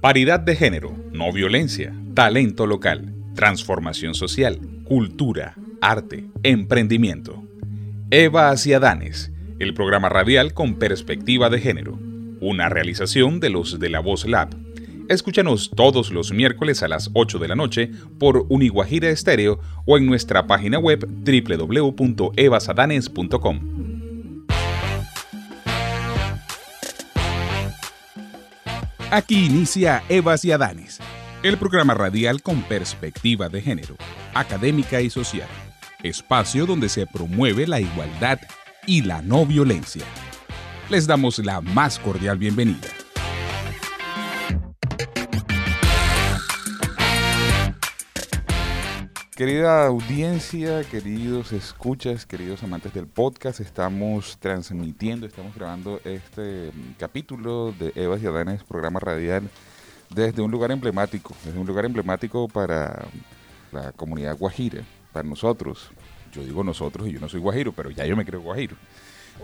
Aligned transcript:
Paridad 0.00 0.40
de 0.40 0.56
género, 0.56 0.96
no 1.12 1.30
violencia, 1.32 1.94
talento 2.14 2.66
local, 2.66 3.12
transformación 3.34 4.14
social, 4.14 4.58
cultura, 4.84 5.54
arte, 5.82 6.24
emprendimiento. 6.42 7.44
Eva 8.10 8.48
hacia 8.48 8.80
Danes, 8.80 9.30
el 9.58 9.74
programa 9.74 10.08
radial 10.08 10.54
con 10.54 10.76
perspectiva 10.76 11.50
de 11.50 11.60
género, 11.60 11.98
una 12.40 12.70
realización 12.70 13.38
de 13.38 13.50
los 13.50 13.78
de 13.78 13.90
la 13.90 14.00
Voz 14.00 14.26
Lab. 14.26 14.56
Escúchanos 15.10 15.72
todos 15.76 16.10
los 16.10 16.32
miércoles 16.32 16.82
a 16.82 16.88
las 16.88 17.10
8 17.12 17.38
de 17.38 17.48
la 17.48 17.54
noche 17.54 17.90
por 18.18 18.46
Uniguajira 18.48 19.10
Estéreo 19.10 19.60
o 19.84 19.98
en 19.98 20.06
nuestra 20.06 20.46
página 20.46 20.78
web 20.78 21.06
www.evasadanes.com. 21.06 23.75
Aquí 29.16 29.46
inicia 29.46 30.02
Evas 30.10 30.44
y 30.44 30.52
Adanes, 30.52 30.98
el 31.42 31.56
programa 31.56 31.94
radial 31.94 32.42
con 32.42 32.60
perspectiva 32.60 33.48
de 33.48 33.62
género, 33.62 33.96
académica 34.34 35.00
y 35.00 35.08
social, 35.08 35.48
espacio 36.02 36.66
donde 36.66 36.90
se 36.90 37.06
promueve 37.06 37.66
la 37.66 37.80
igualdad 37.80 38.38
y 38.86 39.00
la 39.00 39.22
no 39.22 39.46
violencia. 39.46 40.04
Les 40.90 41.06
damos 41.06 41.38
la 41.38 41.62
más 41.62 41.98
cordial 41.98 42.36
bienvenida. 42.36 42.88
Querida 49.36 49.84
audiencia, 49.84 50.82
queridos 50.84 51.52
escuchas, 51.52 52.24
queridos 52.24 52.62
amantes 52.62 52.94
del 52.94 53.06
podcast, 53.06 53.60
estamos 53.60 54.38
transmitiendo, 54.38 55.26
estamos 55.26 55.54
grabando 55.54 56.00
este 56.04 56.72
mm, 56.72 56.94
capítulo 56.98 57.74
de 57.78 57.92
Evas 57.96 58.22
y 58.22 58.26
Adanes, 58.26 58.64
programa 58.64 58.98
radial, 58.98 59.50
desde 60.08 60.40
un 60.40 60.50
lugar 60.50 60.70
emblemático, 60.70 61.34
desde 61.44 61.58
un 61.58 61.66
lugar 61.66 61.84
emblemático 61.84 62.48
para 62.48 63.08
la 63.72 63.92
comunidad 63.92 64.38
guajira, 64.38 64.82
para 65.12 65.28
nosotros. 65.28 65.90
Yo 66.32 66.42
digo 66.42 66.64
nosotros 66.64 67.06
y 67.06 67.12
yo 67.12 67.20
no 67.20 67.28
soy 67.28 67.40
guajiro, 67.40 67.72
pero 67.72 67.90
ya 67.90 68.06
yo 68.06 68.16
me 68.16 68.24
creo 68.24 68.40
guajiro. 68.40 68.74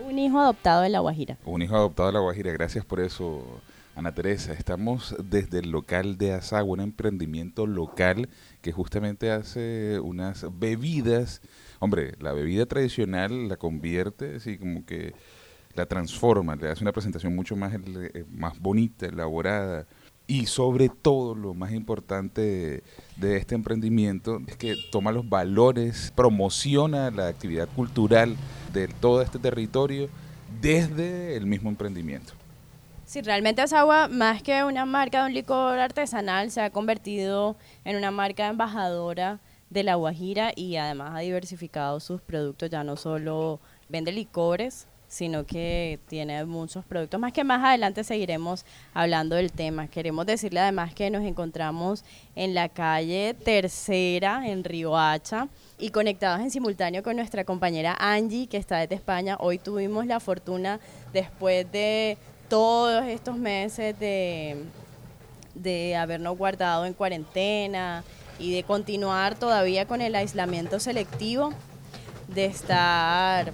Un 0.03 0.17
hijo 0.17 0.39
adoptado 0.39 0.81
de 0.81 0.89
la 0.89 1.01
Guajira. 1.01 1.37
Un 1.45 1.61
hijo 1.61 1.75
adoptado 1.75 2.07
de 2.07 2.13
la 2.13 2.19
Guajira, 2.19 2.51
gracias 2.51 2.83
por 2.83 2.99
eso, 2.99 3.61
Ana 3.95 4.13
Teresa. 4.13 4.53
Estamos 4.53 5.15
desde 5.23 5.59
el 5.59 5.69
local 5.69 6.17
de 6.17 6.33
Azagua, 6.33 6.73
un 6.73 6.81
emprendimiento 6.81 7.67
local 7.67 8.29
que 8.61 8.71
justamente 8.71 9.31
hace 9.31 9.99
unas 9.99 10.45
bebidas. 10.57 11.41
Hombre, 11.79 12.15
la 12.19 12.33
bebida 12.33 12.65
tradicional 12.65 13.47
la 13.47 13.57
convierte, 13.57 14.37
así 14.37 14.57
como 14.57 14.85
que 14.85 15.13
la 15.75 15.85
transforma, 15.85 16.55
le 16.55 16.69
hace 16.69 16.83
una 16.83 16.91
presentación 16.91 17.35
mucho 17.35 17.55
más, 17.55 17.73
eh, 17.73 18.25
más 18.31 18.59
bonita, 18.59 19.05
elaborada. 19.05 19.85
Y 20.25 20.45
sobre 20.45 20.89
todo, 20.89 21.35
lo 21.35 21.53
más 21.53 21.73
importante 21.73 22.81
de 23.17 23.37
este 23.37 23.55
emprendimiento 23.55 24.41
es 24.47 24.55
que 24.55 24.75
toma 24.91 25.11
los 25.11 25.27
valores, 25.27 26.13
promociona 26.15 27.11
la 27.11 27.27
actividad 27.27 27.67
cultural 27.75 28.37
de 28.71 28.87
todo 28.87 29.21
este 29.21 29.37
territorio 29.37 30.09
desde 30.61 31.35
el 31.35 31.45
mismo 31.45 31.69
emprendimiento. 31.69 32.33
Sí, 33.13 33.21
realmente 33.21 33.61
Asagua, 33.61 34.07
más 34.07 34.41
que 34.41 34.63
una 34.63 34.85
marca 34.85 35.21
de 35.21 35.27
un 35.27 35.35
licor 35.35 35.77
artesanal, 35.77 36.49
se 36.49 36.61
ha 36.61 36.71
convertido 36.71 37.55
en 37.85 37.95
una 37.95 38.09
marca 38.09 38.47
embajadora 38.47 39.39
de 39.69 39.83
la 39.83 39.93
Guajira 39.93 40.51
y 40.55 40.77
además 40.77 41.11
ha 41.13 41.19
diversificado 41.19 41.99
sus 41.99 42.21
productos, 42.21 42.71
ya 42.71 42.83
no 42.83 42.95
solo 42.95 43.59
vende 43.87 44.11
licores, 44.11 44.87
sino 45.07 45.45
que 45.45 45.99
tiene 46.07 46.43
muchos 46.45 46.85
productos 46.85 47.19
más 47.19 47.33
que 47.33 47.43
más 47.43 47.63
adelante 47.63 48.03
seguiremos 48.03 48.65
hablando 48.95 49.35
del 49.35 49.51
tema. 49.51 49.87
Queremos 49.87 50.25
decirle 50.25 50.61
además 50.61 50.95
que 50.95 51.11
nos 51.11 51.21
encontramos 51.23 52.03
en 52.35 52.55
la 52.55 52.67
calle 52.67 53.35
Tercera, 53.35 54.47
en 54.47 54.63
Riohacha, 54.63 55.49
y 55.77 55.91
conectados 55.91 56.41
en 56.41 56.49
simultáneo 56.49 57.03
con 57.03 57.15
nuestra 57.15 57.43
compañera 57.43 57.95
Angie, 57.99 58.47
que 58.47 58.57
está 58.57 58.77
desde 58.77 58.95
España. 58.95 59.37
Hoy 59.39 59.59
tuvimos 59.59 60.07
la 60.07 60.19
fortuna, 60.19 60.79
después 61.13 61.71
de 61.71 62.17
todos 62.49 63.05
estos 63.05 63.37
meses 63.37 63.97
de, 63.99 64.63
de 65.55 65.95
habernos 65.95 66.37
guardado 66.37 66.85
en 66.85 66.93
cuarentena 66.93 68.03
y 68.39 68.53
de 68.53 68.63
continuar 68.63 69.35
todavía 69.35 69.87
con 69.87 70.01
el 70.01 70.15
aislamiento 70.15 70.79
selectivo, 70.79 71.53
de 72.27 72.45
estar... 72.45 73.51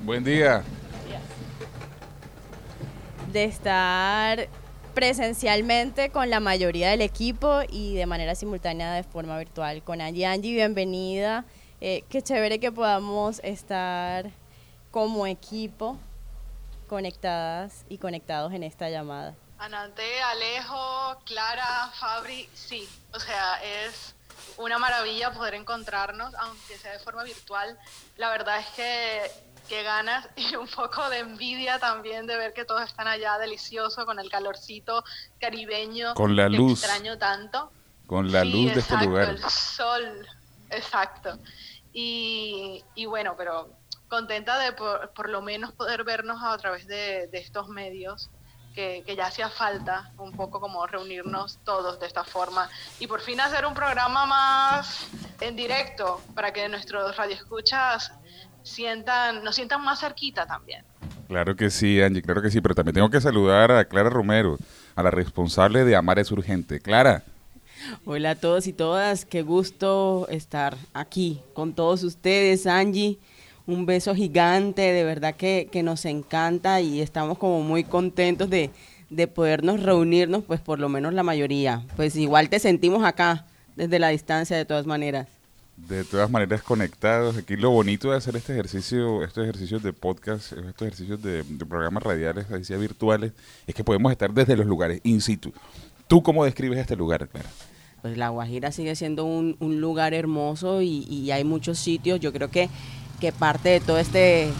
Buen 0.00 0.24
día. 0.24 0.62
De 3.32 3.44
estar 3.44 4.48
presencialmente 4.94 6.10
con 6.10 6.28
la 6.28 6.40
mayoría 6.40 6.90
del 6.90 7.00
equipo 7.00 7.60
y 7.70 7.94
de 7.94 8.04
manera 8.04 8.34
simultánea 8.34 8.92
de 8.92 9.04
forma 9.04 9.38
virtual 9.38 9.82
con 9.82 10.00
Angie. 10.00 10.26
Angie, 10.26 10.52
bienvenida. 10.54 11.46
Eh, 11.80 12.04
qué 12.10 12.20
chévere 12.20 12.60
que 12.60 12.70
podamos 12.70 13.40
estar 13.42 14.30
como 14.90 15.26
equipo 15.26 15.96
conectadas 16.92 17.86
y 17.88 17.96
conectados 17.96 18.52
en 18.52 18.62
esta 18.62 18.90
llamada? 18.90 19.34
Anante, 19.56 20.20
Alejo, 20.24 21.16
Clara, 21.24 21.90
Fabri, 21.98 22.46
sí, 22.52 22.86
o 23.14 23.18
sea, 23.18 23.54
es 23.64 24.14
una 24.58 24.78
maravilla 24.78 25.32
poder 25.32 25.54
encontrarnos, 25.54 26.34
aunque 26.34 26.76
sea 26.76 26.92
de 26.92 26.98
forma 26.98 27.24
virtual. 27.24 27.78
La 28.18 28.28
verdad 28.28 28.58
es 28.58 28.66
que, 28.76 29.22
que 29.70 29.82
ganas 29.82 30.28
y 30.36 30.54
un 30.54 30.68
poco 30.68 31.08
de 31.08 31.20
envidia 31.20 31.78
también 31.78 32.26
de 32.26 32.36
ver 32.36 32.52
que 32.52 32.66
todos 32.66 32.82
están 32.82 33.08
allá 33.08 33.38
delicioso 33.38 34.04
con 34.04 34.18
el 34.18 34.28
calorcito 34.28 35.02
caribeño. 35.40 36.12
Con 36.12 36.36
la 36.36 36.50
luz. 36.50 36.84
extraño 36.84 37.16
tanto. 37.16 37.72
Con 38.06 38.30
la 38.30 38.44
luz 38.44 38.74
de 38.74 38.80
este 38.80 38.98
lugar. 38.98 39.30
El 39.30 39.42
sol, 39.48 40.28
exacto. 40.68 41.38
Y, 41.94 42.84
y 42.94 43.06
bueno, 43.06 43.34
pero 43.34 43.70
contenta 44.12 44.58
de 44.58 44.72
por, 44.72 45.30
lo 45.30 45.40
menos 45.40 45.72
poder 45.72 46.04
vernos 46.04 46.42
a 46.42 46.58
través 46.58 46.86
de, 46.86 47.30
estos 47.32 47.70
medios, 47.70 48.28
que, 48.74 49.02
ya 49.16 49.28
hacía 49.28 49.48
falta 49.48 50.12
un 50.18 50.32
poco 50.32 50.60
como 50.60 50.86
reunirnos 50.86 51.58
todos 51.64 51.98
de 51.98 52.08
esta 52.08 52.22
forma 52.22 52.68
y 53.00 53.06
por 53.06 53.22
fin 53.22 53.40
hacer 53.40 53.64
un 53.64 53.72
programa 53.72 54.26
más 54.26 55.08
en 55.40 55.56
directo 55.56 56.20
para 56.34 56.52
que 56.52 56.68
nuestros 56.68 57.16
radioescuchas 57.16 58.12
sientan, 58.62 59.42
nos 59.42 59.54
sientan 59.54 59.82
más 59.82 60.00
cerquita 60.00 60.44
también. 60.44 60.84
Claro 61.28 61.56
que 61.56 61.70
sí, 61.70 62.02
Angie, 62.02 62.20
claro 62.20 62.42
que 62.42 62.50
sí, 62.50 62.60
pero 62.60 62.74
también 62.74 62.96
tengo 62.96 63.08
que 63.08 63.20
saludar 63.22 63.72
a 63.72 63.86
Clara 63.86 64.10
Romero, 64.10 64.58
a 64.94 65.02
la 65.02 65.10
responsable 65.10 65.86
de 65.86 65.96
Amar 65.96 66.18
es 66.18 66.30
Urgente. 66.30 66.80
Clara. 66.80 67.22
Hola 68.04 68.32
a 68.32 68.34
todos 68.34 68.66
y 68.66 68.74
todas, 68.74 69.24
qué 69.24 69.40
gusto 69.40 70.26
estar 70.28 70.76
aquí 70.92 71.40
con 71.54 71.72
todos 71.72 72.02
ustedes, 72.02 72.66
Angie 72.66 73.18
un 73.66 73.86
beso 73.86 74.14
gigante, 74.14 74.82
de 74.82 75.04
verdad 75.04 75.34
que, 75.34 75.68
nos 75.82 76.04
encanta 76.04 76.80
y 76.80 77.00
estamos 77.00 77.38
como 77.38 77.60
muy 77.60 77.84
contentos 77.84 78.50
de, 78.50 78.70
de 79.10 79.28
podernos 79.28 79.82
reunirnos, 79.82 80.44
pues 80.44 80.60
por 80.60 80.78
lo 80.78 80.88
menos 80.88 81.14
la 81.14 81.22
mayoría. 81.22 81.84
Pues 81.96 82.16
igual 82.16 82.48
te 82.48 82.58
sentimos 82.58 83.04
acá, 83.04 83.46
desde 83.76 83.98
la 83.98 84.08
distancia 84.08 84.56
de 84.56 84.64
todas 84.64 84.86
maneras. 84.86 85.28
De 85.76 86.04
todas 86.04 86.30
maneras 86.30 86.62
conectados. 86.62 87.36
Aquí 87.36 87.56
lo 87.56 87.70
bonito 87.70 88.10
de 88.10 88.16
hacer 88.16 88.36
este 88.36 88.52
ejercicio, 88.52 89.24
estos 89.24 89.44
ejercicios 89.44 89.82
de 89.82 89.92
podcast, 89.92 90.52
estos 90.52 90.82
ejercicios 90.82 91.22
de, 91.22 91.44
programas 91.68 92.02
radiales, 92.02 92.48
decía 92.48 92.76
virtuales, 92.76 93.32
es 93.66 93.74
que 93.74 93.82
podemos 93.82 94.12
estar 94.12 94.32
desde 94.32 94.56
los 94.56 94.66
lugares 94.66 95.00
in 95.04 95.20
situ. 95.20 95.52
¿Tú 96.08 96.22
cómo 96.22 96.44
describes 96.44 96.78
este 96.78 96.94
lugar, 96.94 97.26
Clara? 97.28 97.48
Pues 98.02 98.18
La 98.18 98.28
Guajira 98.28 98.72
sigue 98.72 98.96
siendo 98.96 99.24
un, 99.24 99.56
un 99.60 99.80
lugar 99.80 100.12
hermoso 100.12 100.82
y, 100.82 101.06
y 101.08 101.30
hay 101.30 101.44
muchos 101.44 101.78
sitios. 101.78 102.20
Yo 102.20 102.32
creo 102.32 102.50
que 102.50 102.68
que 103.22 103.30
parte 103.30 103.68
de 103.68 103.78
todo 103.78 103.98
este 103.98 104.52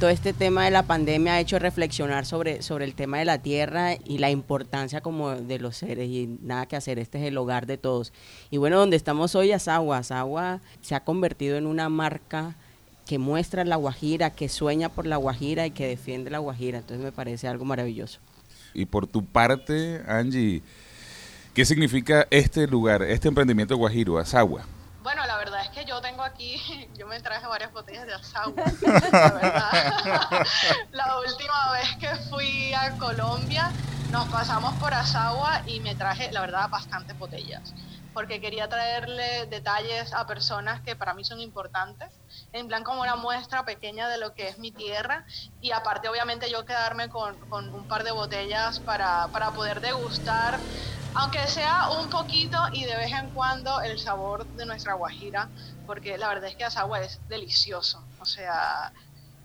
todo 0.00 0.08
este 0.08 0.32
tema 0.32 0.64
de 0.64 0.70
la 0.70 0.84
pandemia 0.84 1.34
ha 1.34 1.40
hecho 1.40 1.58
reflexionar 1.58 2.24
sobre, 2.24 2.62
sobre 2.62 2.86
el 2.86 2.94
tema 2.94 3.18
de 3.18 3.26
la 3.26 3.36
tierra 3.36 3.96
y 4.02 4.16
la 4.16 4.30
importancia 4.30 5.02
como 5.02 5.32
de 5.32 5.58
los 5.58 5.76
seres 5.76 6.08
y 6.08 6.38
nada 6.40 6.64
que 6.64 6.74
hacer, 6.74 6.98
este 6.98 7.18
es 7.18 7.24
el 7.24 7.36
hogar 7.36 7.66
de 7.66 7.76
todos. 7.76 8.14
Y 8.50 8.56
bueno, 8.56 8.78
donde 8.78 8.96
estamos 8.96 9.34
hoy, 9.34 9.52
Asagua, 9.52 10.02
se 10.80 10.94
ha 10.94 11.00
convertido 11.04 11.58
en 11.58 11.66
una 11.66 11.90
marca 11.90 12.56
que 13.04 13.18
muestra 13.18 13.62
la 13.62 13.76
Guajira, 13.76 14.30
que 14.30 14.48
sueña 14.48 14.88
por 14.88 15.06
la 15.06 15.18
Guajira 15.18 15.66
y 15.66 15.70
que 15.70 15.86
defiende 15.86 16.30
la 16.30 16.38
Guajira, 16.38 16.78
entonces 16.78 17.04
me 17.04 17.12
parece 17.12 17.46
algo 17.46 17.66
maravilloso. 17.66 18.20
Y 18.72 18.86
por 18.86 19.06
tu 19.06 19.22
parte, 19.22 20.00
Angie, 20.08 20.62
¿qué 21.52 21.66
significa 21.66 22.26
este 22.30 22.66
lugar, 22.66 23.02
este 23.02 23.28
emprendimiento 23.28 23.76
guajiro, 23.76 24.18
Asagua? 24.18 24.64
Bueno, 25.02 25.26
la 25.26 25.36
verdad 25.36 25.62
es 25.62 25.70
que 25.70 25.84
yo 25.84 26.00
tengo 26.00 26.22
aquí, 26.22 26.56
yo 26.98 27.06
me 27.08 27.20
traje 27.20 27.46
varias 27.46 27.72
botellas 27.72 28.06
de 28.06 28.14
asagua, 28.14 28.64
la 29.12 29.32
verdad. 29.32 29.72
la 30.92 31.18
última 31.18 31.72
vez 31.72 31.96
que 31.98 32.14
fui 32.30 32.72
a 32.72 32.96
Colombia 32.96 33.68
nos 34.12 34.28
pasamos 34.28 34.74
por 34.74 34.92
Asagua 34.92 35.62
y 35.66 35.80
me 35.80 35.94
traje, 35.94 36.30
la 36.32 36.40
verdad, 36.42 36.68
bastantes 36.70 37.16
botellas. 37.16 37.74
porque 38.12 38.40
quería 38.42 38.68
traerle 38.68 39.46
detalles 39.46 40.12
a 40.12 40.26
personas 40.26 40.82
que 40.82 40.96
para 40.96 41.14
mí 41.14 41.24
son 41.24 41.40
importantes, 41.40 42.08
en 42.52 42.68
plan 42.68 42.84
como 42.84 43.00
una 43.00 43.16
muestra 43.16 43.64
pequeña 43.64 44.08
de 44.08 44.18
lo 44.18 44.34
que 44.34 44.48
es 44.48 44.58
mi 44.58 44.70
tierra 44.70 45.24
y 45.60 45.70
aparte 45.70 46.08
obviamente 46.10 46.50
yo 46.50 46.66
quedarme 46.66 47.08
con, 47.08 47.38
con 47.48 47.72
un 47.72 47.86
par 47.86 48.04
de 48.04 48.10
botellas 48.10 48.80
para, 48.80 49.30
para 49.32 49.54
poder 49.54 49.80
degustar, 49.80 50.62
aunque 51.14 51.46
sea 51.46 51.90
un 51.90 52.08
poquito 52.08 52.58
y 52.72 52.84
de 52.84 52.96
vez 52.96 53.12
en 53.12 53.30
cuando 53.30 53.80
el 53.80 53.98
sabor 53.98 54.46
de 54.46 54.66
nuestra 54.66 54.94
guajira, 54.94 55.48
porque 55.86 56.16
la 56.18 56.28
verdad 56.28 56.48
es 56.50 56.56
que 56.56 56.64
Asagua 56.64 57.00
es 57.00 57.20
delicioso, 57.28 58.02
o 58.20 58.24
sea, 58.24 58.92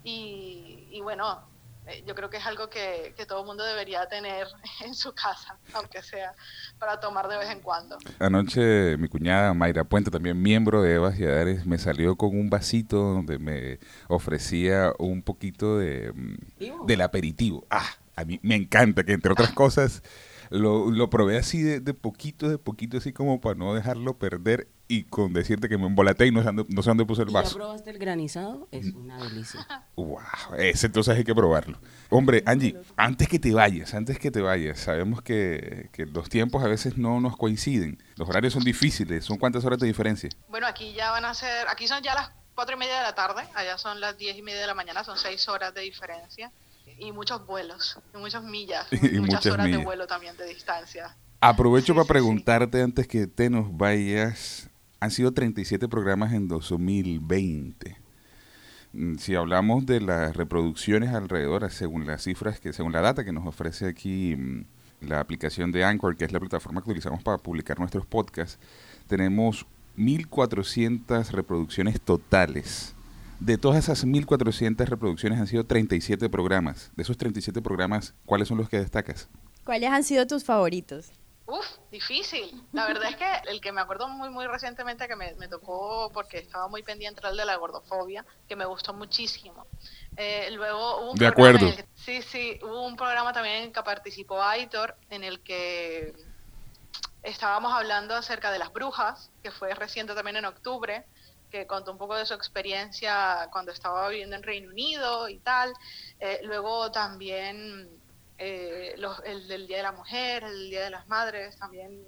y, 0.04 0.88
y 0.92 1.02
bueno, 1.02 1.42
eh, 1.88 2.04
yo 2.06 2.16
creo 2.16 2.30
que 2.30 2.38
es 2.38 2.46
algo 2.46 2.70
que, 2.70 3.14
que, 3.16 3.26
todo 3.26 3.42
el 3.42 3.46
mundo 3.46 3.64
debería 3.64 4.08
tener 4.08 4.48
en 4.86 4.94
su 4.94 5.14
casa, 5.14 5.58
aunque 5.74 6.02
sea 6.02 6.34
para 6.80 7.00
tomar 7.00 7.28
de 7.28 7.38
vez 7.38 7.50
en 7.50 7.62
cuando. 7.62 7.98
Anoche 8.20 8.98
mi 8.98 9.08
cuñada 9.08 9.54
Mayra 9.54 9.84
Puente, 9.84 10.12
también 10.12 10.42
miembro 10.42 10.82
de 10.82 10.96
Evas 10.96 11.20
y 11.20 11.26
Adares, 11.26 11.66
me 11.66 11.78
salió 11.78 12.16
con 12.16 12.38
un 12.38 12.50
vasito 12.50 12.98
donde 12.98 13.40
me 13.40 13.80
ofrecía 14.08 14.94
un 15.00 15.22
poquito 15.22 15.78
de, 15.78 16.12
mm, 16.14 16.86
del 16.86 17.02
aperitivo. 17.02 17.66
Ah, 17.70 17.90
a 18.16 18.26
mí 18.26 18.40
me 18.42 18.56
encanta 18.56 19.04
que 19.04 19.14
entre 19.14 19.32
otras 19.32 19.52
cosas 19.52 20.04
lo, 20.50 20.92
lo 20.92 21.10
probé 21.10 21.38
así 21.38 21.62
de, 21.62 21.80
de, 21.80 21.94
poquito, 21.94 22.50
de 22.50 22.58
poquito, 22.58 22.98
así 22.98 23.14
como 23.14 23.42
para 23.42 23.56
no 23.56 23.74
dejarlo 23.74 24.18
perder 24.18 24.68
y 24.88 25.04
con 25.04 25.34
decirte 25.34 25.68
que 25.68 25.78
me 25.78 25.86
embolaté 25.86 26.28
y 26.28 26.32
no 26.32 26.40
sé 26.42 26.46
dónde, 26.46 26.66
no 26.70 26.82
sé 26.82 26.90
dónde 26.90 27.06
puse 27.06 27.22
el 27.24 27.30
vaso. 27.30 27.52
¿Ya 27.52 27.56
probaste 27.56 27.90
el 27.90 27.98
granizado? 27.98 28.68
Es 28.72 28.94
una 28.94 29.22
delicia. 29.22 29.66
Wow, 29.96 30.20
ese 30.58 30.88
entonces 30.88 31.16
hay 31.18 31.24
que 31.24 31.36
probarlo. 31.36 31.80
Hombre, 32.10 32.44
Angie, 32.46 32.78
antes 32.96 33.28
que 33.28 33.40
te 33.40 33.54
vayas, 33.54 33.94
antes 33.94 34.18
que 34.20 34.32
te 34.32 34.42
vayas, 34.42 34.80
sabemos 34.80 35.22
que, 35.22 35.90
que 35.92 36.06
los 36.06 36.30
tiempos 36.30 36.64
a 36.64 36.68
veces 36.68 36.98
no 36.98 37.20
nos 37.20 37.36
coinciden. 37.36 38.02
Los 38.16 38.30
horarios 38.30 38.54
son 38.54 38.64
difíciles. 38.64 39.26
¿Son 39.26 39.38
cuántas 39.38 39.66
horas 39.66 39.80
de 39.80 39.88
diferencia? 39.88 40.30
Bueno, 40.50 40.68
aquí 40.68 40.94
ya 40.94 41.12
van 41.12 41.26
a 41.26 41.34
ser, 41.34 41.68
aquí 41.68 41.88
son 41.88 42.02
ya 42.02 42.16
las 42.16 42.32
cuatro 42.56 42.76
y 42.76 42.80
media 42.80 42.98
de 42.98 43.04
la 43.04 43.16
tarde, 43.16 43.44
allá 43.54 43.78
son 43.78 44.00
las 44.00 44.18
diez 44.18 44.38
y 44.38 44.42
media 44.42 44.62
de 44.62 44.68
la 44.68 44.74
mañana, 44.74 45.04
son 45.04 45.18
seis 45.18 45.48
horas 45.48 45.74
de 45.74 45.82
diferencia 45.82 46.52
y 47.00 47.12
muchos 47.12 47.46
vuelos, 47.46 48.00
y 48.14 48.18
muchas 48.18 48.44
millas, 48.44 48.88
y 48.92 49.20
muchas, 49.20 49.20
muchas 49.20 49.46
horas 49.48 49.66
millas. 49.68 49.80
de 49.80 49.86
vuelo 49.86 50.08
también 50.08 50.36
de 50.38 50.46
distancia. 50.48 51.16
Aprovecho 51.40 51.94
sí, 51.94 51.98
para 51.98 52.08
preguntarte 52.08 52.78
sí. 52.80 52.84
antes 52.84 53.08
que 53.08 53.28
te 53.28 53.50
nos 53.50 53.76
vayas, 53.78 54.70
han 55.00 55.12
sido 55.12 55.32
37 55.34 55.88
programas 55.88 56.34
en 56.34 56.48
2020. 56.48 57.98
Mm, 58.94 59.16
Si 59.18 59.36
hablamos 59.36 59.86
de 59.86 60.02
las 60.02 60.36
reproducciones 60.36 61.14
alrededor, 61.14 61.70
según 61.72 62.08
las 62.08 62.24
cifras, 62.24 62.60
que 62.60 62.74
según 62.74 62.92
la 62.92 63.02
data 63.02 63.24
que 63.24 63.32
nos 63.32 63.46
ofrece 63.46 63.88
aquí 63.88 64.36
mm, 64.36 64.66
la 65.02 65.20
aplicación 65.20 65.72
de 65.72 65.84
Anchor, 65.84 66.16
que 66.18 66.26
es 66.26 66.32
la 66.32 66.40
plataforma 66.40 66.82
que 66.82 66.90
utilizamos 66.90 67.22
para 67.24 67.38
publicar 67.38 67.78
nuestros 67.80 68.06
podcasts, 68.06 68.58
tenemos 69.08 69.66
1.400 69.98 71.30
reproducciones 71.32 72.02
totales. 72.02 72.96
De 73.40 73.58
todas 73.58 73.78
esas 73.78 74.06
1.400 74.06 74.86
reproducciones 74.86 75.40
han 75.40 75.48
sido 75.48 75.66
37 75.66 76.30
programas. 76.30 76.92
De 76.96 77.04
esos 77.04 77.18
37 77.18 77.62
programas, 77.62 78.14
¿cuáles 78.26 78.48
son 78.48 78.58
los 78.58 78.68
que 78.68 78.80
destacas? 78.80 79.30
¿Cuáles 79.64 79.90
han 79.92 80.04
sido 80.04 80.26
tus 80.26 80.44
favoritos? 80.44 81.12
Uf, 81.46 81.66
difícil. 81.92 82.62
La 82.74 82.88
verdad 82.88 83.10
es 83.10 83.16
que 83.16 83.50
el 83.50 83.62
que 83.62 83.72
me 83.72 83.80
acuerdo 83.80 84.10
muy, 84.10 84.30
muy 84.30 84.48
recientemente 84.48 85.08
que 85.08 85.16
me, 85.16 85.34
me 85.36 85.48
tocó 85.48 86.12
porque 86.14 86.40
estaba 86.40 86.68
muy 86.68 86.84
pendiente 86.84 87.22
era 87.22 87.30
el 87.30 87.38
de 87.38 87.46
la 87.46 87.56
gordofobia, 87.56 88.26
que 88.50 88.58
me 88.58 88.66
gustó 88.66 88.94
muchísimo. 88.94 89.66
Eh, 90.18 90.50
luego 90.52 91.02
hubo 91.02 91.12
un 91.12 91.18
de 91.18 91.28
acuerdo. 91.28 91.74
Que, 91.74 91.86
sí, 91.96 92.22
sí, 92.22 92.60
hubo 92.64 92.86
un 92.86 92.98
programa 92.98 93.32
también 93.32 93.58
en 93.58 93.64
el 93.66 93.72
que 93.72 93.82
participó 93.82 94.42
Aitor, 94.42 94.98
en 95.10 95.24
el 95.24 95.40
que 95.40 96.14
estábamos 97.24 97.72
hablando 97.72 98.16
acerca 98.16 98.52
de 98.52 98.60
las 98.60 98.74
brujas, 98.74 99.30
que 99.42 99.52
fue 99.52 99.74
reciente 99.74 100.16
también 100.16 100.38
en 100.38 100.46
octubre, 100.46 101.06
que 101.50 101.66
contó 101.68 101.92
un 101.92 101.98
poco 101.98 102.16
de 102.16 102.26
su 102.26 102.34
experiencia 102.34 103.50
cuando 103.52 103.72
estaba 103.72 104.10
viviendo 104.10 104.36
en 104.36 104.44
Reino 104.44 104.70
Unido 104.70 105.30
y 105.30 105.40
tal. 105.40 105.74
Eh, 106.20 106.42
luego 106.44 106.92
también 106.92 107.90
eh, 108.38 108.94
los, 108.98 109.20
el 109.26 109.48
del 109.48 109.68
Día 109.68 109.78
de 109.78 109.84
la 109.84 109.92
Mujer, 109.92 110.44
el 110.44 110.70
Día 110.70 110.84
de 110.84 110.90
las 110.90 111.08
Madres, 111.08 111.58
también 111.58 112.04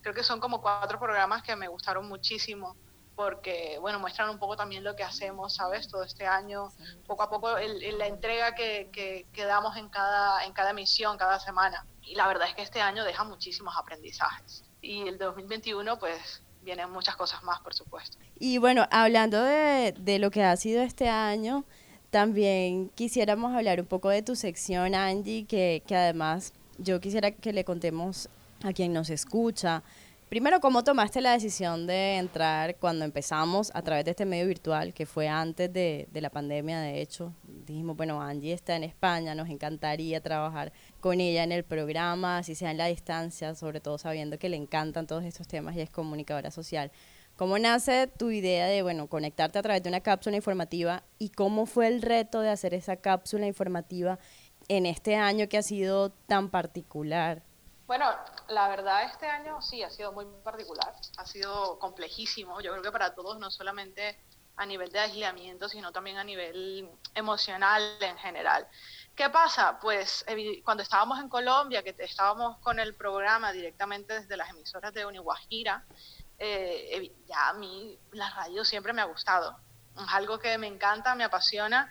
creo 0.00 0.14
que 0.14 0.22
son 0.22 0.40
como 0.40 0.60
cuatro 0.60 0.98
programas 0.98 1.42
que 1.42 1.54
me 1.56 1.68
gustaron 1.68 2.08
muchísimo 2.08 2.76
porque, 3.18 3.78
bueno, 3.80 3.98
muestran 3.98 4.30
un 4.30 4.38
poco 4.38 4.56
también 4.56 4.84
lo 4.84 4.94
que 4.94 5.02
hacemos, 5.02 5.56
¿sabes? 5.56 5.88
Todo 5.88 6.04
este 6.04 6.24
año, 6.24 6.68
poco 7.04 7.24
a 7.24 7.28
poco, 7.28 7.58
el, 7.58 7.82
el, 7.82 7.98
la 7.98 8.06
entrega 8.06 8.54
que, 8.54 8.90
que, 8.92 9.26
que, 9.32 9.44
damos 9.44 9.76
en 9.76 9.88
cada, 9.88 10.44
en 10.44 10.52
cada 10.52 10.70
emisión, 10.70 11.18
cada 11.18 11.40
semana. 11.40 11.84
Y 12.00 12.14
la 12.14 12.28
verdad 12.28 12.46
es 12.46 12.54
que 12.54 12.62
este 12.62 12.80
año 12.80 13.02
deja 13.02 13.24
muchísimos 13.24 13.76
aprendizajes. 13.76 14.62
Y 14.80 15.08
el 15.08 15.18
2021, 15.18 15.98
pues, 15.98 16.44
vienen 16.68 16.90
muchas 16.90 17.16
cosas 17.16 17.42
más, 17.44 17.60
por 17.60 17.72
supuesto. 17.72 18.18
Y 18.38 18.58
bueno, 18.58 18.86
hablando 18.90 19.42
de, 19.42 19.94
de 19.98 20.18
lo 20.18 20.30
que 20.30 20.42
ha 20.42 20.54
sido 20.56 20.82
este 20.82 21.08
año, 21.08 21.64
también 22.10 22.90
quisiéramos 22.94 23.54
hablar 23.54 23.80
un 23.80 23.86
poco 23.86 24.10
de 24.10 24.22
tu 24.22 24.36
sección, 24.36 24.94
Angie, 24.94 25.46
que, 25.46 25.82
que 25.86 25.96
además 25.96 26.52
yo 26.76 27.00
quisiera 27.00 27.30
que 27.30 27.54
le 27.54 27.64
contemos 27.64 28.28
a 28.62 28.74
quien 28.74 28.92
nos 28.92 29.08
escucha. 29.08 29.82
Primero, 30.28 30.60
¿cómo 30.60 30.84
tomaste 30.84 31.22
la 31.22 31.32
decisión 31.32 31.86
de 31.86 32.18
entrar 32.18 32.76
cuando 32.76 33.06
empezamos 33.06 33.70
a 33.72 33.80
través 33.80 34.04
de 34.04 34.10
este 34.10 34.26
medio 34.26 34.46
virtual, 34.46 34.92
que 34.92 35.06
fue 35.06 35.26
antes 35.26 35.72
de, 35.72 36.06
la 36.12 36.28
pandemia, 36.28 36.80
de 36.80 37.00
hecho? 37.00 37.32
Dijimos, 37.44 37.96
bueno, 37.96 38.20
Angie 38.20 38.52
está 38.52 38.76
en 38.76 38.84
España, 38.84 39.34
nos 39.34 39.48
encantaría 39.48 40.20
trabajar 40.20 40.70
con 41.00 41.22
ella 41.22 41.44
en 41.44 41.52
el 41.52 41.64
programa, 41.64 42.36
así 42.36 42.54
sea 42.54 42.70
en 42.70 42.76
la 42.76 42.88
distancia, 42.88 43.54
sobre 43.54 43.80
todo 43.80 43.96
sabiendo 43.96 44.38
que 44.38 44.50
le 44.50 44.58
encantan 44.58 45.06
todos 45.06 45.24
estos 45.24 45.48
temas 45.48 45.74
y 45.76 45.80
es 45.80 45.88
comunicadora 45.88 46.50
social. 46.50 46.92
¿Cómo 47.36 47.58
nace 47.58 48.06
tu 48.06 48.30
idea 48.30 48.66
de, 48.66 48.82
bueno, 48.82 49.06
conectarte 49.06 49.58
a 49.58 49.62
través 49.62 49.82
de 49.82 49.88
una 49.88 50.02
cápsula 50.02 50.36
informativa 50.36 51.04
y 51.18 51.30
cómo 51.30 51.64
fue 51.64 51.86
el 51.86 52.02
reto 52.02 52.42
de 52.42 52.50
hacer 52.50 52.74
esa 52.74 52.96
cápsula 52.96 53.46
informativa 53.46 54.18
en 54.68 54.84
este 54.84 55.16
año 55.16 55.48
que 55.48 55.56
ha 55.56 55.62
sido 55.62 56.10
tan 56.10 56.50
particular? 56.50 57.47
Bueno, 57.88 58.04
la 58.48 58.68
verdad 58.68 59.04
este 59.04 59.26
año 59.26 59.62
sí 59.62 59.82
ha 59.82 59.88
sido 59.88 60.12
muy 60.12 60.26
particular, 60.44 60.94
ha 61.16 61.24
sido 61.24 61.78
complejísimo, 61.78 62.60
yo 62.60 62.72
creo 62.72 62.82
que 62.82 62.92
para 62.92 63.14
todos, 63.14 63.38
no 63.38 63.50
solamente 63.50 64.20
a 64.56 64.66
nivel 64.66 64.92
de 64.92 64.98
aislamiento, 64.98 65.70
sino 65.70 65.90
también 65.90 66.18
a 66.18 66.24
nivel 66.24 66.90
emocional 67.14 67.82
en 68.02 68.18
general. 68.18 68.68
¿Qué 69.16 69.30
pasa? 69.30 69.78
Pues 69.80 70.22
cuando 70.64 70.82
estábamos 70.82 71.18
en 71.18 71.30
Colombia, 71.30 71.82
que 71.82 71.96
estábamos 71.98 72.58
con 72.58 72.78
el 72.78 72.94
programa 72.94 73.52
directamente 73.52 74.20
desde 74.20 74.36
las 74.36 74.50
emisoras 74.50 74.92
de 74.92 75.06
Uniguajira, 75.06 75.82
eh, 76.38 77.10
ya 77.26 77.48
a 77.48 77.54
mí 77.54 77.98
la 78.12 78.28
radio 78.28 78.66
siempre 78.66 78.92
me 78.92 79.00
ha 79.00 79.06
gustado. 79.06 79.58
Es 79.96 80.12
algo 80.12 80.38
que 80.38 80.58
me 80.58 80.66
encanta, 80.66 81.14
me 81.14 81.24
apasiona 81.24 81.90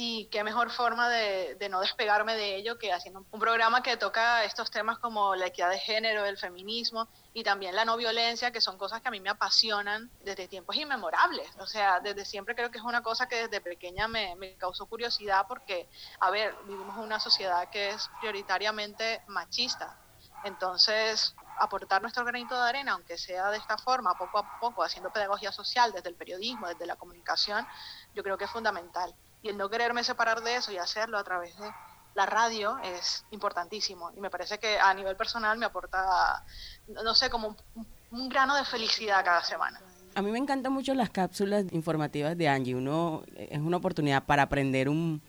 y 0.00 0.26
qué 0.26 0.44
mejor 0.44 0.70
forma 0.70 1.08
de, 1.08 1.56
no 1.68 1.80
despegarme 1.80 2.36
de 2.36 2.54
ello 2.54 2.78
que 2.78 2.92
haciendo 2.92 3.26
un 3.32 3.40
programa 3.40 3.82
que 3.82 3.96
toca 3.96 4.44
estos 4.44 4.70
temas 4.70 5.00
como 5.00 5.34
la 5.34 5.46
equidad 5.46 5.70
de 5.70 5.80
género, 5.80 6.24
el 6.24 6.38
feminismo 6.38 7.08
y 7.34 7.42
también 7.42 7.74
la 7.74 7.84
no 7.84 7.96
violencia, 7.96 8.52
que 8.52 8.60
son 8.60 8.78
cosas 8.78 9.02
que 9.02 9.08
a 9.08 9.10
mí 9.10 9.18
me 9.18 9.28
apasionan 9.28 10.08
desde 10.20 10.46
tiempos 10.46 10.76
inmemorables. 10.76 11.50
O 11.58 11.66
sea, 11.66 11.98
desde 11.98 12.24
siempre 12.24 12.54
creo 12.54 12.70
que 12.70 12.78
es 12.78 12.84
una 12.84 13.02
cosa 13.02 13.26
que 13.26 13.48
desde 13.48 13.60
pequeña 13.60 14.06
me, 14.06 14.36
me 14.36 14.54
causó 14.54 14.86
curiosidad 14.86 15.46
porque, 15.48 15.88
a 16.20 16.30
ver, 16.30 16.54
vivimos 16.62 16.96
en 16.96 17.02
una 17.02 17.18
sociedad 17.18 17.68
que 17.68 17.90
es 17.90 18.08
prioritariamente 18.20 19.22
machista. 19.26 19.98
Entonces, 20.44 21.34
aportar 21.58 22.02
nuestro 22.02 22.24
granito 22.24 22.54
de 22.54 22.68
arena, 22.68 22.92
aunque 22.92 23.18
sea 23.18 23.50
de 23.50 23.56
esta 23.56 23.76
forma, 23.76 24.16
poco 24.16 24.38
a 24.38 24.60
poco, 24.60 24.84
haciendo 24.84 25.10
pedagogía 25.10 25.50
social 25.50 25.90
desde 25.90 26.08
el 26.08 26.14
periodismo, 26.14 26.68
desde 26.68 26.86
la 26.86 26.94
comunicación, 26.94 27.66
yo 28.14 28.22
creo 28.22 28.38
que 28.38 28.44
es 28.44 28.50
fundamental. 28.52 29.12
Y 29.42 29.48
el 29.48 29.56
no 29.56 29.68
quererme 29.68 30.04
separar 30.04 30.42
de 30.42 30.56
eso 30.56 30.72
y 30.72 30.78
hacerlo 30.78 31.18
a 31.18 31.24
través 31.24 31.56
de 31.58 31.70
la 32.14 32.26
radio 32.26 32.78
es 32.78 33.24
importantísimo. 33.30 34.10
Y 34.16 34.20
me 34.20 34.30
parece 34.30 34.58
que 34.58 34.78
a 34.78 34.92
nivel 34.94 35.16
personal 35.16 35.56
me 35.58 35.66
aporta, 35.66 36.44
no 36.88 37.14
sé, 37.14 37.30
como 37.30 37.48
un, 37.48 37.86
un 38.10 38.28
grano 38.28 38.56
de 38.56 38.64
felicidad 38.64 39.24
cada 39.24 39.42
semana. 39.42 39.80
A 40.14 40.22
mí 40.22 40.30
me 40.32 40.38
encantan 40.38 40.72
mucho 40.72 40.94
las 40.94 41.10
cápsulas 41.10 41.64
informativas 41.70 42.36
de 42.36 42.48
Angie. 42.48 42.74
Uno 42.74 43.22
es 43.36 43.60
una 43.60 43.76
oportunidad 43.76 44.24
para 44.24 44.42
aprender 44.42 44.88
un, 44.88 45.22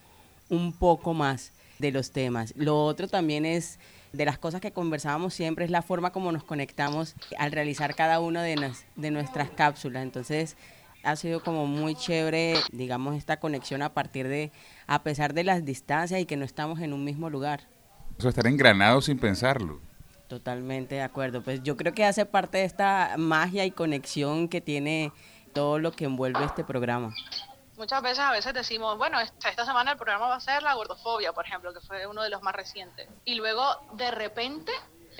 un 0.48 0.72
poco 0.72 1.14
más 1.14 1.52
de 1.78 1.92
los 1.92 2.10
temas. 2.10 2.52
Lo 2.56 2.84
otro 2.84 3.08
también 3.08 3.46
es 3.46 3.78
de 4.12 4.24
las 4.24 4.38
cosas 4.38 4.60
que 4.60 4.72
conversábamos 4.72 5.34
siempre 5.34 5.64
es 5.64 5.70
la 5.70 5.82
forma 5.82 6.10
como 6.10 6.32
nos 6.32 6.42
conectamos 6.42 7.14
al 7.38 7.52
realizar 7.52 7.94
cada 7.94 8.20
una 8.20 8.42
de, 8.42 8.56
nas, 8.56 8.84
de 8.96 9.10
nuestras 9.10 9.50
cápsulas. 9.50 10.02
Entonces, 10.02 10.56
ha 11.02 11.16
sido 11.16 11.42
como 11.42 11.66
muy 11.66 11.94
chévere, 11.94 12.54
digamos, 12.72 13.16
esta 13.16 13.38
conexión 13.38 13.82
a 13.82 13.94
partir 13.94 14.28
de, 14.28 14.52
a 14.86 15.02
pesar 15.02 15.34
de 15.34 15.44
las 15.44 15.64
distancias 15.64 16.20
y 16.20 16.26
que 16.26 16.36
no 16.36 16.44
estamos 16.44 16.80
en 16.80 16.92
un 16.92 17.04
mismo 17.04 17.30
lugar. 17.30 17.68
Eso 18.18 18.28
estar 18.28 18.46
engranado 18.46 19.00
sin 19.00 19.18
pensarlo. 19.18 19.80
Totalmente 20.28 20.94
de 20.94 21.02
acuerdo. 21.02 21.42
Pues 21.42 21.62
yo 21.62 21.76
creo 21.76 21.92
que 21.92 22.04
hace 22.04 22.26
parte 22.26 22.58
de 22.58 22.64
esta 22.64 23.14
magia 23.18 23.64
y 23.64 23.70
conexión 23.70 24.48
que 24.48 24.60
tiene 24.60 25.12
todo 25.52 25.78
lo 25.78 25.92
que 25.92 26.04
envuelve 26.04 26.44
este 26.44 26.64
programa. 26.64 27.14
Muchas 27.76 28.02
veces 28.02 28.18
a 28.18 28.30
veces 28.30 28.52
decimos, 28.52 28.98
bueno, 28.98 29.18
esta 29.20 29.64
semana 29.64 29.92
el 29.92 29.96
programa 29.96 30.28
va 30.28 30.36
a 30.36 30.40
ser 30.40 30.62
la 30.62 30.74
gordofobia, 30.74 31.32
por 31.32 31.46
ejemplo, 31.46 31.72
que 31.72 31.80
fue 31.80 32.06
uno 32.06 32.22
de 32.22 32.28
los 32.28 32.42
más 32.42 32.54
recientes. 32.54 33.08
Y 33.24 33.36
luego, 33.36 33.64
de 33.94 34.10
repente, 34.10 34.70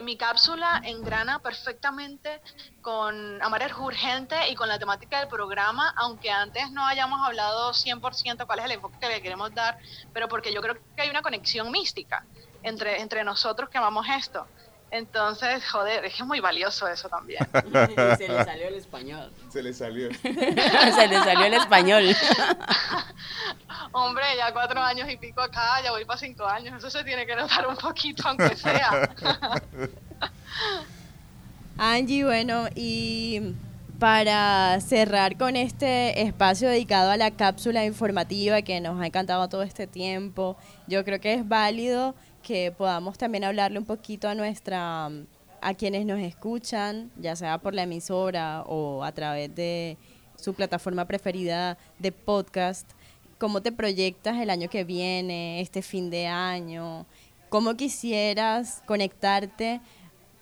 mi 0.02 0.16
cápsula 0.16 0.80
engrana 0.84 1.40
perfectamente 1.40 2.40
con 2.80 3.42
Amar 3.42 3.62
es 3.62 3.72
urgente 3.76 4.36
y 4.50 4.54
con 4.54 4.68
la 4.68 4.78
temática 4.78 5.18
del 5.18 5.28
programa, 5.28 5.92
aunque 5.96 6.30
antes 6.30 6.70
no 6.70 6.86
hayamos 6.86 7.20
hablado 7.26 7.72
100% 7.72 8.46
cuál 8.46 8.58
es 8.60 8.64
el 8.64 8.72
enfoque 8.72 8.98
que 9.00 9.08
le 9.08 9.22
queremos 9.22 9.54
dar, 9.54 9.78
pero 10.12 10.28
porque 10.28 10.52
yo 10.52 10.60
creo 10.60 10.74
que 10.74 11.02
hay 11.02 11.10
una 11.10 11.22
conexión 11.22 11.70
mística 11.70 12.24
entre, 12.62 13.00
entre 13.00 13.24
nosotros 13.24 13.68
que 13.68 13.78
amamos 13.78 14.06
esto. 14.08 14.46
Entonces, 14.90 15.64
joder, 15.70 16.04
es 16.04 16.14
que 16.14 16.22
es 16.22 16.26
muy 16.26 16.40
valioso 16.40 16.88
eso 16.88 17.08
también. 17.08 17.46
Se 18.18 18.28
le 18.28 18.44
salió 18.44 18.68
el 18.68 18.74
español. 18.74 19.32
Se 19.48 19.62
le 19.62 19.72
salió. 19.72 20.12
Se 20.22 21.08
le 21.08 21.18
salió 21.20 21.46
el 21.46 21.54
español. 21.54 22.16
Hombre, 23.92 24.24
ya 24.36 24.52
cuatro 24.52 24.80
años 24.80 25.08
y 25.08 25.16
pico 25.16 25.40
acá, 25.40 25.80
ya 25.82 25.92
voy 25.92 26.04
para 26.04 26.18
cinco 26.18 26.44
años. 26.44 26.76
Eso 26.78 26.90
se 26.90 27.04
tiene 27.04 27.26
que 27.26 27.36
notar 27.36 27.66
un 27.66 27.76
poquito, 27.76 28.22
aunque 28.26 28.56
sea. 28.56 29.10
Angie, 31.78 32.24
bueno, 32.24 32.68
y 32.74 33.54
para 33.98 34.80
cerrar 34.80 35.36
con 35.36 35.56
este 35.56 36.22
espacio 36.22 36.68
dedicado 36.68 37.10
a 37.10 37.16
la 37.16 37.30
cápsula 37.30 37.84
informativa 37.84 38.62
que 38.62 38.80
nos 38.80 39.00
ha 39.00 39.06
encantado 39.06 39.48
todo 39.48 39.62
este 39.62 39.86
tiempo, 39.86 40.56
yo 40.86 41.04
creo 41.04 41.20
que 41.20 41.34
es 41.34 41.48
válido 41.48 42.14
que 42.42 42.72
podamos 42.72 43.18
también 43.18 43.44
hablarle 43.44 43.78
un 43.78 43.84
poquito 43.84 44.28
a 44.28 44.34
nuestra 44.34 45.10
a 45.62 45.74
quienes 45.74 46.06
nos 46.06 46.20
escuchan, 46.20 47.10
ya 47.16 47.36
sea 47.36 47.58
por 47.58 47.74
la 47.74 47.82
emisora 47.82 48.62
o 48.66 49.04
a 49.04 49.12
través 49.12 49.54
de 49.54 49.98
su 50.36 50.54
plataforma 50.54 51.04
preferida 51.04 51.76
de 51.98 52.12
podcast, 52.12 52.90
cómo 53.38 53.60
te 53.60 53.72
proyectas 53.72 54.38
el 54.38 54.50
año 54.50 54.68
que 54.70 54.84
viene, 54.84 55.60
este 55.60 55.82
fin 55.82 56.10
de 56.10 56.26
año, 56.26 57.06
cómo 57.50 57.76
quisieras 57.76 58.82
conectarte 58.86 59.80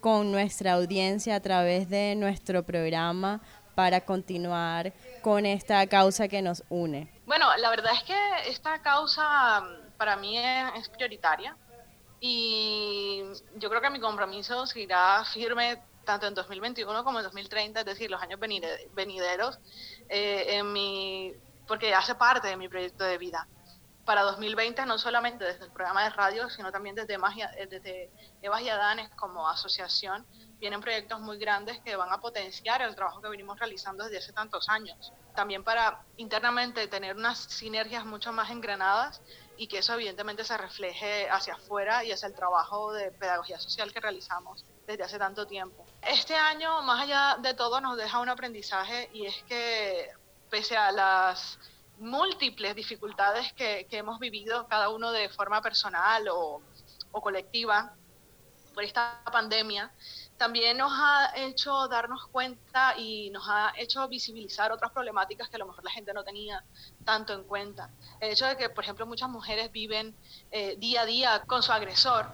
con 0.00 0.30
nuestra 0.30 0.74
audiencia 0.74 1.34
a 1.34 1.40
través 1.40 1.88
de 1.88 2.14
nuestro 2.14 2.62
programa 2.62 3.40
para 3.74 4.00
continuar 4.00 4.92
con 5.22 5.46
esta 5.46 5.84
causa 5.86 6.28
que 6.28 6.42
nos 6.42 6.62
une. 6.68 7.08
Bueno, 7.26 7.46
la 7.56 7.70
verdad 7.70 7.92
es 7.92 8.02
que 8.04 8.50
esta 8.50 8.80
causa 8.82 9.64
para 9.96 10.16
mí 10.16 10.38
es 10.38 10.88
prioritaria 10.88 11.56
y 12.20 13.22
yo 13.56 13.68
creo 13.68 13.80
que 13.80 13.90
mi 13.90 14.00
compromiso 14.00 14.66
seguirá 14.66 15.24
firme 15.24 15.82
tanto 16.04 16.26
en 16.26 16.34
2021 16.34 17.04
como 17.04 17.18
en 17.18 17.24
2030, 17.24 17.80
es 17.80 17.86
decir, 17.86 18.10
los 18.10 18.22
años 18.22 18.40
venideros, 18.40 19.58
eh, 20.08 20.56
en 20.56 20.72
mi, 20.72 21.34
porque 21.66 21.94
hace 21.94 22.14
parte 22.14 22.48
de 22.48 22.56
mi 22.56 22.66
proyecto 22.66 23.04
de 23.04 23.18
vida. 23.18 23.46
Para 24.06 24.22
2020, 24.22 24.86
no 24.86 24.96
solamente 24.96 25.44
desde 25.44 25.66
el 25.66 25.70
programa 25.70 26.04
de 26.04 26.10
radio, 26.10 26.48
sino 26.48 26.72
también 26.72 26.94
desde, 26.94 27.18
Magia, 27.18 27.50
eh, 27.58 27.66
desde 27.66 28.10
Evas 28.40 28.62
y 28.62 28.70
Adanes 28.70 29.10
como 29.16 29.46
asociación, 29.46 30.24
vienen 30.58 30.80
proyectos 30.80 31.20
muy 31.20 31.38
grandes 31.38 31.78
que 31.80 31.94
van 31.94 32.10
a 32.10 32.18
potenciar 32.18 32.80
el 32.80 32.94
trabajo 32.96 33.20
que 33.20 33.28
venimos 33.28 33.58
realizando 33.58 34.04
desde 34.04 34.16
hace 34.16 34.32
tantos 34.32 34.66
años. 34.70 35.12
También 35.34 35.62
para 35.62 36.02
internamente 36.16 36.88
tener 36.88 37.16
unas 37.16 37.38
sinergias 37.38 38.06
mucho 38.06 38.32
más 38.32 38.50
engranadas 38.50 39.20
y 39.58 39.66
que 39.66 39.78
eso 39.78 39.92
evidentemente 39.94 40.44
se 40.44 40.56
refleje 40.56 41.28
hacia 41.28 41.54
afuera 41.54 42.04
y 42.04 42.12
hacia 42.12 42.28
el 42.28 42.34
trabajo 42.34 42.92
de 42.92 43.10
pedagogía 43.10 43.58
social 43.58 43.92
que 43.92 44.00
realizamos 44.00 44.64
desde 44.86 45.02
hace 45.02 45.18
tanto 45.18 45.46
tiempo. 45.46 45.84
Este 46.00 46.36
año, 46.36 46.80
más 46.82 47.02
allá 47.02 47.36
de 47.40 47.54
todo, 47.54 47.80
nos 47.80 47.96
deja 47.96 48.20
un 48.20 48.28
aprendizaje 48.28 49.10
y 49.12 49.26
es 49.26 49.42
que 49.48 50.10
pese 50.48 50.76
a 50.76 50.92
las 50.92 51.58
múltiples 51.98 52.76
dificultades 52.76 53.52
que, 53.54 53.86
hemos 53.90 54.20
vivido 54.20 54.68
cada 54.68 54.90
uno 54.90 55.10
de 55.10 55.28
forma 55.28 55.60
personal 55.60 56.28
o, 56.28 56.62
o 57.10 57.20
colectiva 57.20 57.92
por 58.74 58.84
esta 58.84 59.20
pandemia, 59.32 59.90
también 60.38 60.78
nos 60.78 60.92
ha 60.94 61.32
hecho 61.36 61.88
darnos 61.88 62.26
cuenta 62.28 62.96
y 62.96 63.28
nos 63.30 63.44
ha 63.48 63.72
hecho 63.76 64.06
visibilizar 64.08 64.70
otras 64.70 64.92
problemáticas 64.92 65.48
que 65.48 65.56
a 65.56 65.58
lo 65.58 65.66
mejor 65.66 65.84
la 65.84 65.90
gente 65.90 66.14
no 66.14 66.22
tenía 66.24 66.64
tanto 67.04 67.32
en 67.34 67.42
cuenta. 67.44 67.90
El 68.20 68.30
hecho 68.30 68.46
de 68.46 68.56
que, 68.56 68.70
por 68.70 68.84
ejemplo, 68.84 69.04
muchas 69.04 69.28
mujeres 69.28 69.72
viven 69.72 70.14
eh, 70.50 70.76
día 70.78 71.02
a 71.02 71.06
día 71.06 71.42
con 71.46 71.62
su 71.62 71.72
agresor 71.72 72.26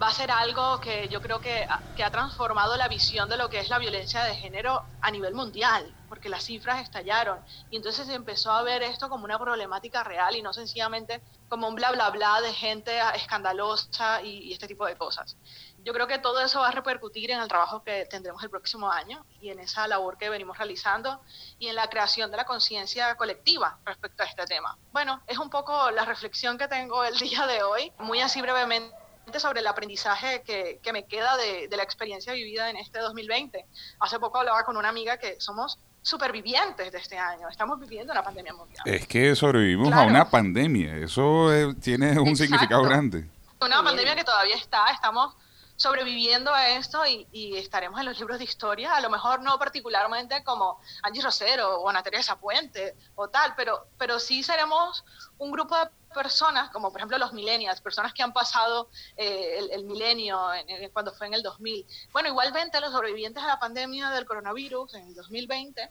va 0.00 0.08
a 0.08 0.12
ser 0.12 0.30
algo 0.30 0.78
que 0.80 1.08
yo 1.08 1.22
creo 1.22 1.40
que, 1.40 1.66
que 1.96 2.04
ha 2.04 2.10
transformado 2.10 2.76
la 2.76 2.88
visión 2.88 3.28
de 3.28 3.36
lo 3.36 3.48
que 3.48 3.60
es 3.60 3.70
la 3.70 3.78
violencia 3.78 4.22
de 4.24 4.34
género 4.34 4.84
a 5.00 5.10
nivel 5.10 5.34
mundial, 5.34 5.94
porque 6.08 6.28
las 6.28 6.44
cifras 6.44 6.82
estallaron. 6.82 7.38
Y 7.70 7.76
entonces 7.76 8.06
se 8.06 8.14
empezó 8.14 8.50
a 8.52 8.62
ver 8.62 8.82
esto 8.82 9.08
como 9.08 9.24
una 9.24 9.38
problemática 9.38 10.04
real 10.04 10.36
y 10.36 10.42
no 10.42 10.52
sencillamente 10.52 11.22
como 11.48 11.68
un 11.68 11.74
bla 11.74 11.92
bla 11.92 12.10
bla 12.10 12.40
de 12.40 12.52
gente 12.52 12.98
escandalosa 13.14 14.20
y 14.22 14.52
este 14.52 14.66
tipo 14.66 14.84
de 14.86 14.96
cosas. 14.96 15.36
Yo 15.78 15.92
creo 15.92 16.08
que 16.08 16.18
todo 16.18 16.40
eso 16.40 16.60
va 16.60 16.68
a 16.68 16.72
repercutir 16.72 17.30
en 17.30 17.40
el 17.40 17.48
trabajo 17.48 17.82
que 17.82 18.06
tendremos 18.06 18.42
el 18.42 18.50
próximo 18.50 18.90
año 18.90 19.24
y 19.40 19.50
en 19.50 19.60
esa 19.60 19.86
labor 19.86 20.18
que 20.18 20.28
venimos 20.28 20.58
realizando 20.58 21.22
y 21.58 21.68
en 21.68 21.76
la 21.76 21.88
creación 21.88 22.30
de 22.30 22.36
la 22.36 22.44
conciencia 22.44 23.14
colectiva 23.14 23.78
respecto 23.84 24.24
a 24.24 24.26
este 24.26 24.44
tema. 24.46 24.76
Bueno, 24.92 25.22
es 25.28 25.38
un 25.38 25.48
poco 25.48 25.90
la 25.92 26.04
reflexión 26.04 26.58
que 26.58 26.66
tengo 26.68 27.04
el 27.04 27.16
día 27.18 27.46
de 27.46 27.62
hoy, 27.62 27.92
muy 27.98 28.20
así 28.20 28.42
brevemente 28.42 29.05
sobre 29.38 29.60
el 29.60 29.66
aprendizaje 29.66 30.42
que, 30.42 30.80
que 30.82 30.92
me 30.92 31.04
queda 31.04 31.36
de, 31.36 31.68
de, 31.68 31.76
la 31.76 31.82
experiencia 31.82 32.32
vivida 32.32 32.70
en 32.70 32.76
este 32.76 33.00
2020. 33.00 33.66
Hace 34.00 34.18
poco 34.18 34.38
hablaba 34.38 34.64
con 34.64 34.76
una 34.76 34.88
amiga 34.88 35.18
que 35.18 35.36
somos 35.40 35.78
supervivientes 36.00 36.92
de 36.92 36.98
este 36.98 37.18
año. 37.18 37.48
Estamos 37.48 37.80
viviendo 37.80 38.12
una 38.12 38.22
pandemia 38.22 38.54
mundial. 38.54 38.82
Es 38.86 39.06
que 39.08 39.34
sobrevivimos 39.34 39.92
a 39.92 40.02
una 40.02 40.30
pandemia. 40.30 40.96
Eso 40.96 41.52
eh, 41.52 41.74
tiene 41.74 42.18
un 42.18 42.36
significado 42.36 42.82
grande. 42.84 43.28
Una 43.60 43.82
pandemia 43.82 44.14
que 44.14 44.24
todavía 44.24 44.56
está. 44.56 44.90
Estamos 44.92 45.34
sobreviviendo 45.76 46.52
a 46.52 46.70
esto 46.70 47.04
y, 47.06 47.56
estaremos 47.56 48.00
en 48.00 48.06
los 48.06 48.18
libros 48.18 48.38
de 48.38 48.44
historia, 48.44 48.96
a 48.96 49.00
lo 49.00 49.10
mejor 49.10 49.42
no 49.42 49.58
particularmente 49.58 50.42
como 50.42 50.80
Angie 51.02 51.22
Rosero 51.22 51.80
o 51.80 51.88
Ana 51.88 52.02
Teresa 52.02 52.38
Puente 52.38 52.96
o 53.14 53.28
tal, 53.28 53.54
pero, 53.56 53.86
pero 53.98 54.18
sí 54.18 54.42
seremos 54.42 55.04
un 55.38 55.52
grupo 55.52 55.76
de 55.76 55.88
personas, 56.14 56.70
como 56.70 56.90
por 56.90 57.00
ejemplo 57.00 57.18
los 57.18 57.32
millennials, 57.32 57.80
personas 57.80 58.14
que 58.14 58.22
han 58.22 58.32
pasado 58.32 58.88
eh, 59.16 59.68
el, 59.70 59.84
milenio 59.84 60.40
cuando 60.92 61.12
fue 61.12 61.26
en 61.26 61.34
el 61.34 61.42
2000. 61.42 61.86
Bueno, 62.12 62.28
igualmente 62.30 62.80
los 62.80 62.92
sobrevivientes 62.92 63.42
a 63.42 63.46
la 63.46 63.58
pandemia 63.58 64.10
del 64.10 64.24
coronavirus 64.24 64.94
en 64.94 65.08
el 65.08 65.14
2020, 65.14 65.90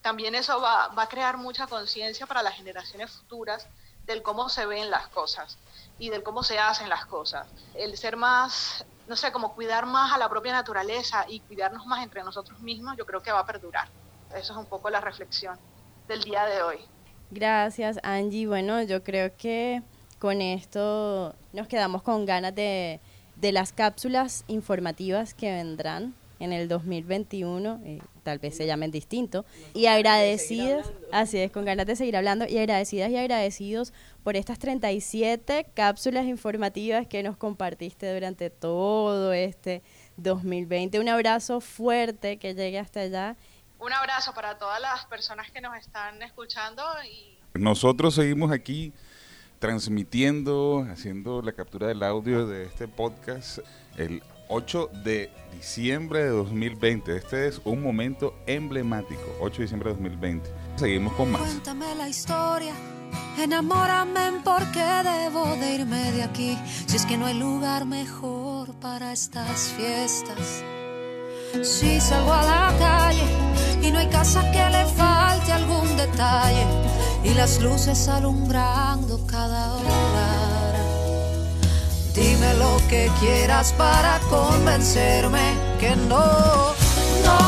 también 0.00 0.34
eso 0.34 0.60
va, 0.60 0.88
va 0.88 1.02
a 1.02 1.08
crear 1.08 1.36
mucha 1.36 1.66
conciencia 1.66 2.26
para 2.26 2.42
las 2.42 2.54
generaciones 2.54 3.10
futuras 3.10 3.66
del 4.06 4.22
cómo 4.22 4.48
se 4.48 4.64
ven 4.64 4.90
las 4.90 5.08
cosas 5.08 5.58
y 5.98 6.10
del 6.10 6.22
cómo 6.22 6.42
se 6.42 6.58
hacen 6.58 6.88
las 6.88 7.06
cosas. 7.06 7.46
El 7.74 7.96
ser 7.98 8.16
más 8.16 8.86
no 9.08 9.16
sé, 9.16 9.32
como 9.32 9.54
cuidar 9.54 9.86
más 9.86 10.12
a 10.12 10.18
la 10.18 10.28
propia 10.28 10.52
naturaleza 10.52 11.24
y 11.28 11.40
cuidarnos 11.40 11.86
más 11.86 12.02
entre 12.02 12.22
nosotros 12.22 12.60
mismos, 12.60 12.96
yo 12.96 13.06
creo 13.06 13.22
que 13.22 13.32
va 13.32 13.40
a 13.40 13.46
perdurar. 13.46 13.88
Eso 14.34 14.52
es 14.52 14.58
un 14.58 14.66
poco 14.66 14.90
la 14.90 15.00
reflexión 15.00 15.58
del 16.08 16.22
día 16.22 16.44
de 16.46 16.62
hoy. 16.62 16.78
Gracias, 17.30 17.98
Angie. 18.02 18.46
Bueno, 18.46 18.82
yo 18.82 19.02
creo 19.02 19.36
que 19.36 19.82
con 20.18 20.40
esto 20.40 21.34
nos 21.52 21.68
quedamos 21.68 22.02
con 22.02 22.26
ganas 22.26 22.54
de, 22.54 23.00
de 23.36 23.52
las 23.52 23.72
cápsulas 23.72 24.44
informativas 24.48 25.34
que 25.34 25.52
vendrán 25.52 26.14
en 26.38 26.52
el 26.52 26.68
2021, 26.68 27.80
eh, 27.84 28.00
tal 28.22 28.38
vez 28.38 28.56
se 28.56 28.66
llamen 28.66 28.90
distinto, 28.90 29.44
y 29.74 29.86
agradecidas, 29.86 30.92
así 31.12 31.38
es, 31.38 31.50
con 31.50 31.64
ganas 31.64 31.86
de 31.86 31.96
seguir 31.96 32.16
hablando, 32.16 32.46
y 32.46 32.58
agradecidas 32.58 33.10
y 33.10 33.16
agradecidos 33.16 33.92
por 34.22 34.36
estas 34.36 34.58
37 34.58 35.66
cápsulas 35.74 36.26
informativas 36.26 37.06
que 37.06 37.22
nos 37.22 37.36
compartiste 37.36 38.12
durante 38.12 38.50
todo 38.50 39.32
este 39.32 39.82
2020. 40.16 41.00
Un 41.00 41.08
abrazo 41.08 41.60
fuerte 41.60 42.38
que 42.38 42.54
llegue 42.54 42.78
hasta 42.78 43.00
allá. 43.00 43.36
Un 43.78 43.92
abrazo 43.92 44.32
para 44.34 44.58
todas 44.58 44.80
las 44.80 45.04
personas 45.06 45.50
que 45.50 45.60
nos 45.60 45.76
están 45.76 46.22
escuchando. 46.22 46.82
Y... 47.10 47.38
Nosotros 47.54 48.14
seguimos 48.14 48.50
aquí 48.50 48.92
transmitiendo, 49.58 50.86
haciendo 50.90 51.42
la 51.42 51.52
captura 51.52 51.86
del 51.86 52.02
audio 52.02 52.46
de 52.46 52.64
este 52.64 52.88
podcast. 52.88 53.58
El 53.96 54.22
8 54.48 54.90
de 55.04 55.30
diciembre 55.52 56.22
de 56.22 56.28
2020. 56.28 57.16
Este 57.16 57.48
es 57.48 57.60
un 57.64 57.82
momento 57.82 58.34
emblemático. 58.46 59.22
8 59.40 59.56
de 59.56 59.62
diciembre 59.62 59.90
de 59.90 59.94
2020. 59.96 60.50
Seguimos 60.76 61.12
con 61.14 61.32
más. 61.32 61.42
Cuéntame 61.42 61.94
la 61.94 62.08
historia. 62.08 62.74
Enamórame 63.38 64.40
porque 64.44 64.80
debo 64.80 65.56
de 65.56 65.74
irme 65.74 66.12
de 66.12 66.22
aquí. 66.22 66.58
Si 66.86 66.96
es 66.96 67.06
que 67.06 67.16
no 67.16 67.26
hay 67.26 67.38
lugar 67.38 67.84
mejor 67.84 68.74
para 68.80 69.12
estas 69.12 69.72
fiestas. 69.76 70.62
Si 71.62 72.00
salgo 72.00 72.32
a 72.32 72.44
la 72.44 72.78
calle 72.78 73.24
y 73.82 73.90
no 73.90 73.98
hay 73.98 74.08
casa 74.08 74.42
que 74.50 74.70
le 74.70 74.84
falte 74.86 75.52
algún 75.52 75.96
detalle 75.96 76.66
y 77.24 77.34
las 77.34 77.60
luces 77.62 78.08
alumbrando 78.08 79.26
cada 79.26 79.74
hora 79.74 80.15
Dime 82.16 82.54
lo 82.54 82.78
que 82.88 83.10
quieras 83.20 83.74
para 83.76 84.18
convencerme 84.30 85.52
que 85.78 85.94
no. 85.96 86.72
No, 87.26 87.38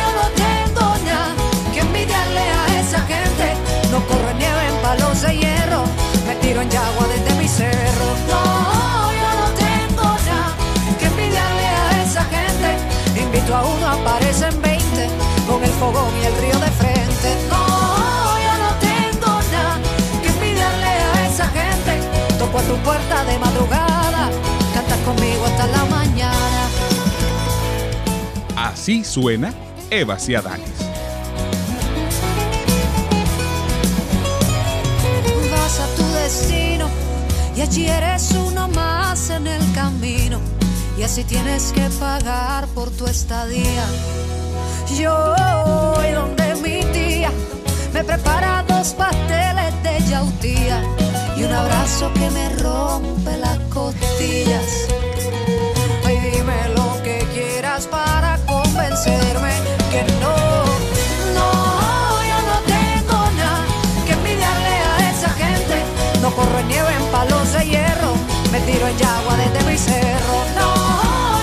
yo 0.00 0.08
no 0.18 0.26
tengo 0.36 0.86
nada 1.04 1.34
que 1.74 1.80
envidiarle 1.80 2.40
a 2.40 2.80
esa 2.80 3.00
gente. 3.00 3.54
No 3.90 3.98
corre 4.06 4.34
nieve 4.38 4.68
en 4.68 4.76
palos 4.82 5.20
de 5.22 5.36
hierro, 5.36 5.82
me 6.28 6.36
tiro 6.36 6.62
en 6.62 6.70
yagua 6.70 7.08
desde 7.08 7.34
mi 7.40 7.48
cerro. 7.48 8.06
No, 8.30 9.12
yo 9.20 9.30
no 9.40 9.48
tengo 9.66 10.04
nada 10.04 10.54
que 11.00 11.06
envidiarle 11.06 11.66
a 11.66 12.02
esa 12.04 12.22
gente. 12.36 13.20
Invito 13.20 13.56
a 13.56 13.64
uno, 13.64 13.84
aparecen 13.88 14.62
20 14.62 15.08
con 15.48 15.64
el 15.64 15.72
fogón 15.72 16.12
y 16.22 16.24
el 16.24 16.36
río 16.36 16.58
de 16.60 16.70
frente. 16.70 17.28
No, 17.50 18.38
yo 18.46 18.54
no 18.64 18.70
tengo 18.78 19.40
nada 19.50 19.80
que 20.22 20.28
envidiarle 20.28 20.86
a 20.86 21.26
esa 21.26 21.48
gente. 21.48 22.38
Toco 22.38 22.58
a 22.60 22.62
tu 22.62 22.76
puerta 22.76 23.24
de 23.24 23.38
madrugada 23.40 23.87
conmigo 25.08 25.44
hasta 25.46 25.66
la 25.66 25.84
mañana. 25.86 26.68
Así 28.56 29.04
suena 29.04 29.52
Eva 29.90 30.18
Ciadanes. 30.18 30.78
Vas 35.50 35.80
a 35.80 35.86
tu 35.96 36.04
destino 36.12 36.86
y 37.56 37.60
allí 37.62 37.86
eres 37.86 38.32
uno 38.32 38.68
más 38.68 39.30
en 39.30 39.46
el 39.46 39.62
camino 39.72 40.40
y 40.98 41.02
así 41.02 41.24
tienes 41.24 41.72
que 41.72 41.88
pagar 41.98 42.66
por 42.68 42.90
tu 42.90 43.06
estadía. 43.06 43.86
Yo 44.98 45.34
voy 45.96 46.10
donde 46.12 46.54
mi 46.56 46.84
tía 46.92 47.30
me 47.94 48.04
prepara 48.04 48.64
dos 48.68 48.88
pasteles 48.92 49.72
de 49.82 50.10
yautía 50.10 51.07
y 51.38 51.44
un 51.44 51.52
abrazo 51.52 52.10
que 52.14 52.30
me 52.30 52.48
rompe 52.56 53.36
las 53.36 53.58
costillas. 53.70 54.88
Ay, 56.04 56.18
dime 56.32 56.56
lo 56.74 57.00
que 57.02 57.18
quieras 57.32 57.86
para 57.86 58.38
convencerme 58.46 59.52
que 59.92 60.02
no, 60.20 60.36
no, 61.38 61.48
yo 62.30 62.38
no 62.50 62.56
tengo 62.74 63.18
nada 63.36 63.64
que 64.06 64.12
envidiarle 64.12 64.74
a 64.90 65.10
esa 65.10 65.30
gente. 65.30 65.76
No 66.22 66.30
corro 66.32 66.58
en 66.58 66.68
nieve 66.68 66.92
en 67.00 67.04
palos 67.12 67.52
de 67.52 67.66
hierro, 67.66 68.12
me 68.50 68.60
tiro 68.60 68.88
en 68.88 68.96
yagua 68.96 69.36
desde 69.36 69.70
mi 69.70 69.78
cerro. 69.78 70.36
No, 70.58 70.70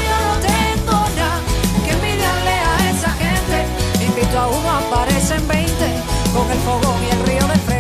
yo 0.10 0.18
no 0.28 0.36
tengo 0.52 0.98
nada 1.16 1.40
que 1.86 1.92
envidiarle 1.92 2.56
a 2.72 2.76
esa 2.92 3.12
gente. 3.24 3.58
Invito 4.06 4.40
a 4.40 4.48
uno, 4.48 4.70
aparecen 4.72 5.48
20 5.48 5.72
con 6.36 6.52
el 6.52 6.60
fogón 6.60 7.00
y 7.08 7.12
el 7.16 7.20
río 7.28 7.48
de 7.48 7.60
frente. 7.60 7.75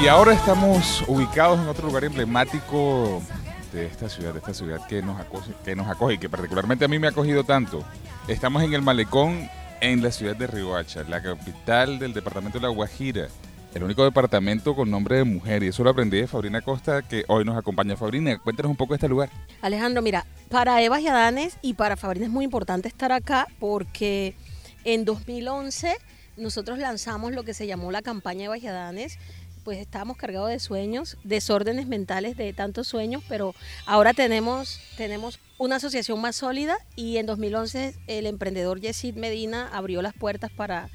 Y 0.00 0.06
ahora 0.06 0.32
estamos 0.32 1.02
ubicados 1.08 1.58
en 1.58 1.66
otro 1.66 1.88
lugar 1.88 2.04
emblemático 2.04 3.20
de 3.72 3.86
esta 3.86 4.08
ciudad, 4.08 4.32
de 4.32 4.38
esta 4.38 4.54
ciudad 4.54 4.86
que 4.86 5.02
nos 5.02 5.20
acoge, 5.20 5.52
que 5.64 5.74
nos 5.74 5.88
acoge 5.88 6.14
y 6.14 6.18
que 6.18 6.28
particularmente 6.28 6.84
a 6.84 6.88
mí 6.88 7.00
me 7.00 7.08
ha 7.08 7.10
acogido 7.10 7.42
tanto. 7.42 7.82
Estamos 8.28 8.62
en 8.62 8.74
el 8.74 8.82
malecón 8.82 9.50
en 9.80 10.00
la 10.00 10.12
ciudad 10.12 10.36
de 10.36 10.46
Riohacha, 10.46 11.02
la 11.02 11.20
capital 11.20 11.98
del 11.98 12.14
departamento 12.14 12.58
de 12.58 12.62
La 12.62 12.68
Guajira. 12.68 13.26
El 13.74 13.82
único 13.82 14.04
departamento 14.04 14.76
con 14.76 14.88
nombre 14.88 15.16
de 15.16 15.24
mujer, 15.24 15.64
y 15.64 15.68
eso 15.68 15.82
lo 15.82 15.90
aprendí 15.90 16.18
de 16.18 16.28
Fabrina 16.28 16.60
Costa, 16.62 17.02
que 17.02 17.24
hoy 17.26 17.44
nos 17.44 17.58
acompaña. 17.58 17.96
Fabrina, 17.96 18.38
cuéntanos 18.38 18.70
un 18.70 18.76
poco 18.76 18.92
de 18.92 18.96
este 18.96 19.08
lugar. 19.08 19.30
Alejandro, 19.62 20.00
mira, 20.00 20.26
para 20.48 20.80
Eva 20.80 21.00
y 21.00 21.08
Adanes 21.08 21.58
y 21.60 21.74
para 21.74 21.96
Fabrina 21.96 22.26
es 22.26 22.32
muy 22.32 22.44
importante 22.44 22.86
estar 22.86 23.10
acá 23.10 23.48
porque 23.58 24.36
en 24.84 25.04
2011 25.04 25.96
nosotros 26.36 26.78
lanzamos 26.78 27.32
lo 27.32 27.42
que 27.42 27.52
se 27.52 27.66
llamó 27.66 27.90
la 27.90 28.00
campaña 28.00 28.44
Eva 28.44 28.56
y 28.58 28.66
Adanes. 28.66 29.18
Pues 29.68 29.80
estábamos 29.80 30.16
cargados 30.16 30.48
de 30.48 30.60
sueños, 30.60 31.18
desórdenes 31.24 31.86
mentales 31.86 32.38
de 32.38 32.54
tantos 32.54 32.88
sueños, 32.88 33.22
pero 33.28 33.54
ahora 33.84 34.14
tenemos, 34.14 34.80
tenemos 34.96 35.40
una 35.58 35.76
asociación 35.76 36.22
más 36.22 36.36
sólida 36.36 36.78
y 36.96 37.18
en 37.18 37.26
2011 37.26 37.94
el 38.06 38.24
emprendedor 38.24 38.80
Yesid 38.80 39.16
Medina 39.16 39.68
abrió 39.70 40.00
las 40.00 40.14
puertas 40.14 40.50
para, 40.50 40.88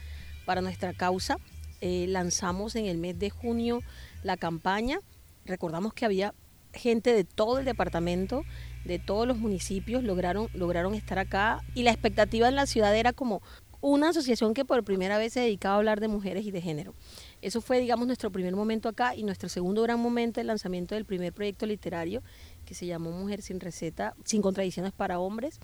para 0.48 0.62
nuestra 0.62 0.92
causa. 0.92 1.38
Eh, 1.82 2.08
lanzamos 2.10 2.75
en 2.75 2.88
el 2.88 2.98
mes 2.98 3.20
de 3.20 3.30
junio 3.30 3.84
la 4.24 4.38
campaña. 4.38 4.98
Recordamos 5.46 5.94
que 5.94 6.06
había 6.06 6.34
gente 6.74 7.13
de 7.13 7.25
todo 7.25 7.60
el 7.60 7.65
departamento, 7.65 8.42
de 8.86 8.98
todos 8.98 9.27
los 9.27 9.38
municipios, 9.38 10.03
lograron, 10.03 10.50
lograron 10.56 10.96
estar 10.96 11.20
acá 11.20 11.62
y 11.75 11.84
la 11.84 11.92
expectativa 11.92 12.48
en 12.48 12.56
la 12.56 12.65
ciudad 12.65 12.96
era 12.96 13.13
como 13.13 13.44
una 13.82 14.10
asociación 14.10 14.53
que 14.53 14.63
por 14.63 14.84
primera 14.86 15.18
vez 15.18 15.34
se 15.34 15.42
dedicaba 15.42 15.75
a 15.75 15.77
hablar 15.77 16.00
de 16.00 16.08
mujeres 16.08 16.46
y 16.46 16.51
de 16.51 16.62
género. 16.62 16.96
Eso 17.44 17.60
fue, 17.60 17.80
digamos, 17.80 18.08
nuestro 18.08 18.32
primer 18.32 18.56
momento 18.56 18.88
acá 18.88 19.18
y 19.18 19.24
nuestro 19.24 19.50
segundo 19.50 19.82
gran 19.82 20.00
momento, 20.00 20.40
el 20.40 20.48
lanzamiento 20.48 20.96
del 20.96 21.04
primer 21.04 21.34
proyecto 21.34 21.66
literario 21.66 22.24
que 22.66 22.74
se 22.74 22.86
llamó 22.86 23.12
Mujer 23.12 23.42
sin 23.42 23.60
receta, 23.60 24.16
sin 24.24 24.42
contradicciones 24.42 24.94
para 24.94 25.20
hombres. 25.20 25.60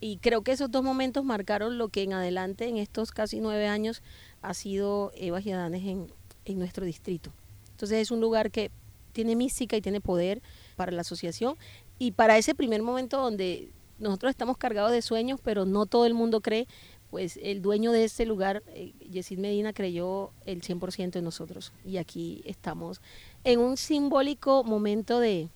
Y 0.00 0.16
creo 0.16 0.42
que 0.42 0.50
esos 0.50 0.68
dos 0.68 0.82
momentos 0.82 1.24
marcaron 1.24 1.78
lo 1.78 1.90
que 1.90 2.02
en 2.02 2.12
adelante, 2.12 2.66
en 2.66 2.76
estos 2.76 3.12
casi 3.12 3.38
nueve 3.38 3.68
años, 3.68 4.02
ha 4.42 4.52
sido 4.52 5.12
Eva 5.14 5.40
y 5.40 5.50
en, 5.50 6.12
en 6.44 6.58
nuestro 6.58 6.84
distrito. 6.84 7.30
Entonces 7.70 7.98
es 7.98 8.10
un 8.10 8.20
lugar 8.20 8.50
que 8.50 8.72
tiene 9.12 9.36
mística 9.36 9.76
y 9.76 9.80
tiene 9.80 10.00
poder 10.00 10.42
para 10.74 10.90
la 10.90 11.02
asociación 11.02 11.54
y 12.00 12.10
para 12.10 12.36
ese 12.36 12.56
primer 12.56 12.82
momento 12.82 13.20
donde 13.20 13.70
nosotros 14.00 14.30
estamos 14.30 14.56
cargados 14.58 14.90
de 14.90 15.02
sueños, 15.02 15.40
pero 15.42 15.64
no 15.66 15.86
todo 15.86 16.04
el 16.06 16.14
mundo 16.14 16.40
cree, 16.40 16.66
pues 17.12 17.38
el 17.42 17.60
dueño 17.60 17.92
de 17.92 18.04
este 18.04 18.24
lugar, 18.24 18.62
eh, 18.68 18.94
Yesid 19.10 19.38
Medina, 19.38 19.74
creyó 19.74 20.30
el 20.46 20.62
100% 20.62 21.16
en 21.16 21.24
nosotros. 21.24 21.70
Y 21.84 21.98
aquí 21.98 22.42
estamos 22.46 23.02
en 23.44 23.60
un 23.60 23.76
simbólico 23.76 24.64
momento 24.64 25.20
de, 25.20 25.50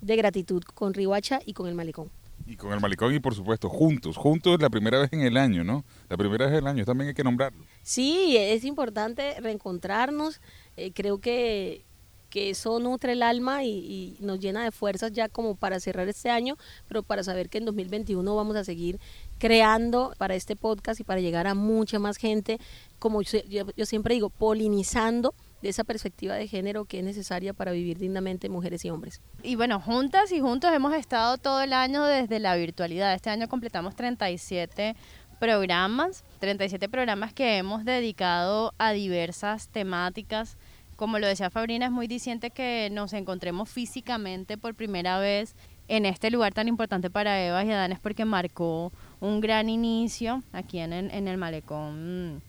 de 0.00 0.16
gratitud 0.16 0.62
con 0.62 0.94
Rihuacha 0.94 1.40
y 1.44 1.54
con 1.54 1.66
el 1.66 1.74
Malecón. 1.74 2.08
Y 2.46 2.54
con 2.54 2.72
el 2.72 2.80
malecón 2.80 3.12
y 3.12 3.18
por 3.18 3.34
supuesto 3.34 3.68
juntos, 3.68 4.16
juntos 4.16 4.60
la 4.60 4.70
primera 4.70 5.00
vez 5.00 5.12
en 5.12 5.22
el 5.22 5.36
año, 5.36 5.64
¿no? 5.64 5.84
La 6.08 6.16
primera 6.16 6.46
vez 6.46 6.54
del 6.54 6.68
año, 6.68 6.84
también 6.84 7.08
hay 7.08 7.14
que 7.14 7.24
nombrarlo. 7.24 7.64
Sí, 7.82 8.36
es 8.36 8.62
importante 8.62 9.40
reencontrarnos. 9.40 10.40
Eh, 10.76 10.92
creo 10.94 11.18
que, 11.18 11.84
que 12.32 12.48
eso 12.48 12.80
nutre 12.80 13.12
el 13.12 13.22
alma 13.22 13.62
y, 13.62 14.16
nos 14.20 14.40
llena 14.40 14.64
de 14.64 14.72
fuerzas 14.72 15.12
ya 15.12 15.28
como 15.28 15.54
para 15.54 15.78
cerrar 15.80 16.08
este 16.08 16.30
año, 16.30 16.56
pero 16.88 17.02
para 17.02 17.22
saber 17.22 17.50
que 17.50 17.58
en 17.58 17.66
2021 17.66 18.34
vamos 18.34 18.56
a 18.56 18.64
seguir 18.64 18.98
creando 19.38 20.14
para 20.16 20.34
este 20.34 20.56
podcast 20.56 20.98
y 20.98 21.04
para 21.04 21.20
llegar 21.20 21.46
a 21.46 21.54
mucha 21.54 21.98
más 21.98 22.16
gente, 22.16 22.58
como 22.98 23.20
yo 23.20 23.84
siempre 23.84 24.14
digo, 24.14 24.30
polinizando 24.30 25.34
de 25.60 25.68
esa 25.68 25.84
perspectiva 25.84 26.34
de 26.34 26.48
género 26.48 26.86
que 26.86 27.00
es 27.00 27.04
necesaria 27.04 27.52
para 27.52 27.72
vivir 27.72 27.98
dignamente 27.98 28.48
mujeres 28.48 28.82
y 28.86 28.90
hombres. 28.90 29.20
Y 29.42 29.56
bueno, 29.56 29.78
juntas 29.78 30.32
y 30.32 30.40
juntos 30.40 30.72
hemos 30.72 30.94
estado 30.94 31.36
todo 31.36 31.60
el 31.60 31.74
año 31.74 32.02
desde 32.06 32.40
la 32.40 32.56
virtualidad. 32.56 33.12
Este 33.12 33.28
año 33.28 33.46
completamos 33.46 33.94
37 33.94 34.96
programas, 35.38 36.24
37 36.38 36.88
programas 36.88 37.34
que 37.34 37.58
hemos 37.58 37.84
dedicado 37.84 38.72
a 38.78 38.92
diversas 38.92 39.68
temáticas. 39.68 40.56
Como 41.02 41.18
lo 41.18 41.26
decía 41.26 41.50
Fabrina, 41.50 41.86
es 41.86 41.90
muy 41.90 42.06
diciente 42.06 42.50
que 42.50 42.88
nos 42.92 43.12
encontremos 43.12 43.68
físicamente 43.68 44.56
por 44.56 44.76
primera 44.76 45.18
vez 45.18 45.56
en 45.88 46.06
este 46.06 46.30
lugar 46.30 46.54
tan 46.54 46.68
importante 46.68 47.10
para 47.10 47.44
Eva 47.44 47.64
y 47.64 47.72
Adanes 47.72 47.98
porque 47.98 48.24
marcó 48.24 48.92
un 49.18 49.40
gran 49.40 49.68
inicio 49.68 50.44
aquí 50.52 50.78
en 50.78 50.92
el 50.92 51.38
malecón 51.38 52.36
mm, 52.36 52.40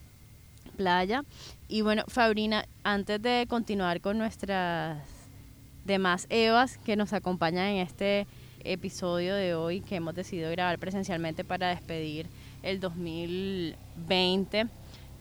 playa. 0.78 1.24
Y 1.68 1.82
bueno, 1.82 2.04
Fabrina, 2.08 2.68
antes 2.84 3.20
de 3.24 3.48
continuar 3.50 4.02
con 4.02 4.20
nuestras 4.20 5.00
demás 5.84 6.28
Evas 6.30 6.78
que 6.78 6.96
nos 6.96 7.12
acompañan 7.14 7.70
en 7.70 7.78
este 7.78 8.28
episodio 8.64 9.34
de 9.34 9.56
hoy 9.56 9.82
que 9.82 9.96
hemos 9.96 10.14
decidido 10.14 10.52
grabar 10.52 10.78
presencialmente 10.78 11.44
para 11.44 11.70
despedir 11.70 12.28
el 12.62 12.80
2020. 12.80 14.68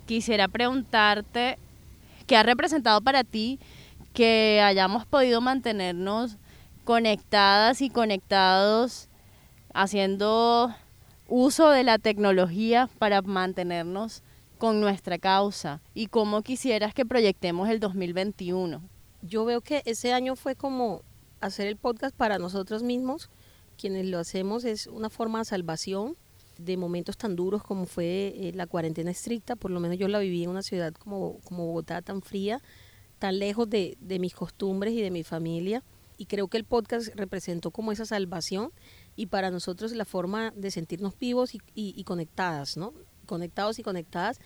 Quisiera 0.04 0.48
preguntarte 0.48 1.56
qué 2.32 2.38
ha 2.38 2.42
representado 2.42 3.02
para 3.02 3.24
ti 3.24 3.60
que 4.14 4.62
hayamos 4.64 5.04
podido 5.04 5.42
mantenernos 5.42 6.38
conectadas 6.82 7.82
y 7.82 7.90
conectados 7.90 9.10
haciendo 9.74 10.74
uso 11.28 11.68
de 11.68 11.84
la 11.84 11.98
tecnología 11.98 12.88
para 12.98 13.20
mantenernos 13.20 14.22
con 14.56 14.80
nuestra 14.80 15.18
causa 15.18 15.82
y 15.92 16.06
cómo 16.06 16.40
quisieras 16.40 16.94
que 16.94 17.04
proyectemos 17.04 17.68
el 17.68 17.80
2021. 17.80 18.80
Yo 19.20 19.44
veo 19.44 19.60
que 19.60 19.82
ese 19.84 20.14
año 20.14 20.34
fue 20.34 20.54
como 20.54 21.02
hacer 21.42 21.66
el 21.66 21.76
podcast 21.76 22.16
para 22.16 22.38
nosotros 22.38 22.82
mismos, 22.82 23.28
quienes 23.76 24.06
lo 24.06 24.18
hacemos 24.18 24.64
es 24.64 24.86
una 24.86 25.10
forma 25.10 25.40
de 25.40 25.44
salvación 25.44 26.16
de 26.58 26.76
momentos 26.76 27.16
tan 27.16 27.36
duros 27.36 27.62
como 27.62 27.86
fue 27.86 28.34
eh, 28.36 28.52
la 28.54 28.66
cuarentena 28.66 29.10
estricta, 29.10 29.56
por 29.56 29.70
lo 29.70 29.80
menos 29.80 29.98
yo 29.98 30.08
la 30.08 30.18
viví 30.18 30.44
en 30.44 30.50
una 30.50 30.62
ciudad 30.62 30.92
como, 30.94 31.38
como 31.44 31.66
Bogotá 31.66 32.02
tan 32.02 32.22
fría, 32.22 32.60
tan 33.18 33.38
lejos 33.38 33.68
de, 33.70 33.96
de 34.00 34.18
mis 34.18 34.34
costumbres 34.34 34.94
y 34.94 35.00
de 35.00 35.10
mi 35.10 35.22
familia, 35.24 35.82
y 36.18 36.26
creo 36.26 36.48
que 36.48 36.56
el 36.58 36.64
podcast 36.64 37.08
representó 37.14 37.70
como 37.70 37.90
esa 37.92 38.04
salvación 38.04 38.70
y 39.16 39.26
para 39.26 39.50
nosotros 39.50 39.92
la 39.92 40.04
forma 40.04 40.52
de 40.56 40.70
sentirnos 40.70 41.18
vivos 41.18 41.54
y, 41.54 41.58
y- 41.74 41.94
y 41.96 42.04
conectadas, 42.04 42.76
¿no? 42.76 42.92
Conectados 43.26 43.78
y 43.78 43.82
conectadas 43.82 44.38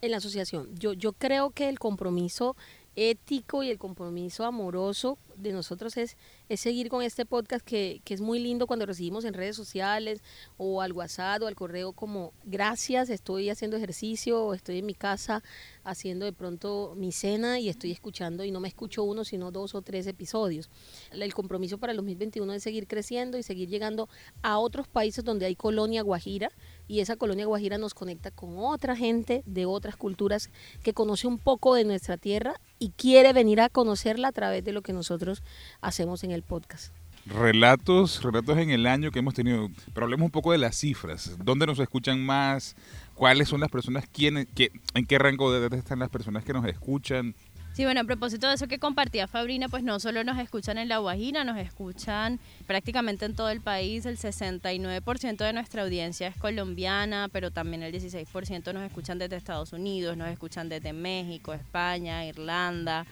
en 0.00 0.10
la 0.10 0.16
asociación. 0.18 0.68
Yo, 0.74 0.92
yo 0.94 1.12
creo 1.12 1.50
que 1.50 1.68
el 1.68 1.78
compromiso 1.78 2.56
ético 2.96 3.62
y 3.62 3.70
el 3.70 3.78
compromiso 3.78 4.44
amoroso 4.44 5.18
de 5.36 5.52
nosotros 5.52 5.96
es, 5.96 6.16
es 6.48 6.60
seguir 6.60 6.88
con 6.88 7.02
este 7.02 7.24
podcast 7.24 7.64
que, 7.64 8.00
que 8.04 8.14
es 8.14 8.20
muy 8.20 8.38
lindo 8.38 8.66
cuando 8.66 8.86
recibimos 8.86 9.24
en 9.24 9.34
redes 9.34 9.56
sociales 9.56 10.22
o 10.56 10.82
al 10.82 10.92
WhatsApp 10.92 11.42
o 11.42 11.46
al 11.46 11.54
correo 11.54 11.92
como 11.92 12.32
gracias, 12.44 13.10
estoy 13.10 13.50
haciendo 13.50 13.76
ejercicio 13.76 14.44
o 14.44 14.54
estoy 14.54 14.78
en 14.78 14.86
mi 14.86 14.94
casa 14.94 15.42
haciendo 15.84 16.26
de 16.26 16.32
pronto 16.32 16.94
mi 16.96 17.12
cena 17.12 17.58
y 17.58 17.68
estoy 17.68 17.92
escuchando 17.92 18.44
y 18.44 18.50
no 18.50 18.60
me 18.60 18.68
escucho 18.68 19.02
uno 19.04 19.24
sino 19.24 19.50
dos 19.50 19.74
o 19.74 19.82
tres 19.82 20.06
episodios. 20.06 20.70
El 21.10 21.34
compromiso 21.34 21.78
para 21.78 21.92
el 21.92 21.96
2021 21.96 22.52
es 22.52 22.62
seguir 22.62 22.86
creciendo 22.86 23.38
y 23.38 23.42
seguir 23.42 23.68
llegando 23.68 24.08
a 24.42 24.58
otros 24.58 24.88
países 24.88 25.24
donde 25.24 25.46
hay 25.46 25.56
colonia 25.56 26.02
guajira 26.02 26.52
y 26.92 27.00
esa 27.00 27.16
colonia 27.16 27.46
guajira 27.46 27.78
nos 27.78 27.94
conecta 27.94 28.30
con 28.30 28.58
otra 28.58 28.94
gente 28.94 29.42
de 29.46 29.64
otras 29.64 29.96
culturas 29.96 30.50
que 30.82 30.92
conoce 30.92 31.26
un 31.26 31.38
poco 31.38 31.74
de 31.74 31.84
nuestra 31.84 32.18
tierra 32.18 32.60
y 32.78 32.90
quiere 32.90 33.32
venir 33.32 33.62
a 33.62 33.70
conocerla 33.70 34.28
a 34.28 34.32
través 34.32 34.62
de 34.62 34.72
lo 34.72 34.82
que 34.82 34.92
nosotros 34.92 35.42
hacemos 35.80 36.22
en 36.22 36.32
el 36.32 36.42
podcast. 36.42 36.92
Relatos, 37.24 38.22
relatos 38.22 38.58
en 38.58 38.68
el 38.68 38.86
año 38.86 39.10
que 39.10 39.20
hemos 39.20 39.32
tenido, 39.32 39.70
pero 39.94 40.04
hablemos 40.04 40.26
un 40.26 40.32
poco 40.32 40.52
de 40.52 40.58
las 40.58 40.76
cifras. 40.76 41.38
¿Dónde 41.42 41.66
nos 41.66 41.78
escuchan 41.78 42.22
más? 42.22 42.76
¿Cuáles 43.14 43.48
son 43.48 43.60
las 43.60 43.70
personas? 43.70 44.04
Quién, 44.12 44.46
qué, 44.54 44.70
¿En 44.92 45.06
qué 45.06 45.18
rango 45.18 45.50
de 45.50 45.60
edad 45.60 45.72
están 45.72 45.98
las 45.98 46.10
personas 46.10 46.44
que 46.44 46.52
nos 46.52 46.66
escuchan? 46.66 47.34
Sí, 47.74 47.84
bueno, 47.84 48.02
a 48.02 48.04
propósito 48.04 48.48
de 48.48 48.54
eso 48.54 48.68
que 48.68 48.78
compartía 48.78 49.26
Fabrina, 49.26 49.66
pues 49.68 49.82
no 49.82 49.98
solo 49.98 50.24
nos 50.24 50.38
escuchan 50.38 50.76
en 50.76 50.88
La 50.88 50.98
Guajira, 50.98 51.42
nos 51.42 51.56
escuchan 51.56 52.38
prácticamente 52.66 53.24
en 53.24 53.34
todo 53.34 53.48
el 53.48 53.62
país. 53.62 54.04
El 54.04 54.18
69% 54.18 55.36
de 55.36 55.52
nuestra 55.54 55.82
audiencia 55.82 56.28
es 56.28 56.36
colombiana, 56.36 57.30
pero 57.32 57.50
también 57.50 57.82
el 57.82 57.94
16% 57.94 58.74
nos 58.74 58.82
escuchan 58.82 59.18
desde 59.18 59.36
Estados 59.36 59.72
Unidos, 59.72 60.18
nos 60.18 60.28
escuchan 60.28 60.68
desde 60.68 60.92
México, 60.92 61.54
España, 61.54 62.26
Irlanda. 62.26 63.06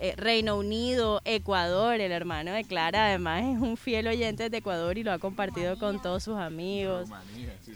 Eh, 0.00 0.14
Reino 0.16 0.56
Unido, 0.56 1.20
Ecuador, 1.26 2.00
el 2.00 2.10
hermano 2.10 2.52
de 2.52 2.64
Clara 2.64 3.08
además 3.08 3.44
es 3.44 3.60
un 3.60 3.76
fiel 3.76 4.08
oyente 4.08 4.48
de 4.48 4.56
Ecuador 4.56 4.96
y 4.96 5.04
lo 5.04 5.12
ha 5.12 5.18
compartido 5.18 5.78
con 5.78 6.00
todos 6.00 6.24
sus 6.24 6.36
amigos. 6.36 7.10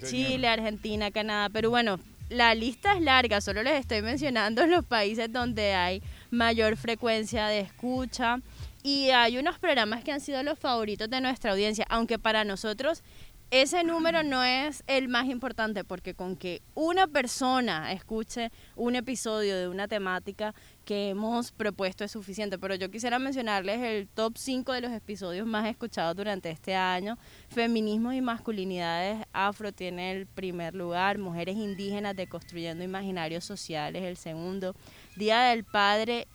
Chile, 0.09 0.49
Argentina, 0.49 1.11
Canadá, 1.11 1.51
pero 1.53 1.68
bueno, 1.68 2.01
la 2.31 2.55
lista 2.55 2.94
es 2.94 3.03
larga, 3.03 3.42
solo 3.42 3.62
les 3.62 3.79
estoy 3.79 4.01
mencionando 4.01 4.66
los 4.66 4.85
países 4.87 5.31
donde 5.31 5.75
hay 5.75 6.03
mayor 6.35 6.77
frecuencia 6.77 7.47
de 7.47 7.61
escucha. 7.61 8.40
Y 8.83 9.11
hay 9.11 9.38
unos 9.38 9.59
programas 9.59 10.05
que 10.05 10.12
han 10.12 10.20
sido 10.20 10.42
los 10.42 10.59
favoritos 10.59 11.09
de 11.09 11.20
nuestra 11.20 11.53
audiencia, 11.53 11.87
aunque 11.88 12.18
para 12.18 12.44
nosotros 12.44 13.03
ese 13.51 13.85
número 13.85 14.25
no 14.25 14.42
es 14.42 14.83
el 14.88 15.09
más 15.09 15.27
importante 15.27 15.85
porque 15.85 16.14
con 16.14 16.35
que 16.35 16.61
una 16.75 17.07
persona 17.07 17.92
escuche 17.92 18.51
un 18.75 18.97
episodio 18.97 19.57
de 19.57 19.68
una 19.68 19.87
temática 19.87 20.55
que 20.85 21.11
hemos 21.11 21.53
propuesto 21.53 22.03
es 22.03 22.11
suficiente, 22.11 22.59
pero 22.59 22.75
yo 22.75 22.90
quisiera 22.90 23.18
mencionarles 23.20 23.81
el 23.81 24.09
top 24.09 24.37
5 24.37 24.73
de 24.73 24.81
los 24.81 24.92
episodios 24.92 25.47
más 25.47 25.66
escuchados 25.66 26.16
durante 26.16 26.51
este 26.51 26.75
año. 26.75 27.16
Feminismo 27.49 28.12
y 28.12 28.20
masculinidades 28.20 29.25
afro 29.33 29.73
tiene 29.73 30.11
el 30.11 30.27
primer 30.27 30.75
lugar, 30.75 31.18
Mujeres 31.18 31.57
indígenas 31.57 32.16
deconstruyendo 32.16 32.83
imaginarios 32.83 33.44
sociales 33.44 34.03
el 34.03 34.16
segundo, 34.16 34.75
Día 35.16 35.42
del 35.42 35.64
Padre 35.64 36.27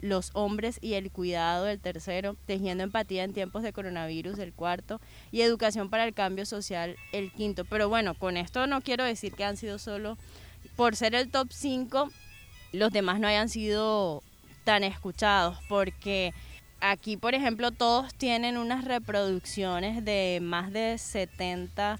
los 0.00 0.30
hombres 0.34 0.78
y 0.80 0.94
el 0.94 1.10
cuidado 1.10 1.66
el 1.66 1.80
tercero, 1.80 2.36
tejiendo 2.46 2.84
empatía 2.84 3.24
en 3.24 3.32
tiempos 3.32 3.64
de 3.64 3.72
coronavirus 3.72 4.38
el 4.38 4.52
cuarto 4.52 5.00
y 5.32 5.40
educación 5.40 5.90
para 5.90 6.04
el 6.04 6.14
cambio 6.14 6.46
social 6.46 6.96
el 7.12 7.32
quinto. 7.32 7.64
Pero 7.64 7.88
bueno, 7.88 8.14
con 8.14 8.36
esto 8.36 8.66
no 8.68 8.80
quiero 8.80 9.02
decir 9.02 9.34
que 9.34 9.44
han 9.44 9.56
sido 9.56 9.78
solo 9.78 10.16
por 10.76 10.94
ser 10.94 11.16
el 11.16 11.30
top 11.30 11.48
5 11.50 12.10
los 12.72 12.92
demás 12.92 13.18
no 13.20 13.28
hayan 13.28 13.48
sido 13.48 14.22
tan 14.64 14.84
escuchados, 14.84 15.58
porque 15.68 16.34
aquí, 16.80 17.16
por 17.16 17.34
ejemplo, 17.34 17.70
todos 17.70 18.14
tienen 18.14 18.58
unas 18.58 18.84
reproducciones 18.84 20.04
de 20.04 20.40
más 20.42 20.72
de 20.72 20.98
70 20.98 21.98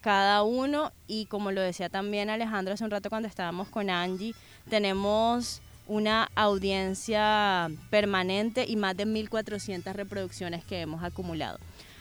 cada 0.00 0.42
uno 0.42 0.92
y 1.06 1.26
como 1.26 1.52
lo 1.52 1.60
decía 1.60 1.88
también 1.88 2.28
Alejandro 2.28 2.74
hace 2.74 2.82
un 2.82 2.90
rato 2.90 3.08
cuando 3.08 3.28
estábamos 3.28 3.68
con 3.68 3.88
Angie, 3.88 4.34
tenemos 4.68 5.60
una 5.86 6.30
audiencia 6.34 7.70
permanente 7.90 8.64
y 8.66 8.76
más 8.76 8.96
de 8.96 9.06
1.400 9.06 9.92
reproducciones 9.92 10.64
que 10.64 10.80
hemos 10.80 11.02
acumulado. 11.02 11.58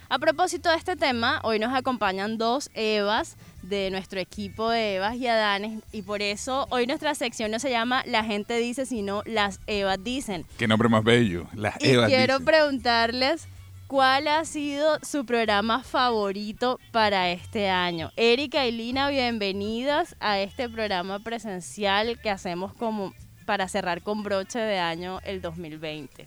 A 0.09 0.19
propósito 0.19 0.69
de 0.69 0.75
este 0.75 0.97
tema, 0.97 1.39
hoy 1.43 1.57
nos 1.57 1.73
acompañan 1.73 2.37
dos 2.37 2.69
Evas 2.73 3.37
de 3.61 3.89
nuestro 3.91 4.19
equipo 4.19 4.69
de 4.69 4.95
Evas 4.95 5.15
y 5.15 5.25
Adanes 5.27 5.81
y 5.93 6.01
por 6.01 6.21
eso 6.21 6.67
hoy 6.69 6.85
nuestra 6.85 7.15
sección 7.15 7.49
no 7.49 7.59
se 7.59 7.69
llama 7.69 8.03
La 8.05 8.25
gente 8.25 8.57
dice, 8.57 8.85
sino 8.85 9.23
Las 9.25 9.61
Evas 9.67 10.03
dicen. 10.03 10.45
Qué 10.57 10.67
nombre 10.67 10.89
más 10.89 11.05
bello, 11.05 11.47
Las 11.53 11.81
y 11.81 11.91
Evas 11.91 12.09
quiero 12.09 12.41
preguntarles 12.41 13.47
cuál 13.91 14.29
ha 14.29 14.45
sido 14.45 14.99
su 15.01 15.25
programa 15.25 15.83
favorito 15.83 16.79
para 16.93 17.29
este 17.29 17.69
año. 17.69 18.09
Erika 18.15 18.65
y 18.65 18.71
Lina, 18.71 19.09
bienvenidas 19.09 20.15
a 20.21 20.39
este 20.39 20.69
programa 20.69 21.19
presencial 21.19 22.17
que 22.21 22.29
hacemos 22.29 22.73
como 22.73 23.13
para 23.45 23.67
cerrar 23.67 24.01
con 24.01 24.23
broche 24.23 24.59
de 24.59 24.79
año 24.79 25.19
el 25.25 25.41
2020. 25.41 26.25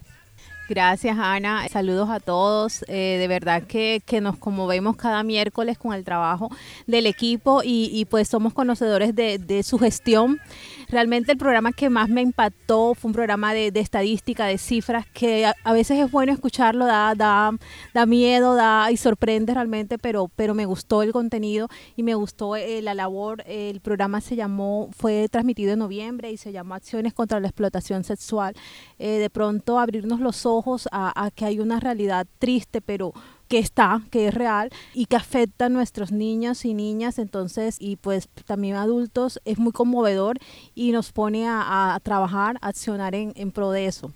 Gracias, 0.67 1.19
Ana. 1.19 1.69
Saludos 1.69 2.09
a 2.09 2.21
todos. 2.21 2.87
Eh, 2.89 3.19
de 3.19 3.29
verdad 3.29 3.65
que, 3.65 4.03
que, 4.05 4.23
nos 4.23 4.39
conmovemos 4.39 4.97
cada 4.97 5.23
miércoles 5.23 5.77
con 5.77 5.93
el 5.93 6.05
trabajo 6.05 6.51
del 6.87 7.07
equipo 7.07 7.61
y, 7.63 8.07
pues 8.11 8.29
somos 8.29 8.55
conocedores 8.55 9.15
de, 9.15 9.63
su 9.63 9.79
gestión. 9.79 10.41
Realmente 10.89 11.33
el 11.33 11.39
programa 11.39 11.73
que 11.73 11.91
más 11.91 12.09
me 12.09 12.23
impactó 12.23 12.95
fue 12.95 13.09
un 13.09 13.15
programa 13.15 13.53
de, 13.55 13.73
estadística, 13.75 14.47
de 14.47 14.59
cifras, 14.59 15.07
que 15.07 15.47
a, 15.47 15.73
veces 15.73 15.99
es 15.99 16.11
bueno 16.11 16.33
escucharlo, 16.33 16.87
da, 16.87 17.15
da, 17.15 17.53
da 17.93 18.07
miedo 18.07 18.55
da, 18.55 18.91
y 18.91 18.97
sorprende 18.97 19.55
realmente, 19.55 19.99
pero, 19.99 20.31
pero 20.37 20.55
me 20.55 20.67
gustó 20.67 21.03
el 21.03 21.13
contenido 21.13 21.69
y 21.97 22.03
me 22.03 22.15
gustó 22.15 22.57
eh, 22.57 22.83
la 22.83 22.95
labor. 22.95 23.43
El 23.47 23.81
programa 23.81 24.21
se 24.21 24.37
llamó, 24.37 24.89
fue 24.97 25.29
transmitido 25.29 25.73
en 25.73 25.79
noviembre 25.81 26.31
y 26.31 26.37
se 26.37 26.53
llamó 26.53 26.75
Acciones 26.75 27.15
contra 27.15 27.41
la 27.41 27.49
Explotación 27.49 28.05
Sexual. 28.05 28.55
Eh, 28.99 29.19
de 29.19 29.31
pronto 29.31 29.79
abrirnos 29.79 30.21
los 30.21 30.47
ojos 30.47 30.89
a, 30.93 31.31
que 31.35 31.45
hay 31.45 31.61
una 31.61 31.81
realidad 31.81 32.27
triste, 32.39 32.81
pero 32.81 33.13
que 33.55 33.61
está, 33.61 34.01
que 34.11 34.27
es 34.27 34.35
real 34.35 34.69
y 34.95 35.07
que 35.07 35.15
afecta 35.15 35.67
a 35.67 35.69
nuestros 35.69 36.11
niños 36.11 36.65
y 36.65 36.75
niñas, 36.75 37.21
entonces, 37.21 37.77
y 37.79 37.95
pues 37.95 38.29
también 38.47 38.75
adultos, 38.75 39.41
es 39.45 39.59
muy 39.59 39.71
conmovedor 39.71 40.39
y 40.75 40.91
nos 40.91 41.13
pone 41.13 41.47
a, 41.47 41.97
trabajar, 42.03 42.57
a 42.63 42.67
accionar 42.67 43.15
en, 43.15 43.33
en 43.37 43.53
pro 43.53 43.71
de 43.71 43.87
eso. 43.87 44.13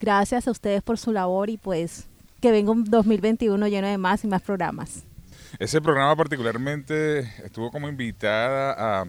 Gracias 0.00 0.48
a 0.48 0.50
ustedes 0.50 0.82
por 0.82 0.98
su 0.98 1.12
labor 1.12 1.48
y 1.48 1.58
pues 1.58 2.08
que 2.40 2.50
venga 2.50 2.72
un 2.72 2.82
2021 2.82 3.68
lleno 3.68 3.86
de 3.86 3.98
más 3.98 4.24
y 4.24 4.26
más 4.26 4.42
programas. 4.42 5.04
Ese 5.60 5.80
programa 5.80 6.16
particularmente 6.16 7.20
estuvo 7.44 7.70
como 7.70 7.88
invitada 7.88 8.74
a 9.02 9.04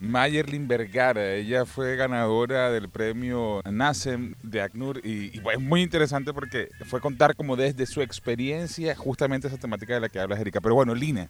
Mayerlin 0.00 0.66
Vergara. 0.66 1.34
Ella 1.34 1.64
fue 1.64 1.94
ganadora 1.94 2.70
del 2.70 2.88
premio 2.88 3.62
NACEM 3.70 4.34
de 4.42 4.62
ACNUR 4.62 5.00
y, 5.04 5.36
y 5.36 5.42
es 5.52 5.60
muy 5.60 5.82
interesante 5.82 6.32
porque 6.32 6.70
fue 6.86 7.00
contar 7.00 7.36
como 7.36 7.54
desde 7.54 7.86
su 7.86 8.02
experiencia 8.02 8.96
justamente 8.96 9.46
esa 9.46 9.58
temática 9.58 9.94
de 9.94 10.00
la 10.00 10.08
que 10.08 10.18
hablas, 10.18 10.40
Erika. 10.40 10.60
Pero 10.60 10.74
bueno, 10.74 10.94
Lina, 10.94 11.28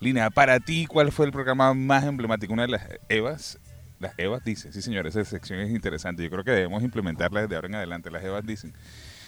Lina, 0.00 0.28
para 0.30 0.60
ti, 0.60 0.86
¿cuál 0.86 1.12
fue 1.12 1.26
el 1.26 1.32
programa 1.32 1.72
más 1.72 2.04
emblemático? 2.04 2.52
Una 2.52 2.62
de 2.62 2.72
las 2.72 2.82
Evas, 3.08 3.58
las 3.98 4.12
Evas 4.18 4.44
dice, 4.44 4.72
sí 4.72 4.82
señor, 4.82 5.06
esa 5.06 5.24
sección 5.24 5.60
es 5.60 5.70
interesante. 5.70 6.22
Yo 6.22 6.30
creo 6.30 6.44
que 6.44 6.50
debemos 6.50 6.82
implementarla 6.82 7.42
desde 7.42 7.54
ahora 7.54 7.68
en 7.68 7.74
adelante. 7.76 8.10
Las 8.10 8.24
Evas 8.24 8.44
dicen. 8.44 8.74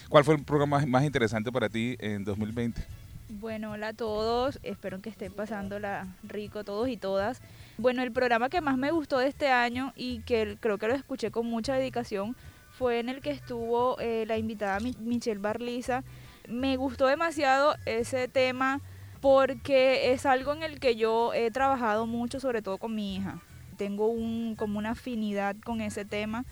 ¿Cuál 0.09 0.23
fue 0.23 0.35
el 0.35 0.43
programa 0.43 0.85
más 0.85 1.03
interesante 1.05 1.51
para 1.51 1.69
ti 1.69 1.95
en 1.99 2.23
2020? 2.23 2.85
Bueno, 3.29 3.71
hola 3.71 3.87
a 3.87 3.93
todos, 3.93 4.59
espero 4.61 5.01
que 5.01 5.09
estén 5.09 5.33
pasándola 5.33 6.05
rico 6.21 6.63
todos 6.63 6.87
y 6.87 6.97
todas. 6.97 7.41
Bueno, 7.77 8.03
el 8.03 8.11
programa 8.11 8.49
que 8.49 8.61
más 8.61 8.77
me 8.77 8.91
gustó 8.91 9.17
de 9.17 9.27
este 9.27 9.49
año 9.49 9.93
y 9.95 10.19
que 10.19 10.57
creo 10.59 10.77
que 10.77 10.87
lo 10.87 10.93
escuché 10.93 11.31
con 11.31 11.47
mucha 11.47 11.73
dedicación 11.73 12.35
fue 12.71 12.99
en 12.99 13.09
el 13.09 13.21
que 13.21 13.31
estuvo 13.31 13.99
eh, 13.99 14.25
la 14.27 14.37
invitada 14.37 14.79
Michelle 14.99 15.39
Barliza. 15.39 16.03
Me 16.47 16.77
gustó 16.77 17.07
demasiado 17.07 17.75
ese 17.85 18.27
tema 18.27 18.79
porque 19.21 20.11
es 20.11 20.27
algo 20.27 20.53
en 20.53 20.61
el 20.61 20.79
que 20.79 20.95
yo 20.95 21.33
he 21.33 21.49
trabajado 21.49 22.05
mucho, 22.05 22.39
sobre 22.39 22.61
todo 22.61 22.77
con 22.77 22.93
mi 22.93 23.15
hija. 23.15 23.39
Tengo 23.77 24.07
un, 24.07 24.55
como 24.55 24.77
una 24.77 24.91
afinidad 24.91 25.55
con 25.63 25.81
ese 25.81 26.05
tema. 26.05 26.45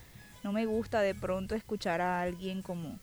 No 0.43 0.51
me 0.51 0.65
gusta 0.65 1.01
de 1.01 1.13
pronto 1.13 1.53
escuchar 1.53 2.01
a 2.01 2.21
alguien 2.21 2.63
como 2.63 2.97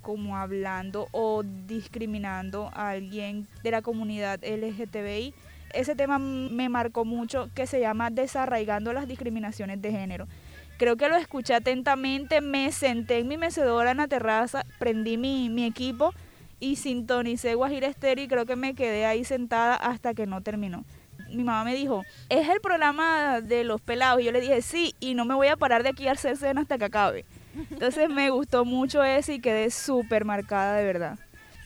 como 0.00 0.36
hablando 0.36 1.08
o 1.12 1.42
discriminando 1.42 2.70
a 2.74 2.90
alguien 2.90 3.48
de 3.62 3.70
la 3.70 3.82
comunidad 3.82 4.38
LGTBI. 4.44 5.34
Ese 5.74 5.96
tema 5.96 6.18
me 6.18 6.68
marcó 6.68 7.04
mucho 7.04 7.50
que 7.54 7.66
se 7.66 7.80
llama 7.80 8.10
Desarraigando 8.10 8.92
las 8.92 9.08
discriminaciones 9.08 9.82
de 9.82 9.90
género. 9.90 10.28
Creo 10.78 10.96
que 10.96 11.08
lo 11.08 11.16
escuché 11.16 11.54
atentamente, 11.54 12.40
me 12.40 12.70
senté 12.72 13.18
en 13.18 13.28
mi 13.28 13.36
mecedora 13.36 13.92
en 13.92 13.98
la 13.98 14.08
terraza, 14.08 14.64
prendí 14.78 15.16
mi, 15.16 15.48
mi 15.48 15.64
equipo 15.64 16.12
y 16.60 16.76
sintonicé 16.76 17.54
Guajira 17.54 17.88
Estéreo 17.88 18.24
y 18.24 18.28
creo 18.28 18.46
que 18.46 18.56
me 18.56 18.74
quedé 18.74 19.04
ahí 19.06 19.24
sentada 19.24 19.74
hasta 19.74 20.14
que 20.14 20.26
no 20.26 20.40
terminó. 20.40 20.84
Mi 21.30 21.44
mamá 21.44 21.64
me 21.64 21.74
dijo, 21.74 22.04
es 22.28 22.48
el 22.48 22.60
programa 22.60 23.40
de 23.40 23.64
los 23.64 23.80
pelados. 23.80 24.20
Y 24.20 24.24
yo 24.24 24.32
le 24.32 24.40
dije, 24.40 24.62
sí, 24.62 24.94
y 25.00 25.14
no 25.14 25.24
me 25.24 25.34
voy 25.34 25.48
a 25.48 25.56
parar 25.56 25.82
de 25.82 25.90
aquí 25.90 26.06
a 26.06 26.12
hacer 26.12 26.36
cena 26.36 26.60
hasta 26.60 26.78
que 26.78 26.84
acabe. 26.84 27.24
Entonces 27.70 28.08
me 28.08 28.30
gustó 28.30 28.64
mucho 28.64 29.02
ese 29.02 29.34
y 29.34 29.40
quedé 29.40 29.70
súper 29.70 30.24
marcada 30.24 30.76
de 30.76 30.84
verdad. 30.84 31.18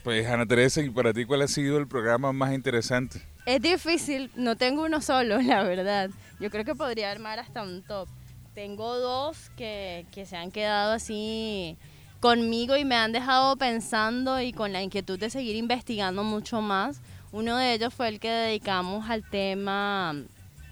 Pues 0.05 0.27
Ana 0.27 0.47
Teresa, 0.47 0.81
¿y 0.81 0.91
para 0.91 1.13
ti 1.13 1.25
cuál 1.25 1.43
ha 1.43 1.49
sido 1.49 1.79
el 1.79 1.87
programa 1.87 2.33
más 2.33 2.55
interesante? 2.55 3.23
Es 3.49 3.63
difícil, 3.63 4.31
no 4.37 4.57
tengo 4.57 4.85
uno 4.85 5.01
solo, 5.01 5.41
la 5.43 5.63
verdad. 5.63 6.11
Yo 6.39 6.51
creo 6.51 6.67
que 6.67 6.75
podría 6.75 7.11
armar 7.11 7.39
hasta 7.39 7.63
un 7.63 7.83
top. 7.83 8.07
Tengo 8.55 8.99
dos 8.99 9.51
que, 9.57 10.05
que 10.13 10.27
se 10.27 10.37
han 10.37 10.51
quedado 10.51 10.93
así 10.93 11.79
conmigo 12.21 12.77
y 12.77 12.85
me 12.85 12.95
han 12.95 13.11
dejado 13.11 13.57
pensando 13.57 14.39
y 14.39 14.53
con 14.53 14.75
la 14.75 14.83
inquietud 14.83 15.19
de 15.19 15.31
seguir 15.31 15.57
investigando 15.57 16.25
mucho 16.25 16.61
más. 16.61 17.01
Uno 17.33 17.57
de 17.57 17.73
ellos 17.73 17.95
fue 17.95 18.09
el 18.09 18.21
que 18.21 18.29
dedicamos 18.29 19.09
al 19.09 19.25
tema, 19.27 20.15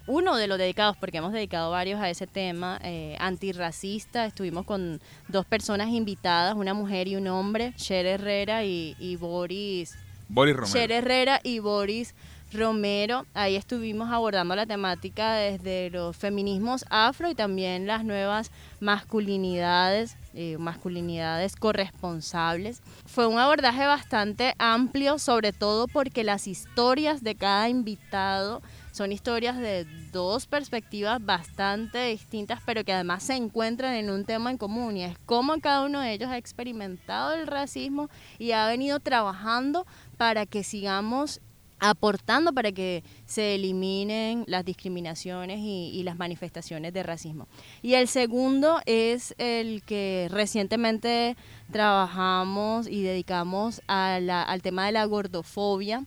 uno 0.07 0.37
de 0.37 0.47
los 0.47 0.59
dedicados, 0.59 0.99
porque 0.99 1.17
hemos 1.17 1.33
dedicado 1.33 1.71
varios 1.71 1.99
a 1.99 2.11
ese 2.11 2.27
tema, 2.27 2.79
eh, 2.83 3.17
antirracista. 3.21 4.27
Estuvimos 4.27 4.67
con 4.67 5.01
dos 5.29 5.47
personas 5.47 5.89
invitadas, 5.89 6.55
una 6.55 6.75
mujer 6.75 7.09
y 7.09 7.17
un 7.17 7.27
hombre, 7.29 7.73
Cher 7.77 8.05
Herrera 8.05 8.65
y, 8.65 8.95
y 8.99 9.17
Boris. 9.17 9.97
Boris 10.29 10.57
Romero. 10.57 10.73
Cher 10.75 10.93
Herrera 10.93 11.41
y 11.43 11.61
Boris 11.61 12.15
Romero. 12.53 13.27
Ahí 13.35 13.57
estuvimos 13.57 14.11
abordando 14.11 14.55
la 14.55 14.67
temática 14.67 15.35
desde 15.35 15.91
los 15.91 16.17
feminismos 16.17 16.85
afro 16.91 17.31
y 17.31 17.35
también 17.35 17.87
las 17.87 18.05
nuevas 18.05 18.51
masculinidades, 18.81 20.17
eh, 20.35 20.57
masculinidades 20.59 21.57
corresponsables. 21.57 22.83
Fue 23.07 23.27
un 23.27 23.39
abordaje 23.39 23.87
bastante 23.87 24.55
amplio, 24.59 25.19
sobre 25.19 25.53
todo 25.53 25.89
porque 25.89 26.25
las 26.25 26.47
historias 26.47 27.23
de 27.23 27.35
cada 27.35 27.69
invitado 27.69 28.63
son 28.97 29.13
historias 29.13 29.59
de 29.59 29.87
dos 30.11 30.47
perspectivas 30.47 31.23
bastante 31.23 32.07
distintas, 32.07 32.63
pero 32.65 32.83
que 32.83 32.95
además 32.95 33.25
se 33.25 33.35
encuentran 33.35 33.93
en 33.93 34.09
un 34.09 34.25
tema 34.25 34.51
en 34.51 34.57
común 34.57 34.97
y 34.97 35.05
es 35.05 35.19
cómo 35.27 35.61
cada 35.61 35.85
uno 35.85 36.01
de 36.01 36.15
ellos 36.15 36.31
ha 36.31 36.39
experimentado 36.39 37.35
el 37.35 37.47
racismo 37.47 38.09
y 38.39 38.53
ha 38.53 38.67
venido 38.67 38.99
trabajando 38.99 39.87
para 40.17 40.47
que 40.47 40.65
sigamos 40.65 41.43
aportando 41.79 42.53
para 42.53 42.73
que 42.73 43.05
se 43.27 43.55
eliminen 43.55 44.45
las 44.47 44.65
discriminaciones 44.65 45.59
y, 45.61 46.03
las 46.03 46.17
manifestaciones 46.17 46.93
de 46.93 47.03
racismo. 47.03 47.49
Y 47.83 47.95
el 47.95 48.09
segundo 48.09 48.81
es 48.87 49.35
el 49.39 49.83
que 49.83 50.29
recientemente 50.31 51.37
trabajamos 51.73 52.87
y 52.87 53.03
dedicamos 53.03 53.83
al 53.89 54.63
tema 54.63 54.87
de 54.87 54.93
la 54.93 55.05
gordofobia. 55.05 56.05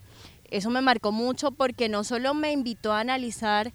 Eso 0.50 0.70
me 0.70 0.82
marcó 0.82 1.12
mucho 1.12 1.52
porque 1.52 1.90
no 1.90 2.04
solo 2.04 2.34
me 2.34 2.52
invitó 2.52 2.94
a 2.94 3.02
analizar 3.02 3.74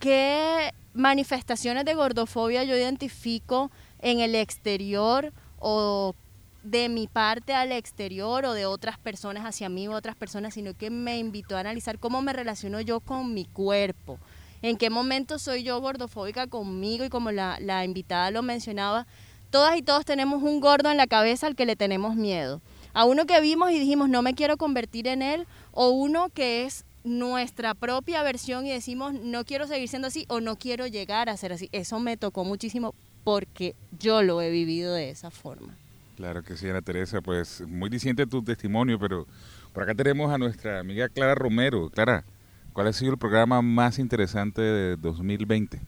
qué 0.00 0.72
manifestaciones 0.92 1.84
de 1.84 1.94
gordofobia 1.94 2.64
yo 2.64 2.76
identifico 2.76 3.70
en 4.00 4.20
el 4.20 4.34
exterior 4.34 5.32
o 5.58 6.14
de 6.62 6.88
mi 6.88 7.06
parte 7.06 7.54
al 7.54 7.72
exterior 7.72 8.44
o 8.44 8.52
de 8.52 8.66
otras 8.66 8.98
personas 8.98 9.44
hacia 9.44 9.68
mí 9.68 9.88
u 9.88 9.92
otras 9.92 10.16
personas, 10.16 10.54
sino 10.54 10.74
que 10.74 10.90
me 10.90 11.18
invitó 11.18 11.56
a 11.56 11.60
analizar 11.60 11.98
cómo 11.98 12.22
me 12.22 12.32
relaciono 12.32 12.80
yo 12.80 13.00
con 13.00 13.34
mi 13.34 13.44
cuerpo, 13.44 14.18
en 14.62 14.76
qué 14.76 14.90
momento 14.90 15.38
soy 15.38 15.62
yo 15.62 15.80
gordofóbica 15.80 16.46
conmigo 16.46 17.04
y 17.04 17.08
como 17.08 17.30
la, 17.30 17.58
la 17.60 17.84
invitada 17.84 18.30
lo 18.30 18.42
mencionaba, 18.42 19.06
todas 19.50 19.76
y 19.76 19.82
todos 19.82 20.04
tenemos 20.04 20.42
un 20.42 20.60
gordo 20.60 20.90
en 20.90 20.96
la 20.96 21.06
cabeza 21.06 21.46
al 21.46 21.56
que 21.56 21.66
le 21.66 21.76
tenemos 21.76 22.14
miedo. 22.14 22.60
A 22.92 23.04
uno 23.04 23.24
que 23.24 23.40
vimos 23.40 23.70
y 23.70 23.78
dijimos 23.78 24.08
no 24.08 24.20
me 24.22 24.34
quiero 24.34 24.56
convertir 24.56 25.06
en 25.06 25.22
él 25.22 25.46
o 25.72 25.90
uno 25.90 26.28
que 26.28 26.64
es 26.64 26.84
nuestra 27.04 27.74
propia 27.74 28.22
versión 28.22 28.66
y 28.66 28.70
decimos 28.70 29.14
no 29.14 29.44
quiero 29.44 29.66
seguir 29.66 29.88
siendo 29.88 30.08
así 30.08 30.26
o 30.28 30.40
no 30.40 30.56
quiero 30.56 30.86
llegar 30.86 31.28
a 31.28 31.36
ser 31.36 31.52
así. 31.52 31.68
Eso 31.72 32.00
me 32.00 32.16
tocó 32.16 32.44
muchísimo 32.44 32.94
porque 33.24 33.74
yo 33.98 34.22
lo 34.22 34.42
he 34.42 34.50
vivido 34.50 34.92
de 34.94 35.10
esa 35.10 35.30
forma. 35.30 35.76
Claro 36.20 36.42
que 36.42 36.54
sí, 36.54 36.68
Ana 36.68 36.82
Teresa, 36.82 37.22
pues 37.22 37.62
muy 37.66 37.88
diciente 37.88 38.26
tu 38.26 38.42
testimonio, 38.44 38.98
pero 38.98 39.26
por 39.72 39.84
acá 39.84 39.94
tenemos 39.94 40.30
a 40.30 40.36
nuestra 40.36 40.78
amiga 40.78 41.08
Clara 41.08 41.34
Romero. 41.34 41.88
Clara, 41.88 42.26
¿cuál 42.74 42.88
ha 42.88 42.92
sido 42.92 43.12
el 43.12 43.16
programa 43.18 43.62
más 43.62 43.98
interesante 43.98 44.60
de 44.60 44.96
2020? 44.96 45.80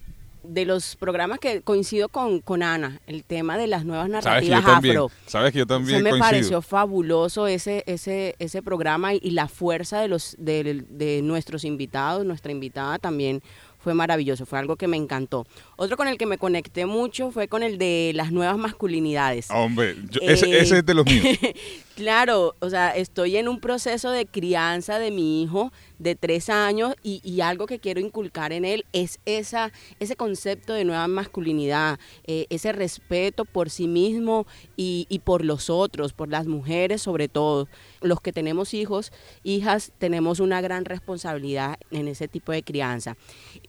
De 0.44 0.64
los 0.64 0.96
programas 0.96 1.38
que 1.38 1.60
coincido 1.60 2.08
con, 2.08 2.40
con 2.40 2.62
Ana, 2.62 3.02
el 3.06 3.24
tema 3.24 3.58
de 3.58 3.66
las 3.66 3.84
nuevas 3.84 4.08
Sabes 4.22 4.42
que 4.44 4.50
narrativas 4.50 4.60
yo 4.64 4.66
también, 4.72 4.96
afro. 4.96 5.10
sabes 5.26 5.52
que 5.52 5.58
yo 5.58 5.66
también 5.66 5.98
Se 5.98 6.02
me 6.02 6.10
coincido. 6.10 6.30
pareció 6.30 6.62
fabuloso 6.62 7.46
ese, 7.46 7.84
ese, 7.86 8.34
ese 8.38 8.62
programa 8.62 9.12
y, 9.14 9.20
y 9.22 9.32
la 9.32 9.48
fuerza 9.48 10.00
de, 10.00 10.08
los, 10.08 10.34
de, 10.38 10.84
de 10.88 11.20
nuestros 11.22 11.62
invitados, 11.64 12.24
nuestra 12.24 12.50
invitada 12.52 12.98
también 12.98 13.42
fue 13.82 13.94
maravilloso, 13.94 14.46
fue 14.46 14.58
algo 14.58 14.76
que 14.76 14.86
me 14.88 14.96
encantó. 14.96 15.46
Otro 15.76 15.96
con 15.96 16.08
el 16.08 16.16
que 16.18 16.26
me 16.26 16.38
conecté 16.38 16.86
mucho 16.86 17.30
fue 17.30 17.48
con 17.48 17.62
el 17.62 17.78
de 17.78 18.12
las 18.14 18.30
nuevas 18.32 18.56
masculinidades. 18.58 19.50
Hombre, 19.50 19.96
yo- 20.10 20.20
ese, 20.22 20.46
Eh, 20.46 20.60
ese 20.60 20.78
es 20.78 20.86
de 20.86 20.94
los 20.94 21.04
míos. 21.06 21.24
Claro, 21.96 22.54
o 22.60 22.70
sea, 22.70 22.90
estoy 22.90 23.36
en 23.36 23.48
un 23.48 23.60
proceso 23.60 24.10
de 24.10 24.26
crianza 24.26 24.98
de 24.98 25.10
mi 25.10 25.42
hijo 25.42 25.72
de 25.98 26.14
tres 26.14 26.48
años 26.48 26.94
y, 27.02 27.20
y 27.22 27.42
algo 27.42 27.66
que 27.66 27.78
quiero 27.78 28.00
inculcar 28.00 28.52
en 28.52 28.64
él 28.64 28.84
es 28.92 29.20
esa, 29.24 29.72
ese 30.00 30.16
concepto 30.16 30.72
de 30.72 30.84
nueva 30.84 31.06
masculinidad, 31.06 31.98
eh, 32.26 32.46
ese 32.50 32.72
respeto 32.72 33.44
por 33.44 33.70
sí 33.70 33.88
mismo 33.88 34.46
y, 34.76 35.06
y 35.08 35.20
por 35.20 35.44
los 35.44 35.70
otros, 35.70 36.12
por 36.12 36.28
las 36.28 36.46
mujeres 36.46 37.02
sobre 37.02 37.28
todo. 37.28 37.68
Los 38.00 38.20
que 38.20 38.32
tenemos 38.32 38.74
hijos, 38.74 39.12
hijas, 39.42 39.92
tenemos 39.98 40.40
una 40.40 40.60
gran 40.60 40.84
responsabilidad 40.84 41.78
en 41.90 42.08
ese 42.08 42.26
tipo 42.26 42.52
de 42.52 42.62
crianza. 42.62 43.16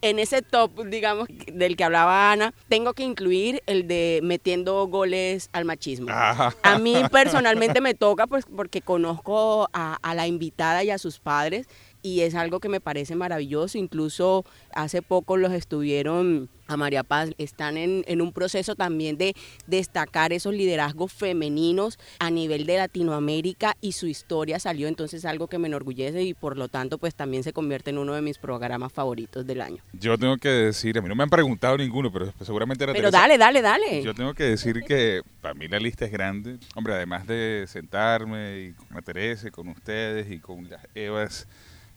En 0.02 0.18
ese 0.18 0.42
top, 0.42 0.86
digamos, 0.86 1.28
del 1.52 1.76
que 1.76 1.84
hablaba 1.84 2.32
Ana, 2.32 2.54
tengo 2.70 2.94
que 2.94 3.04
incluir 3.04 3.62
el 3.68 3.88
de 3.88 4.22
metiendo 4.24 4.88
goles 4.88 5.50
al 5.52 5.66
machismo. 5.66 6.08
Ajá. 6.10 6.56
A 6.64 6.80
mí 6.80 6.96
personalmente 7.12 7.82
me 7.82 7.94
pues 8.28 8.46
porque 8.46 8.82
conozco 8.82 9.70
a, 9.74 9.98
a 10.02 10.16
la 10.16 10.28
invitada 10.28 10.84
y 10.84 10.90
a 10.90 10.98
sus 10.98 11.20
padres 11.20 11.68
y 12.04 12.20
es 12.22 12.36
algo 12.36 12.60
que 12.60 12.70
me 12.70 12.80
parece 12.82 13.16
maravilloso. 13.16 13.78
Incluso 13.80 14.46
hace 14.76 15.02
poco 15.02 15.38
los 15.38 15.52
estuvieron 15.54 16.50
a 16.68 16.78
María 16.78 17.04
Paz, 17.04 17.30
están 17.38 17.76
en, 17.78 18.04
en 18.08 18.22
un 18.22 18.32
proceso 18.32 18.76
también 18.76 19.18
de 19.18 19.36
destacar 19.68 20.32
esos 20.32 20.54
liderazgos 20.54 21.12
femeninos 21.12 22.00
a 22.20 22.30
nivel 22.32 22.66
de 22.66 22.78
Latinoamérica 22.78 23.76
y 23.82 23.92
su 23.92 24.08
historia 24.08 24.60
salió 24.60 24.88
entonces 24.88 25.26
algo 25.26 25.48
que 25.48 25.58
me 25.58 25.68
enorgullece 25.68 26.24
y 26.24 26.34
por 26.34 26.58
lo 26.58 26.70
tanto 26.70 26.98
pues 26.98 27.16
también 27.16 27.44
se 27.44 27.52
convierte 27.54 27.90
en 27.90 27.98
uno 27.98 28.14
de 28.14 28.22
mis 28.22 28.38
programas 28.38 28.94
favoritos 28.94 29.46
del 29.46 29.62
año. 29.62 29.84
Yo 29.94 30.18
tengo 30.18 30.38
que 30.38 30.50
decir, 30.50 30.98
a 30.98 31.02
mí 31.02 31.10
no 31.10 31.16
me 31.16 31.24
han 31.24 31.30
preguntado 31.30 31.78
ninguno, 31.78 32.12
pero 32.12 32.34
seguramente 32.44 32.84
Ana 32.86 32.94
Pero 32.94 33.10
Teresa- 33.12 33.22
dale, 33.22 33.38
dale, 33.38 33.62
dale. 33.62 34.04
Yo 34.04 34.14
tengo 34.14 34.34
que 34.34 34.44
decir 34.46 34.82
que 34.88 35.22
para 35.42 35.54
mí 35.54 35.68
la 35.68 35.80
lista 35.80 36.06
es 36.06 36.12
grande. 36.12 36.58
Hombre, 36.76 36.94
además 36.94 37.28
de 37.28 37.66
sentarme 37.68 38.62
y 38.62 38.74
con 38.74 39.04
Teresa 39.04 39.52
con 39.52 39.68
ustedes 39.68 40.32
y 40.32 40.40
con 40.40 40.70
las 40.70 40.82
Evas, 40.96 41.48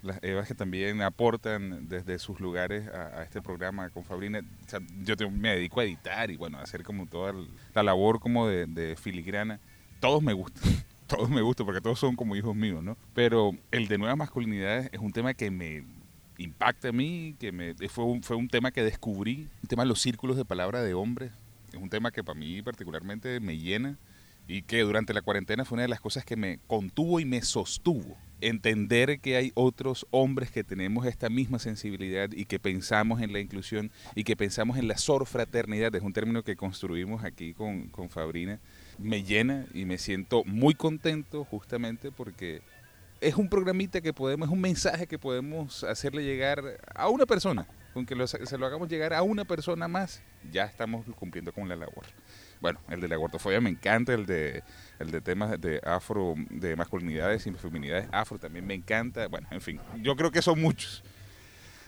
las 0.06 0.22
Evas 0.22 0.48
que 0.48 0.54
también 0.54 1.02
aportan 1.02 1.88
desde 1.88 2.18
sus 2.18 2.40
lugares 2.40 2.88
a, 2.88 3.20
a 3.20 3.22
este 3.24 3.42
programa 3.42 3.90
con 3.90 4.04
Fabrina. 4.04 4.40
O 4.66 4.68
sea, 4.68 4.80
yo 5.02 5.16
te- 5.16 5.28
me 5.30 5.50
dedico 5.50 5.80
a 5.80 5.84
editar 5.84 6.30
y 6.30 6.36
bueno, 6.36 6.58
a 6.58 6.62
hacer 6.62 6.82
como 6.82 7.06
toda 7.06 7.34
la 7.74 7.82
labor 7.82 8.20
como 8.20 8.46
de, 8.48 8.66
de 8.66 8.96
filigrana. 8.96 9.60
Todos 10.00 10.22
me 10.22 10.32
gustan. 10.32 10.62
Todos 11.06 11.30
me 11.30 11.40
gustan 11.40 11.66
porque 11.66 11.80
todos 11.80 12.00
son 12.00 12.16
como 12.16 12.34
hijos 12.34 12.56
míos, 12.56 12.82
¿no? 12.82 12.96
Pero 13.14 13.52
el 13.70 13.86
de 13.86 13.96
nuevas 13.96 14.16
masculinidades 14.16 14.88
es 14.92 14.98
un 14.98 15.12
tema 15.12 15.34
que 15.34 15.52
me 15.52 15.84
impacta 16.36 16.88
a 16.88 16.92
mí, 16.92 17.36
que 17.38 17.52
me, 17.52 17.74
fue, 17.88 18.04
un, 18.04 18.24
fue 18.24 18.34
un 18.36 18.48
tema 18.48 18.72
que 18.72 18.82
descubrí, 18.82 19.48
el 19.62 19.68
tema 19.68 19.84
de 19.84 19.88
los 19.88 20.02
círculos 20.02 20.36
de 20.36 20.44
palabra 20.44 20.82
de 20.82 20.94
hombres, 20.94 21.30
es 21.72 21.76
un 21.80 21.90
tema 21.90 22.10
que 22.10 22.24
para 22.24 22.36
mí 22.36 22.60
particularmente 22.60 23.38
me 23.38 23.56
llena 23.56 23.98
y 24.48 24.62
que 24.62 24.80
durante 24.80 25.14
la 25.14 25.22
cuarentena 25.22 25.64
fue 25.64 25.76
una 25.76 25.82
de 25.82 25.88
las 25.88 26.00
cosas 26.00 26.24
que 26.24 26.34
me 26.36 26.58
contuvo 26.66 27.20
y 27.20 27.24
me 27.24 27.40
sostuvo. 27.40 28.16
Entender 28.40 29.20
que 29.20 29.36
hay 29.36 29.50
otros 29.54 30.06
hombres 30.10 30.50
que 30.50 30.62
tenemos 30.62 31.06
esta 31.06 31.30
misma 31.30 31.58
sensibilidad 31.58 32.30
y 32.32 32.44
que 32.44 32.58
pensamos 32.58 33.22
en 33.22 33.32
la 33.32 33.40
inclusión 33.40 33.90
y 34.14 34.24
que 34.24 34.36
pensamos 34.36 34.76
en 34.76 34.88
la 34.88 34.98
sorfraternidad, 34.98 35.94
es 35.94 36.02
un 36.02 36.12
término 36.12 36.42
que 36.42 36.54
construimos 36.54 37.24
aquí 37.24 37.54
con, 37.54 37.88
con 37.88 38.10
Fabrina, 38.10 38.60
me 38.98 39.22
llena 39.22 39.66
y 39.72 39.84
me 39.86 39.96
siento 39.98 40.44
muy 40.44 40.74
contento 40.74 41.44
justamente 41.44 42.12
porque 42.12 42.60
es 43.22 43.36
un 43.36 43.48
programita 43.48 44.02
que 44.02 44.12
podemos, 44.12 44.48
es 44.48 44.52
un 44.52 44.60
mensaje 44.60 45.06
que 45.06 45.18
podemos 45.18 45.82
hacerle 45.84 46.22
llegar 46.22 46.62
a 46.94 47.08
una 47.08 47.24
persona. 47.24 47.66
Con 47.94 48.04
que 48.04 48.14
lo- 48.14 48.26
se 48.26 48.58
lo 48.58 48.66
hagamos 48.66 48.90
llegar 48.90 49.14
a 49.14 49.22
una 49.22 49.46
persona 49.46 49.88
más, 49.88 50.22
ya 50.52 50.64
estamos 50.66 51.06
cumpliendo 51.18 51.50
con 51.54 51.66
la 51.66 51.76
labor. 51.76 52.04
Bueno, 52.60 52.80
el 52.88 53.00
de 53.00 53.08
la 53.08 53.16
gordofobia 53.16 53.60
me 53.60 53.70
encanta, 53.70 54.14
el 54.14 54.26
de, 54.26 54.62
el 54.98 55.10
de 55.10 55.20
temas 55.20 55.60
de 55.60 55.80
afro, 55.84 56.34
de 56.50 56.76
masculinidades 56.76 57.46
y 57.46 57.52
feminidades 57.52 58.08
afro 58.12 58.38
también 58.38 58.66
me 58.66 58.74
encanta. 58.74 59.28
Bueno, 59.28 59.46
en 59.50 59.60
fin, 59.60 59.80
yo 60.02 60.16
creo 60.16 60.30
que 60.30 60.42
son 60.42 60.60
muchos. 60.60 61.02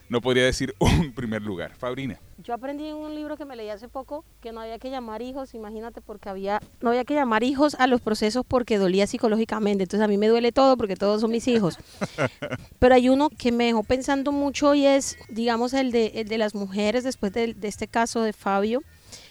No 0.09 0.23
podría 0.23 0.45
decir 0.45 0.75
un 0.79 1.13
primer 1.13 1.43
lugar. 1.43 1.75
Fabrina. 1.77 2.19
Yo 2.39 2.55
aprendí 2.55 2.87
en 2.87 2.97
un 2.97 3.15
libro 3.15 3.37
que 3.37 3.45
me 3.45 3.57
leí 3.57 3.69
hace 3.69 3.89
poco 3.89 4.25
que 4.41 4.53
no 4.53 4.61
había 4.61 4.79
que 4.79 4.91
llamar 4.91 5.23
hijos, 5.23 5.55
imagínate, 5.55 6.01
porque 6.01 6.29
había, 6.29 6.61
no 6.81 6.91
había 6.91 7.05
que 7.05 7.15
llamar 7.15 7.43
hijos 7.43 7.75
a 7.75 7.87
los 7.87 8.01
procesos 8.01 8.45
porque 8.47 8.79
dolía 8.79 9.07
psicológicamente. 9.07 9.85
Entonces 9.85 10.05
a 10.05 10.09
mí 10.09 10.17
me 10.17 10.29
duele 10.29 10.53
todo 10.53 10.77
porque 10.77 10.97
todos 10.97 11.21
son 11.21 11.31
mis 11.31 11.47
hijos. 11.49 11.79
Pero 12.79 12.95
hay 12.95 13.09
uno 13.09 13.29
que 13.29 13.53
me 13.53 13.65
dejó 13.65 13.83
pensando 13.83 14.33
mucho 14.33 14.75
y 14.75 14.87
es, 14.87 15.19
digamos, 15.29 15.75
el 15.75 15.91
de, 15.91 16.13
el 16.15 16.29
de 16.29 16.39
las 16.39 16.55
mujeres, 16.55 17.05
después 17.05 17.33
de, 17.33 17.55
de 17.55 17.69
este 17.69 17.89
caso 17.89 18.23
de 18.23 18.33
Fabio, 18.33 18.83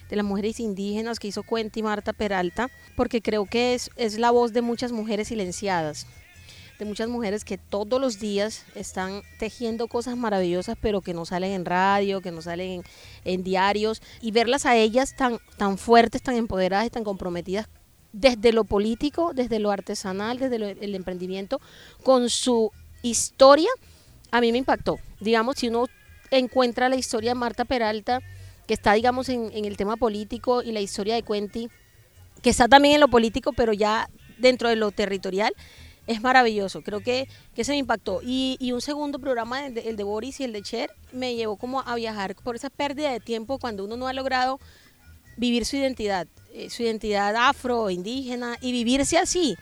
de 0.10 0.15
las 0.15 0.26
mujeres 0.26 0.60
indígenas 0.60 1.20
que 1.20 1.28
hizo 1.28 1.43
Cuenta 1.43 1.80
y 1.80 1.84
Marta 1.84 2.13
Peralta, 2.13 2.70
porque 2.96 3.22
creo 3.22 3.46
que 3.46 3.74
es, 3.74 3.89
es 3.96 4.17
la 4.20 4.32
voz 4.32 4.54
de 4.54 4.62
muchas 4.62 4.91
mujeres 4.91 5.28
silenciadas 5.30 6.08
de 6.80 6.86
muchas 6.86 7.10
mujeres 7.10 7.43
que 7.43 7.58
todos 7.58 8.00
los 8.00 8.20
días 8.20 8.63
están 8.76 9.24
tejiendo 9.39 9.88
cosas 9.88 10.15
maravillosas, 10.15 10.78
pero 10.80 11.02
que 11.02 11.15
no 11.15 11.26
salen 11.26 11.54
en 11.54 11.65
radio, 11.65 12.22
que 12.22 12.30
no 12.30 12.43
salen 12.43 12.70
en, 12.70 12.84
en 13.26 13.43
diarios, 13.43 14.00
y 14.22 14.30
verlas 14.30 14.67
a 14.67 14.76
ellas 14.76 15.15
tan, 15.15 15.39
tan 15.58 15.80
fuertes, 15.80 16.22
tan 16.22 16.36
empoderadas 16.36 16.86
y 16.86 16.91
tan 16.91 17.04
comprometidas 17.04 17.67
desde 18.13 18.54
lo 18.54 18.63
político, 18.63 19.32
desde 19.34 19.58
lo 19.58 19.72
artesanal, 19.72 20.38
desde 20.38 20.60
lo- 20.60 20.67
el 20.67 20.93
emprendimiento, 20.93 21.60
con 22.04 22.30
su 22.30 22.72
historia 23.02 23.70
a 24.30 24.39
mí 24.39 24.52
me 24.52 24.60
impactó. 24.60 25.00
Digamos, 25.20 25.56
si 25.58 25.70
uno 25.70 25.88
encuentra 26.30 26.89
la 26.89 26.96
historia 26.96 27.32
de 27.32 27.36
Marta 27.39 27.65
Peralta, 27.65 28.22
que 28.68 28.74
está, 28.74 28.94
digamos, 28.94 29.30
en, 29.30 29.52
el 29.54 29.78
tema 29.78 29.96
político, 29.98 30.62
y 30.62 30.72
la 30.72 30.82
historia 30.82 31.16
de 31.16 31.24
Cuenti, 31.24 31.70
que 32.42 32.50
está 32.50 32.68
también 32.68 32.96
en 32.96 33.02
lo 33.02 33.08
político, 33.08 33.54
pero 33.54 33.74
ya 33.74 34.10
dentro 34.38 34.70
de 34.70 34.76
lo 34.76 34.92
territorial, 34.92 35.54
es 36.06 36.22
maravilloso. 36.22 36.82
Creo 36.84 37.00
que, 37.02 37.28
que 37.56 37.64
se 37.64 37.72
me 37.72 37.78
impactó. 37.78 38.22
Y, 38.24 38.58
y 38.60 38.74
un 38.74 38.82
segundo 38.82 39.20
programa, 39.20 39.66
el 39.66 39.74
de, 39.74 39.90
el 39.90 39.96
de 39.96 40.04
Boris 40.04 40.40
y 40.40 40.44
el 40.44 40.54
de 40.54 40.62
Cher, 40.62 40.92
me 41.12 41.36
llevó 41.36 41.58
como 41.58 41.82
a 41.82 41.96
viajar 41.96 42.36
por 42.36 42.56
esa 42.56 42.70
pérdida 42.70 43.12
de 43.12 43.20
tiempo 43.20 43.58
cuando 43.58 43.84
uno 43.86 43.98
no 43.98 44.08
ha 44.08 44.14
logrado 44.14 44.60
vivir 45.38 45.66
su 45.66 45.78
identidad, 45.78 46.28
eh, 46.54 46.70
su 46.70 46.84
identidad 46.84 47.36
afro, 47.36 47.90
indígena, 47.90 48.58
y 48.60 48.72
vivirse 48.72 49.18
así, 49.18 49.56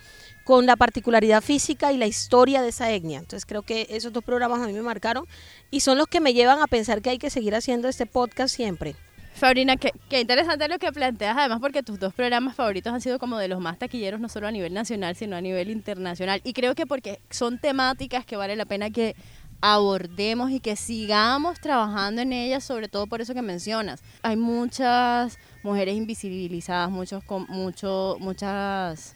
con 0.45 0.67
la 0.67 0.77
particularidad 0.77 1.41
física 1.41 1.91
y 1.91 1.97
la 1.97 2.05
historia 2.05 2.61
de 2.61 2.69
esa 2.69 2.91
etnia. 2.91 3.19
Entonces 3.19 3.45
creo 3.45 3.63
que 3.63 3.87
esos 3.89 4.13
dos 4.13 4.23
programas 4.23 4.61
a 4.61 4.67
mí 4.67 4.73
me 4.73 4.83
marcaron 4.83 5.25
y 5.71 5.81
son 5.81 5.97
los 5.97 6.07
que 6.07 6.21
me 6.21 6.33
llevan 6.33 6.61
a 6.61 6.67
pensar 6.67 7.01
que 7.01 7.09
hay 7.09 7.17
que 7.17 7.31
seguir 7.31 7.55
haciendo 7.55 7.89
este 7.89 8.05
podcast 8.05 8.55
siempre. 8.55 8.95
Fabrina, 9.33 9.75
qué, 9.75 9.91
interesante 10.21 10.69
lo 10.69 10.79
que 10.79 10.93
planteas, 10.93 11.35
además 11.35 11.59
porque 11.59 11.83
tus 11.83 11.99
dos 11.99 12.13
programas 12.13 12.55
favoritos 12.55 12.93
han 12.93 13.01
sido 13.01 13.19
como 13.19 13.37
de 13.37 13.49
los 13.49 13.59
más 13.59 13.77
taquilleros, 13.77 14.21
no 14.21 14.29
solo 14.29 14.47
a 14.47 14.51
nivel 14.51 14.73
nacional, 14.73 15.15
sino 15.15 15.35
a 15.35 15.41
nivel 15.41 15.69
internacional. 15.71 16.39
Y 16.45 16.53
creo 16.53 16.73
que 16.73 16.85
porque 16.85 17.19
son 17.31 17.59
temáticas 17.59 18.23
que 18.25 18.37
vale 18.37 18.55
la 18.55 18.65
pena 18.65 18.91
que 18.91 19.15
abordemos 19.59 20.51
y 20.51 20.59
que 20.59 20.75
sigamos 20.75 21.59
trabajando 21.59 22.21
en 22.21 22.31
ellas, 22.31 22.63
sobre 22.63 22.87
todo 22.87 23.07
por 23.07 23.19
eso 23.19 23.33
que 23.33 23.41
mencionas. 23.41 24.03
Hay 24.21 24.37
muchas 24.37 25.37
mujeres 25.63 25.95
invisibilizadas, 25.95 26.89
muchos, 26.91 27.23
con, 27.23 27.45
mucho, 27.49 28.15
muchas 28.19 29.15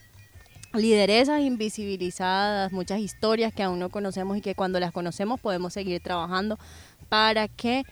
lideresas 0.74 1.42
invisibilizadas, 1.42 2.72
muchas 2.72 3.00
historias 3.00 3.54
que 3.54 3.64
aún 3.64 3.80
no 3.80 3.90
conocemos 3.90 4.38
y 4.38 4.42
que 4.42 4.56
cuando 4.56 4.80
las 4.80 4.92
conocemos 4.92 5.40
podemos 5.40 5.74
seguir 5.74 6.02
trabajando 6.02 6.60
para 7.10 7.48
que 7.48 7.84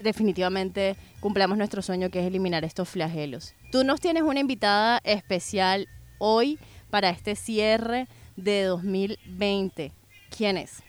definitivamente 0.00 0.96
cumplamos 1.20 1.58
nuestro 1.58 1.82
sueño 1.82 2.10
que 2.10 2.20
es 2.20 2.26
eliminar 2.26 2.64
estos 2.64 2.88
flagelos. 2.88 3.54
Tú 3.70 3.84
nos 3.84 4.00
tienes 4.00 4.22
una 4.22 4.40
invitada 4.40 5.00
especial 5.04 5.88
hoy 6.18 6.58
para 6.90 7.10
este 7.10 7.36
cierre 7.36 8.08
de 8.36 8.64
2020. 8.64 9.92
¿Quién 10.36 10.56
es? 10.56 10.82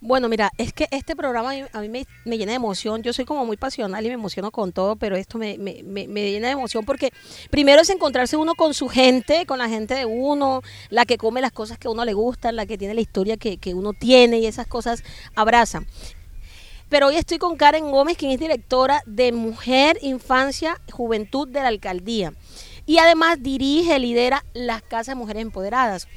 Bueno, 0.00 0.28
mira, 0.28 0.52
es 0.58 0.72
que 0.72 0.86
este 0.92 1.16
programa 1.16 1.50
a 1.72 1.80
mí, 1.80 1.88
me, 2.24 2.38
llena 2.38 2.52
de 2.52 2.56
emoción. 2.56 3.02
Yo 3.02 3.12
soy 3.12 3.24
como 3.24 3.44
muy 3.44 3.56
pasional 3.56 4.04
y 4.04 4.08
me 4.08 4.14
emociono 4.14 4.52
con 4.52 4.70
todo, 4.72 4.94
pero 4.94 5.16
esto 5.16 5.38
me, 5.38 5.58
me, 5.58 5.82
me- 5.82 6.06
me 6.06 6.30
llena 6.30 6.46
de 6.46 6.52
emoción 6.52 6.84
porque 6.84 7.12
primero 7.50 7.82
es 7.82 7.90
encontrarse 7.90 8.36
uno 8.36 8.54
con 8.54 8.74
su 8.74 8.88
gente, 8.88 9.44
con 9.44 9.58
la 9.58 9.68
gente 9.68 9.94
de 9.94 10.04
uno, 10.06 10.62
la 10.90 11.04
que 11.04 11.18
come 11.18 11.40
las 11.40 11.50
cosas 11.50 11.78
que 11.78 11.88
a 11.88 11.90
uno 11.90 12.04
le 12.04 12.12
gustan, 12.12 12.54
la 12.54 12.64
que 12.64 12.78
tiene 12.78 12.94
la 12.94 13.00
historia 13.00 13.36
que, 13.38 13.56
que 13.56 13.74
uno 13.74 13.92
tiene 13.92 14.38
y 14.38 14.46
esas 14.46 14.68
cosas 14.68 15.02
abrazan. 15.34 15.86
Pero 16.88 17.08
hoy 17.08 17.16
estoy 17.16 17.38
con 17.38 17.56
Karen 17.56 17.90
Gómez, 17.90 18.16
quien 18.16 18.30
es 18.30 18.38
directora 18.38 19.02
de 19.04 19.32
Mujer, 19.32 19.98
Infancia, 20.00 20.80
Juventud 20.92 21.48
de 21.48 21.60
la 21.60 21.68
Alcaldía. 21.68 22.32
Y 22.86 22.98
además 22.98 23.38
dirige, 23.42 23.98
lidera 23.98 24.44
las 24.54 24.80
Casas 24.80 25.08
de 25.08 25.14
Mujeres 25.16 25.42
Empoderadas. 25.42 26.08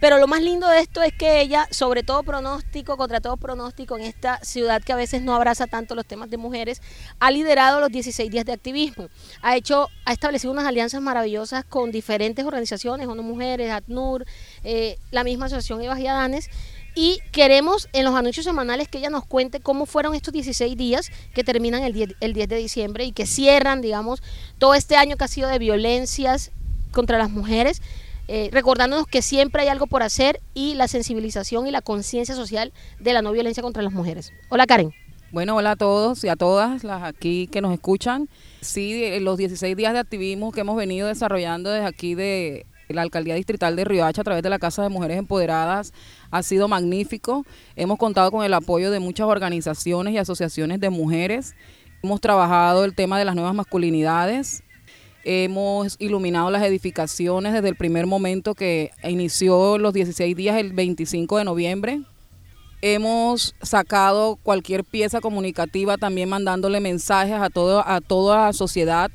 Pero 0.00 0.18
lo 0.18 0.26
más 0.26 0.42
lindo 0.42 0.68
de 0.68 0.80
esto 0.80 1.02
es 1.02 1.12
que 1.14 1.40
ella, 1.40 1.66
sobre 1.70 2.02
todo 2.02 2.22
pronóstico, 2.22 2.96
contra 2.96 3.20
todo 3.20 3.36
pronóstico, 3.36 3.96
en 3.96 4.04
esta 4.04 4.38
ciudad 4.42 4.82
que 4.82 4.92
a 4.92 4.96
veces 4.96 5.22
no 5.22 5.34
abraza 5.34 5.66
tanto 5.66 5.94
los 5.94 6.04
temas 6.04 6.28
de 6.28 6.36
mujeres, 6.36 6.82
ha 7.18 7.30
liderado 7.30 7.80
los 7.80 7.90
16 7.90 8.30
días 8.30 8.44
de 8.44 8.52
activismo. 8.52 9.08
Ha 9.40 9.56
hecho, 9.56 9.88
ha 10.04 10.12
establecido 10.12 10.52
unas 10.52 10.66
alianzas 10.66 11.00
maravillosas 11.00 11.64
con 11.64 11.92
diferentes 11.92 12.44
organizaciones, 12.44 13.08
ONU 13.08 13.22
Mujeres, 13.22 13.70
ACNUR, 13.70 14.26
eh, 14.64 14.98
la 15.10 15.24
misma 15.24 15.46
asociación 15.46 15.80
Evas 15.80 15.98
y 15.98 16.06
Adanes. 16.06 16.50
Y 16.94 17.20
queremos 17.30 17.88
en 17.92 18.04
los 18.04 18.14
anuncios 18.14 18.44
semanales 18.44 18.88
que 18.88 18.98
ella 18.98 19.10
nos 19.10 19.26
cuente 19.26 19.60
cómo 19.60 19.84
fueron 19.84 20.14
estos 20.14 20.32
16 20.32 20.76
días 20.76 21.10
que 21.34 21.44
terminan 21.44 21.82
el 21.82 21.92
10, 21.92 22.16
el 22.20 22.32
10 22.32 22.48
de 22.48 22.56
diciembre 22.56 23.04
y 23.04 23.12
que 23.12 23.26
cierran, 23.26 23.82
digamos, 23.82 24.22
todo 24.58 24.74
este 24.74 24.96
año 24.96 25.16
que 25.16 25.24
ha 25.24 25.28
sido 25.28 25.48
de 25.48 25.58
violencias 25.58 26.52
contra 26.92 27.18
las 27.18 27.28
mujeres 27.28 27.82
eh, 28.28 28.48
recordándonos 28.52 29.06
que 29.06 29.22
siempre 29.22 29.62
hay 29.62 29.68
algo 29.68 29.86
por 29.86 30.02
hacer 30.02 30.40
y 30.54 30.74
la 30.74 30.88
sensibilización 30.88 31.66
y 31.66 31.70
la 31.70 31.82
conciencia 31.82 32.34
social 32.34 32.72
de 32.98 33.12
la 33.12 33.22
no 33.22 33.32
violencia 33.32 33.62
contra 33.62 33.82
las 33.82 33.92
mujeres. 33.92 34.32
Hola 34.48 34.66
Karen. 34.66 34.92
Bueno, 35.32 35.56
hola 35.56 35.72
a 35.72 35.76
todos 35.76 36.22
y 36.24 36.28
a 36.28 36.36
todas 36.36 36.84
las 36.84 37.02
aquí 37.02 37.48
que 37.48 37.60
nos 37.60 37.72
escuchan. 37.72 38.28
Sí, 38.60 39.04
eh, 39.04 39.20
los 39.20 39.36
16 39.36 39.76
días 39.76 39.92
de 39.92 39.98
activismo 39.98 40.52
que 40.52 40.60
hemos 40.60 40.76
venido 40.76 41.08
desarrollando 41.08 41.70
desde 41.70 41.86
aquí 41.86 42.14
de 42.14 42.66
la 42.88 43.02
Alcaldía 43.02 43.34
Distrital 43.34 43.74
de 43.76 43.84
Riohacha 43.84 44.20
a 44.20 44.24
través 44.24 44.42
de 44.42 44.50
la 44.50 44.58
Casa 44.58 44.82
de 44.82 44.88
Mujeres 44.88 45.18
Empoderadas 45.18 45.92
ha 46.30 46.42
sido 46.42 46.68
magnífico. 46.68 47.44
Hemos 47.74 47.98
contado 47.98 48.30
con 48.30 48.44
el 48.44 48.54
apoyo 48.54 48.90
de 48.90 49.00
muchas 49.00 49.26
organizaciones 49.26 50.14
y 50.14 50.18
asociaciones 50.18 50.80
de 50.80 50.90
mujeres. 50.90 51.54
Hemos 52.02 52.20
trabajado 52.20 52.84
el 52.84 52.94
tema 52.94 53.18
de 53.18 53.24
las 53.24 53.34
nuevas 53.34 53.54
masculinidades. 53.54 54.62
Hemos 55.28 55.96
iluminado 55.98 56.52
las 56.52 56.62
edificaciones 56.62 57.52
desde 57.52 57.68
el 57.68 57.74
primer 57.74 58.06
momento 58.06 58.54
que 58.54 58.92
inició 59.02 59.76
los 59.76 59.92
16 59.92 60.36
días, 60.36 60.56
el 60.56 60.72
25 60.72 61.38
de 61.38 61.44
noviembre. 61.44 62.00
Hemos 62.80 63.56
sacado 63.60 64.36
cualquier 64.36 64.84
pieza 64.84 65.20
comunicativa 65.20 65.96
también 65.96 66.28
mandándole 66.28 66.78
mensajes 66.78 67.40
a, 67.40 67.50
todo, 67.50 67.82
a 67.84 68.00
toda 68.00 68.46
la 68.46 68.52
sociedad 68.52 69.10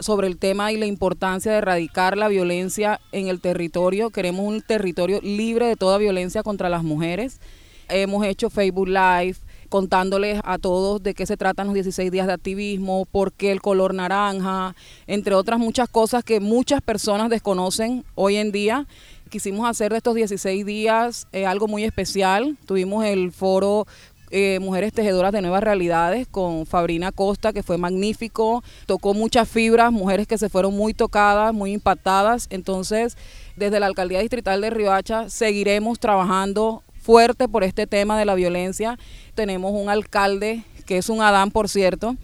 sobre 0.00 0.26
el 0.26 0.36
tema 0.36 0.70
y 0.70 0.76
la 0.76 0.84
importancia 0.84 1.52
de 1.52 1.56
erradicar 1.56 2.18
la 2.18 2.28
violencia 2.28 3.00
en 3.12 3.28
el 3.28 3.40
territorio. 3.40 4.10
Queremos 4.10 4.46
un 4.46 4.60
territorio 4.60 5.18
libre 5.22 5.66
de 5.66 5.76
toda 5.76 5.96
violencia 5.96 6.42
contra 6.42 6.68
las 6.68 6.82
mujeres. 6.82 7.40
Hemos 7.88 8.26
hecho 8.26 8.50
Facebook 8.50 8.88
Live 8.88 9.36
contándoles 9.74 10.40
a 10.44 10.58
todos 10.58 11.02
de 11.02 11.14
qué 11.14 11.26
se 11.26 11.36
tratan 11.36 11.66
los 11.66 11.74
16 11.74 12.12
días 12.12 12.28
de 12.28 12.32
activismo, 12.32 13.08
por 13.10 13.32
qué 13.32 13.50
el 13.50 13.60
color 13.60 13.92
naranja, 13.92 14.76
entre 15.08 15.34
otras 15.34 15.58
muchas 15.58 15.88
cosas 15.88 16.22
que 16.22 16.38
muchas 16.38 16.80
personas 16.80 17.28
desconocen 17.28 18.04
hoy 18.14 18.36
en 18.36 18.52
día. 18.52 18.86
Quisimos 19.30 19.68
hacer 19.68 19.90
de 19.90 19.96
estos 19.96 20.14
16 20.14 20.64
días 20.64 21.26
eh, 21.32 21.44
algo 21.44 21.66
muy 21.66 21.82
especial. 21.82 22.56
Tuvimos 22.66 23.04
el 23.04 23.32
foro 23.32 23.88
eh, 24.30 24.60
Mujeres 24.60 24.92
Tejedoras 24.92 25.32
de 25.32 25.42
Nuevas 25.42 25.64
Realidades 25.64 26.28
con 26.28 26.66
Fabrina 26.66 27.10
Costa, 27.10 27.52
que 27.52 27.64
fue 27.64 27.76
magnífico. 27.76 28.62
Tocó 28.86 29.12
muchas 29.12 29.48
fibras, 29.48 29.90
mujeres 29.90 30.28
que 30.28 30.38
se 30.38 30.48
fueron 30.48 30.76
muy 30.76 30.94
tocadas, 30.94 31.52
muy 31.52 31.72
impactadas. 31.72 32.46
Entonces, 32.50 33.16
desde 33.56 33.80
la 33.80 33.86
Alcaldía 33.86 34.20
Distrital 34.20 34.60
de 34.60 34.70
Riohacha 34.70 35.28
seguiremos 35.30 35.98
trabajando 35.98 36.83
fuerte 37.04 37.46
por 37.48 37.62
este 37.64 37.86
tema 37.86 38.18
de 38.18 38.24
la 38.24 38.34
violencia. 38.34 38.98
Tenemos 39.34 39.72
un 39.72 39.90
alcalde 39.90 40.64
que 40.86 40.96
es 40.98 41.08
un 41.10 41.20
Adán, 41.22 41.50
por 41.50 41.68
cierto, 41.68 42.16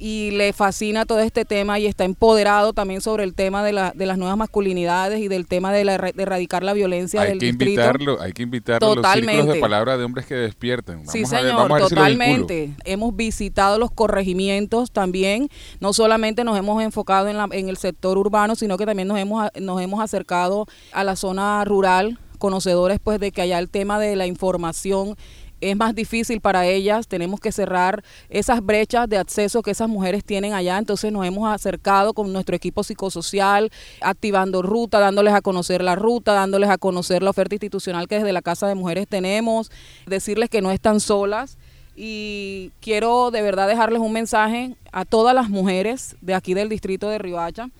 y 0.00 0.30
le 0.32 0.52
fascina 0.52 1.04
todo 1.06 1.18
este 1.18 1.44
tema 1.44 1.80
y 1.80 1.86
está 1.86 2.04
empoderado 2.04 2.72
también 2.72 3.00
sobre 3.00 3.24
el 3.24 3.34
tema 3.34 3.64
de, 3.64 3.72
la, 3.72 3.90
de 3.96 4.06
las 4.06 4.16
nuevas 4.16 4.36
masculinidades 4.36 5.18
y 5.18 5.26
del 5.26 5.48
tema 5.48 5.72
de, 5.72 5.84
la, 5.84 5.98
de 5.98 6.22
erradicar 6.22 6.62
la 6.62 6.72
violencia 6.72 7.22
Hay 7.22 7.30
del 7.30 7.38
que 7.40 7.46
distrito. 7.46 7.70
invitarlo, 7.80 8.20
hay 8.22 8.32
que 8.32 8.42
invitarlo 8.44 8.92
a 8.92 8.94
los 8.94 9.04
círculos 9.12 9.54
de 9.54 9.60
palabra 9.60 9.96
de 9.96 10.04
hombres 10.04 10.26
que 10.26 10.36
despierten. 10.36 10.98
Vamos 10.98 11.12
Sí, 11.12 11.18
a 11.18 11.30
ver, 11.30 11.40
señor, 11.40 11.54
vamos 11.56 11.82
a 11.82 11.88
si 11.88 11.94
totalmente. 11.96 12.70
Hemos 12.84 13.16
visitado 13.16 13.78
los 13.78 13.90
corregimientos 13.90 14.92
también. 14.92 15.48
No 15.80 15.92
solamente 15.92 16.44
nos 16.44 16.56
hemos 16.56 16.80
enfocado 16.82 17.26
en, 17.28 17.36
la- 17.36 17.48
en 17.50 17.68
el 17.68 17.76
sector 17.76 18.18
urbano, 18.18 18.54
sino 18.54 18.76
que 18.76 18.86
también 18.86 19.08
nos 19.08 19.18
hemos, 19.18 19.48
nos 19.60 19.80
hemos 19.82 20.00
acercado 20.00 20.66
a 20.92 21.02
la 21.02 21.16
zona 21.16 21.64
rural, 21.64 22.20
conocedores 22.38 22.98
pues 23.02 23.20
de 23.20 23.32
que 23.32 23.42
allá 23.42 23.58
el 23.58 23.68
tema 23.68 23.98
de 23.98 24.16
la 24.16 24.26
información 24.26 25.16
es 25.60 25.76
más 25.76 25.94
difícil 25.94 26.40
para 26.40 26.66
ellas, 26.66 27.08
tenemos 27.08 27.40
que 27.40 27.52
cerrar 27.52 28.04
esas 28.28 28.64
brechas 28.64 29.08
de 29.08 29.18
acceso 29.18 29.62
que 29.62 29.72
esas 29.72 29.88
mujeres 29.88 30.24
tienen 30.24 30.52
allá, 30.52 30.78
entonces 30.78 31.12
nos 31.12 31.26
hemos 31.26 31.52
acercado 31.52 32.14
con 32.14 32.32
nuestro 32.32 32.54
equipo 32.54 32.84
psicosocial, 32.84 33.70
activando 34.00 34.62
ruta, 34.62 35.00
dándoles 35.00 35.34
a 35.34 35.40
conocer 35.40 35.82
la 35.82 35.96
ruta, 35.96 36.32
dándoles 36.32 36.70
a 36.70 36.78
conocer 36.78 37.22
la 37.22 37.30
oferta 37.30 37.54
institucional 37.56 38.06
que 38.06 38.16
desde 38.16 38.32
la 38.32 38.42
Casa 38.42 38.68
de 38.68 38.74
Mujeres 38.74 39.08
tenemos, 39.08 39.70
decirles 40.06 40.48
que 40.48 40.62
no 40.62 40.70
están 40.70 41.00
solas. 41.00 41.58
Y 42.00 42.70
quiero 42.80 43.32
de 43.32 43.42
verdad 43.42 43.66
dejarles 43.66 44.00
un 44.00 44.12
mensaje 44.12 44.76
a 44.92 45.04
todas 45.04 45.34
las 45.34 45.50
mujeres 45.50 46.14
de 46.20 46.34
aquí 46.34 46.54
del 46.54 46.68
distrito 46.68 47.08
de 47.08 47.18
Riohacha 47.18 47.70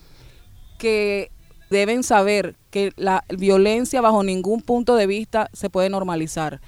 que 0.77 1.31
deben 1.71 2.03
saber 2.03 2.57
que 2.71 2.93
la 2.97 3.25
violencia 3.29 4.01
bajo 4.01 4.23
ningún 4.23 4.63
punto 4.63 4.97
de 4.97 5.07
vista 5.07 5.49
se 5.53 5.71
puede 5.71 5.91
normalizar. 5.91 6.61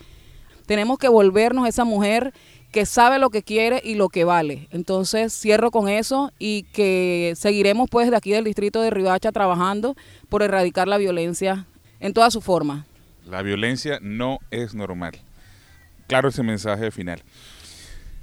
Tenemos 0.66 0.98
que 0.98 1.09
volvernos 1.09 1.66
esa 1.66 1.84
mujer 1.84 2.32
que 2.70 2.86
sabe 2.86 3.18
lo 3.18 3.30
que 3.30 3.42
quiere 3.42 3.80
y 3.84 3.94
lo 3.96 4.09
que 4.09 4.24
vale. 4.24 4.68
Entonces 4.70 5.32
cierro 5.32 5.70
con 5.70 5.88
eso 5.88 6.32
y 6.38 6.62
que 6.72 7.34
seguiremos 7.36 7.88
pues 7.90 8.11
de 8.11 8.16
aquí 8.16 8.30
del 8.30 8.44
distrito 8.44 8.80
de 8.80 8.90
Riohacha 8.90 9.32
trabajando 9.32 9.96
por 10.28 10.42
erradicar 10.42 10.86
la 10.86 10.98
violencia 10.98 11.66
en 11.98 12.12
toda 12.12 12.30
su 12.30 12.40
forma. 12.40 12.86
La 13.26 13.42
violencia 13.42 13.98
no 14.01 14.38
es 14.51 14.74
normal. 14.74 15.18
Claro 16.07 16.28
ese 16.28 16.42
mensaje 16.42 16.90
final. 16.90 17.22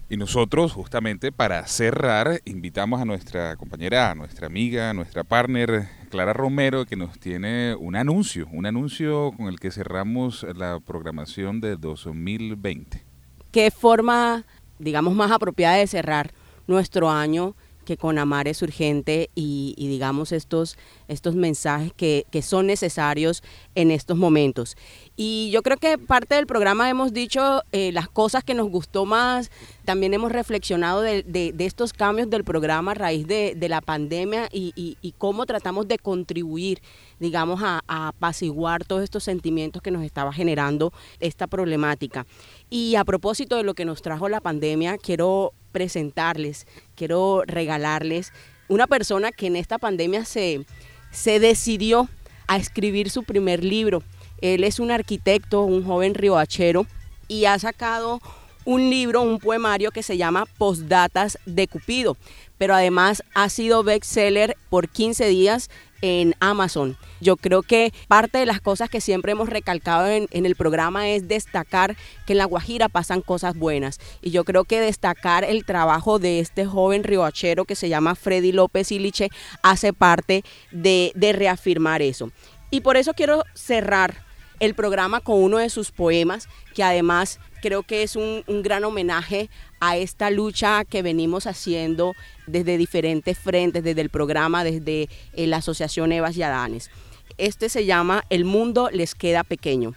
Y 0.09 0.15
nosotros, 0.15 0.71
justamente 0.71 1.33
para 1.33 1.67
cerrar, 1.67 2.39
invitamos 2.45 3.01
a 3.01 3.05
nuestra 3.05 3.57
compañera, 3.57 4.09
a 4.09 4.15
nuestra 4.15 4.47
amiga, 4.47 4.89
a 4.89 4.93
nuestra 4.93 5.25
partner, 5.25 5.89
Clara 6.09 6.31
Romero, 6.31 6.85
que 6.85 6.95
nos 6.95 7.19
tiene 7.19 7.75
un 7.75 7.97
anuncio, 7.97 8.47
un 8.53 8.65
anuncio 8.65 9.33
con 9.35 9.47
el 9.47 9.59
que 9.59 9.69
cerramos 9.69 10.43
la 10.55 10.79
programación 10.79 11.59
de 11.59 11.75
2020. 11.75 13.03
¿Qué 13.51 13.69
forma, 13.69 14.45
digamos, 14.79 15.13
más 15.13 15.29
apropiada 15.29 15.75
de 15.75 15.87
cerrar 15.87 16.31
nuestro 16.67 17.09
año 17.09 17.57
que 17.83 17.97
con 17.97 18.17
amar 18.17 18.47
es 18.47 18.61
urgente 18.61 19.29
y, 19.35 19.75
y 19.77 19.89
digamos 19.89 20.31
estos, 20.31 20.77
estos 21.09 21.35
mensajes 21.35 21.91
que, 21.91 22.25
que 22.31 22.41
son 22.41 22.67
necesarios 22.67 23.43
en 23.75 23.91
estos 23.91 24.17
momentos? 24.17 24.77
Y 25.19 25.49
yo 25.49 25.63
creo 25.63 25.77
que 25.77 25.97
parte 25.97 26.35
del 26.35 26.45
programa 26.45 26.91
hemos 26.91 27.11
dicho 27.11 27.63
eh, 27.71 27.91
las 27.91 28.07
cosas 28.07 28.43
que 28.43 28.53
nos 28.53 28.69
gustó 28.69 29.05
más, 29.07 29.49
también 29.83 30.13
hemos 30.13 30.31
reflexionado 30.31 31.01
de, 31.01 31.55
estos 31.57 31.91
cambios 31.91 32.29
del 32.29 32.43
programa 32.43 32.91
a 32.91 32.93
raíz 32.93 33.25
de, 33.25 33.57
la 33.67 33.81
pandemia 33.81 34.47
y 34.51 35.15
cómo 35.17 35.47
tratamos 35.47 35.87
de 35.87 35.97
contribuir, 35.97 36.83
digamos, 37.19 37.63
a, 37.63 37.81
a 37.87 38.09
apaciguar 38.09 38.85
todos 38.85 39.03
estos 39.03 39.23
sentimientos 39.23 39.81
que 39.81 39.89
nos 39.89 40.03
estaba 40.03 40.31
generando 40.31 40.93
esta 41.19 41.47
problemática. 41.47 42.27
Y 42.69 42.93
a 42.93 43.03
propósito 43.03 43.55
de 43.55 43.63
lo 43.63 43.73
que 43.73 43.85
nos 43.85 44.03
trajo 44.03 44.29
la 44.29 44.39
pandemia, 44.39 44.99
quiero 44.99 45.51
presentarles, 45.71 46.67
quiero 46.95 47.41
regalarles 47.45 48.33
una 48.67 48.85
persona 48.85 49.31
que 49.31 49.47
en 49.47 49.55
esta 49.55 49.79
pandemia 49.79 50.25
se, 50.25 50.65
se 51.09 51.39
decidió 51.39 52.07
a 52.47 52.57
escribir 52.57 53.09
su 53.09 53.23
primer 53.23 53.63
libro. 53.63 54.03
Él 54.41 54.63
es 54.63 54.79
un 54.79 54.91
arquitecto, 54.91 55.63
un 55.63 55.85
joven 55.85 56.13
riohachero, 56.13 56.85
y 57.27 57.45
ha 57.45 57.57
sacado 57.59 58.21
un 58.67 58.89
libro, 58.89 59.21
un 59.21 59.39
poemario 59.39 59.91
que 59.91 60.03
se 60.03 60.17
llama 60.17 60.45
Postdatas 60.57 61.39
de 61.45 61.69
Cupido, 61.69 62.17
pero 62.57 62.75
además 62.75 63.23
ha 63.33 63.47
sido 63.47 63.81
bestseller 63.81 64.57
por 64.69 64.89
15 64.89 65.25
días 65.29 65.69
en 66.01 66.35
Amazon. 66.41 66.97
Yo 67.21 67.37
creo 67.37 67.61
que 67.63 67.93
parte 68.09 68.39
de 68.39 68.45
las 68.45 68.59
cosas 68.59 68.89
que 68.89 68.99
siempre 68.99 69.31
hemos 69.31 69.47
recalcado 69.47 70.07
en, 70.07 70.27
el 70.31 70.55
programa 70.57 71.07
es 71.07 71.29
destacar 71.29 71.95
que 72.25 72.33
en 72.33 72.39
La 72.39 72.45
Guajira 72.45 72.89
pasan 72.89 73.21
cosas 73.21 73.55
buenas. 73.55 73.99
Y 74.21 74.31
yo 74.31 74.43
creo 74.43 74.65
que 74.65 74.81
destacar 74.81 75.45
el 75.45 75.63
trabajo 75.63 76.19
de 76.19 76.41
este 76.41 76.65
joven 76.65 77.05
riohachero 77.05 77.63
que 77.63 77.75
se 77.75 77.87
llama 77.87 78.15
Freddy 78.15 78.51
López 78.51 78.91
Iliche 78.91 79.29
hace 79.63 79.93
parte 79.93 80.43
de 80.71 81.33
reafirmar 81.33 82.01
eso. 82.01 82.31
Y 82.69 82.81
por 82.81 82.97
eso 82.97 83.13
quiero 83.13 83.43
cerrar 83.53 84.26
el 84.59 84.73
programa 84.73 85.19
con 85.19 85.41
uno 85.41 85.57
de 85.57 85.69
sus 85.69 85.91
poemas, 85.91 86.47
que 86.73 86.83
además 86.83 87.39
creo 87.61 87.83
que 87.83 88.03
es 88.03 88.15
un, 88.15 88.43
gran 88.63 88.83
homenaje 88.83 89.49
a 89.79 89.97
esta 89.97 90.29
lucha 90.29 90.85
que 90.85 91.01
venimos 91.01 91.47
haciendo 91.47 92.13
desde 92.45 92.77
diferentes 92.77 93.37
frentes, 93.37 93.83
desde 93.83 94.01
el 94.01 94.09
programa, 94.09 94.63
desde 94.63 95.09
eh, 95.33 95.47
la 95.47 95.57
Asociación 95.57 96.11
Evas 96.11 96.37
y 96.37 96.43
Adanes. 96.43 96.89
Este 97.37 97.69
se 97.69 97.85
llama 97.85 98.23
El 98.29 98.45
mundo 98.45 98.89
les 98.91 99.15
queda 99.15 99.43
pequeño. 99.43 99.93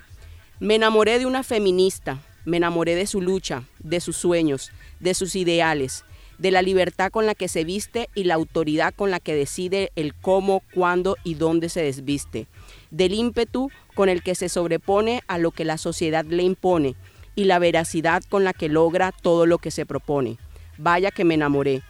Me 0.59 0.75
enamoré 0.75 1.19
de 1.19 1.27
una 1.27 1.43
feminista, 1.43 2.21
me 2.45 2.59
enamoré 2.59 2.95
de 2.95 3.07
su 3.07 3.23
lucha, 3.23 3.65
de 3.79 4.01
sus 4.01 4.17
sueños, 4.17 4.73
de 4.99 5.15
sus 5.15 5.35
ideales, 5.37 6.05
de 6.41 6.51
la 6.51 6.63
libertad 6.63 7.11
con 7.11 7.27
la 7.27 7.35
que 7.35 7.49
se 7.49 7.65
viste 7.65 8.09
y 8.15 8.25
la 8.25 8.35
autoridad 8.35 8.95
con 8.95 9.11
la 9.11 9.21
que 9.21 9.35
decide 9.35 9.93
el 9.95 10.15
cómo, 10.15 10.63
cuándo 10.75 11.17
y 11.23 11.35
dónde 11.35 11.69
se 11.69 11.83
desviste, 11.83 12.47
del 12.91 13.13
ímpetu 13.13 13.71
con 14.01 14.09
el 14.09 14.23
que 14.23 14.35
se 14.35 14.49
sobrepone 14.49 15.21
a 15.27 15.37
lo 15.37 15.51
que 15.51 15.67
la 15.67 15.77
sociedad 15.77 16.25
le 16.25 16.43
impone 16.43 16.97
y 17.35 17.45
la 17.45 17.59
veracidad 17.59 18.23
con 18.31 18.45
la 18.45 18.55
que 18.55 18.71
logra 18.71 19.13
todo 19.13 19.45
lo 19.45 19.59
que 19.59 19.71
se 19.71 19.85
propone. 19.85 20.39
Vaya 20.79 21.11
que 21.11 21.27
me 21.27 21.35
enamoré. 21.35 21.83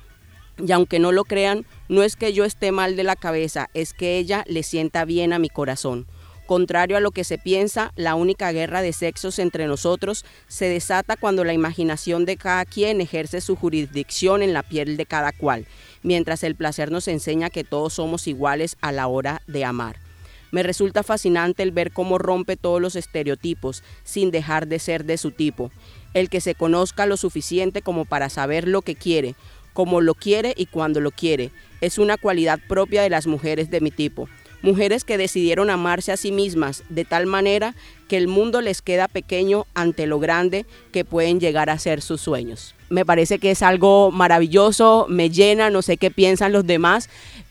Y 0.58 0.72
aunque 0.72 0.98
no 0.98 1.12
lo 1.12 1.22
crean, 1.22 1.66
no 1.88 2.02
es 2.02 2.16
que 2.16 2.32
yo 2.32 2.44
esté 2.44 2.72
mal 2.72 2.96
de 2.96 3.04
la 3.04 3.14
cabeza, 3.14 3.70
es 3.74 3.92
que 3.92 4.18
ella 4.18 4.44
le 4.48 4.64
sienta 4.64 5.04
bien 5.04 5.32
a 5.32 5.38
mi 5.38 5.48
corazón. 5.48 6.08
Contrario 6.46 6.96
a 6.96 7.00
lo 7.00 7.12
que 7.12 7.22
se 7.22 7.38
piensa, 7.38 7.92
la 7.94 8.16
única 8.16 8.50
guerra 8.50 8.82
de 8.82 8.92
sexos 8.92 9.38
entre 9.38 9.68
nosotros 9.68 10.24
se 10.48 10.68
desata 10.68 11.16
cuando 11.16 11.44
la 11.44 11.52
imaginación 11.52 12.24
de 12.24 12.36
cada 12.36 12.64
quien 12.64 13.00
ejerce 13.00 13.40
su 13.40 13.54
jurisdicción 13.54 14.42
en 14.42 14.52
la 14.52 14.64
piel 14.64 14.96
de 14.96 15.06
cada 15.06 15.30
cual, 15.30 15.64
mientras 16.02 16.42
el 16.42 16.56
placer 16.56 16.90
nos 16.90 17.06
enseña 17.06 17.50
que 17.50 17.62
todos 17.62 17.92
somos 17.94 18.26
iguales 18.26 18.76
a 18.80 18.90
la 18.90 19.06
hora 19.06 19.42
de 19.46 19.64
amar. 19.64 20.09
Me 20.51 20.62
resulta 20.62 21.03
fascinante 21.03 21.62
el 21.62 21.70
ver 21.70 21.92
cómo 21.92 22.18
rompe 22.18 22.57
todos 22.57 22.80
los 22.80 22.96
estereotipos 22.96 23.82
sin 24.05 24.30
dejar 24.30 24.66
de 24.66 24.78
ser 24.78 25.05
de 25.05 25.16
su 25.16 25.30
tipo. 25.30 25.70
El 26.14 26.28
que 26.28 26.40
se 26.40 26.55
conozca 26.55 27.07
lo 27.07 27.16
suficiente 27.16 27.82
como 27.82 28.05
para 28.05 28.28
saber 28.28 28.66
lo 28.66 28.82
que 28.82 28.96
quiere, 28.96 29.34
como 29.72 30.01
lo 30.01 30.14
quiere 30.14 30.55
y 30.57 30.66
cuando 30.66 31.01
lo 31.01 31.11
quiere. 31.11 31.51
Es 31.80 31.98
una 31.98 32.16
cualidad 32.16 32.59
propia 32.68 33.03
de 33.03 33.11
las 33.11 33.26
mujeres 33.26 33.70
de 33.70 33.80
mi 33.80 33.90
tipo. 33.90 34.28
Mujeres 34.62 35.05
que 35.05 35.16
decidieron 35.16 35.70
amarse 35.70 36.12
a 36.12 36.18
sí 36.18 36.32
mismas 36.32 36.84
de 36.90 37.07
tal 37.07 37.24
manera 37.24 37.74
que 38.09 38.18
el 38.18 38.28
mundo 38.28 38.61
les 38.61 38.82
queda 38.82 39.09
pequeño 39.09 39.66
ante 39.72 40.07
lo 40.07 40.18
grande 40.18 40.66
que 40.92 41.07
pueden 41.07 41.40
llegar 41.40 41.70
a 41.70 41.78
ser 41.78 42.03
sus 42.03 42.20
sueños. 42.20 42.74
Me 42.90 43.07
parece 43.07 43.38
que 43.38 43.53
es 43.53 43.62
algo 43.62 44.11
maravilloso, 44.11 45.07
me 45.09 45.30
llena, 45.30 45.70
no 45.70 45.80
sé 45.80 45.96
qué 45.96 46.11
piensan 46.11 46.53
los 46.53 46.66
demás, 46.66 47.09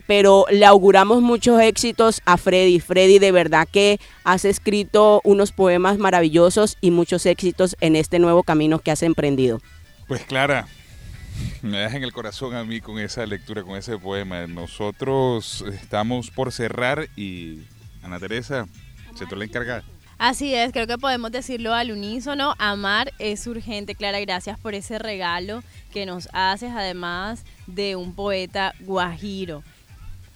pero 0.10 0.48
le 0.50 0.66
auguramos 0.66 1.22
muchos 1.22 1.62
éxitos 1.62 2.24
a 2.26 2.38
Freddy. 2.38 2.80
Freddy, 2.80 3.20
de 3.20 3.32
verdad 3.32 3.68
que 3.72 4.00
has 4.24 4.44
escrito 4.44 5.22
unos 5.24 5.52
poemas 5.52 6.00
maravillosos 6.00 6.80
y 6.82 6.90
muchos 6.90 7.28
éxitos 7.28 7.78
en 7.80 7.96
este 7.96 8.18
nuevo 8.18 8.42
camino 8.42 8.80
que 8.80 8.90
has 8.90 9.04
emprendido. 9.04 9.62
Pues 10.08 10.24
Clara, 10.24 10.68
me 11.62 11.78
deja 11.78 11.98
en 11.98 12.04
el 12.04 12.12
corazón 12.12 12.56
a 12.56 12.64
mí 12.64 12.82
con 12.82 12.98
esa 12.98 13.24
lectura, 13.28 13.62
con 13.62 13.78
ese 13.78 14.00
poema. 14.00 14.48
Nosotros 14.48 15.64
estamos 15.80 16.32
por 16.32 16.52
cerrar 16.52 17.08
y 17.16 17.60
Ana 18.02 18.18
Teresa, 18.18 18.66
se 19.14 19.28
te 19.28 19.36
la 19.36 19.46
encarga. 19.46 19.84
Así 20.18 20.56
es, 20.56 20.72
creo 20.72 20.88
que 20.88 20.98
podemos 20.98 21.32
decirlo 21.32 21.76
al 21.76 21.92
unísono, 21.92 22.56
amar 22.58 23.14
es 23.20 23.46
urgente. 23.46 23.94
Clara, 23.94 24.20
gracias 24.22 24.60
por 24.60 24.74
ese 24.74 24.98
regalo 24.98 25.62
que 25.94 26.08
nos 26.08 26.30
haces, 26.34 26.72
además 26.76 27.46
de 27.68 27.96
un 27.96 28.16
poeta 28.16 28.74
guajiro. 28.80 29.64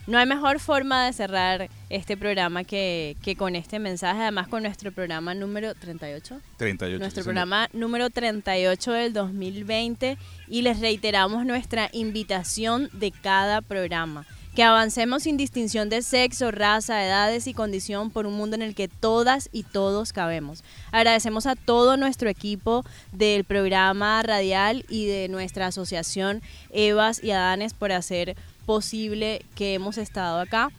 No 0.05 0.17
hay 0.17 0.25
mejor 0.25 0.59
forma 0.59 1.05
de 1.05 1.13
cerrar 1.13 1.69
este 1.89 2.17
programa 2.17 2.65
que, 2.65 3.15
que 3.23 3.37
con 3.37 3.55
este 3.55 3.79
mensaje, 3.79 4.21
además 4.21 4.49
con 4.49 4.63
nuestro 4.63 4.91
programa 4.91 5.33
número 5.33 5.73
38. 5.75 6.41
38. 6.57 6.99
Nuestro 6.99 7.21
sí, 7.21 7.23
señor. 7.23 7.23
programa 7.23 7.69
número 7.71 8.09
38 8.09 8.91
del 8.91 9.13
2020 9.13 10.17
y 10.49 10.61
les 10.61 10.81
reiteramos 10.81 11.45
nuestra 11.45 11.89
invitación 11.93 12.89
de 12.91 13.11
cada 13.11 13.61
programa. 13.61 14.25
Que 14.55 14.61
avancemos 14.61 15.23
sin 15.23 15.35
distinción 15.35 15.89
de 15.89 16.03
sexo, 16.03 16.51
raza, 16.51 17.03
edades 17.03 17.47
y 17.47 17.55
condición 17.55 18.11
por 18.11 18.27
un 18.27 18.35
mundo 18.35 18.55
en 18.55 18.61
el 18.61 18.75
que 18.75 18.87
todas 18.87 19.49
y 19.51 19.63
todos 19.63 20.13
cabemos. 20.13 20.63
Agradecemos 20.91 21.47
a 21.47 21.55
todo 21.55 21.97
nuestro 21.97 22.29
equipo 22.29 22.85
del 23.13 23.45
programa 23.45 24.21
radial 24.21 24.85
y 24.89 25.07
de 25.07 25.27
nuestra 25.27 25.67
asociación 25.67 26.43
Evas 26.69 27.23
y 27.23 27.31
Adanes 27.31 27.73
por 27.73 27.91
hacer 27.93 28.35
posible 28.65 29.45
que 29.55 29.73
hemos 29.73 29.97
estado 29.97 30.39
acá. 30.39 30.71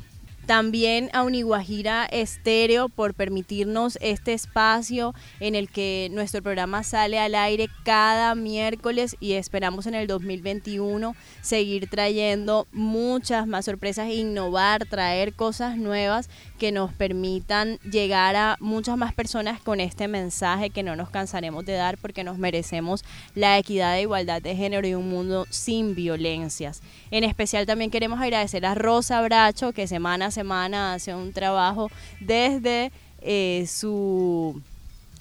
También 0.47 1.09
a 1.15 1.23
Uniguajira 1.23 2.05
Estéreo 2.05 2.91
por 2.91 3.15
permitirnos 3.15 3.97
este 4.03 4.35
espacio 4.35 5.15
en 5.41 5.55
el 5.55 5.71
que 5.71 6.11
nuestro 6.13 6.43
programa 6.43 6.83
sale 6.83 7.19
al 7.19 7.35
aire 7.35 7.69
cada 7.83 8.35
miércoles 8.35 9.17
y 9.21 9.33
esperamos 9.33 9.87
en 9.87 9.95
el 9.95 10.07
2021 10.07 11.17
seguir 11.41 11.89
trayendo 11.89 12.67
muchas 12.73 13.47
más 13.47 13.65
sorpresas, 13.65 14.11
innovar, 14.11 14.85
traer 14.85 15.33
cosas 15.33 15.79
nuevas 15.79 16.29
que 16.59 16.73
nos 16.73 16.93
permitan 16.93 17.79
llegar 17.81 18.37
a 18.37 18.57
muchas 18.61 18.97
más 18.97 19.13
personas 19.13 19.61
con 19.61 19.81
este 19.81 20.09
mensaje 20.09 20.71
que 20.71 20.83
no 20.83 20.97
nos 20.97 21.11
cansaremos 21.11 21.65
de 21.65 21.75
dar 21.75 21.99
porque 21.99 22.25
nos 22.25 22.39
merecemos 22.39 23.05
la 23.35 23.59
equidad 23.59 23.99
e 23.99 24.03
igualdad 24.03 24.41
de 24.41 24.57
género 24.57 24.87
y 24.87 24.95
un 24.95 25.09
mundo 25.09 25.47
sin 25.51 25.95
violencias. 25.95 26.83
En 27.11 27.25
especial 27.25 27.67
también 27.67 27.91
queremos 27.91 28.21
agradecer 28.21 28.65
a 28.67 28.75
Rosa 28.75 29.21
Bracho 29.23 29.73
que 29.73 29.87
semana 29.87 30.27
a 30.27 30.31
semana 30.31 30.95
hace 30.95 31.15
un 31.15 31.33
trabajo 31.33 31.91
desde 32.21 32.93
eh, 33.21 33.67
su 33.69 34.61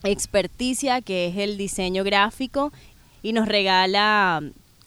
experticia 0.03 1.01
que 1.01 1.27
es 1.27 1.37
el 1.37 1.57
diseño 1.57 2.03
gráfico 2.03 2.71
y 3.21 3.33
nos 3.33 3.47
regala 3.47 4.43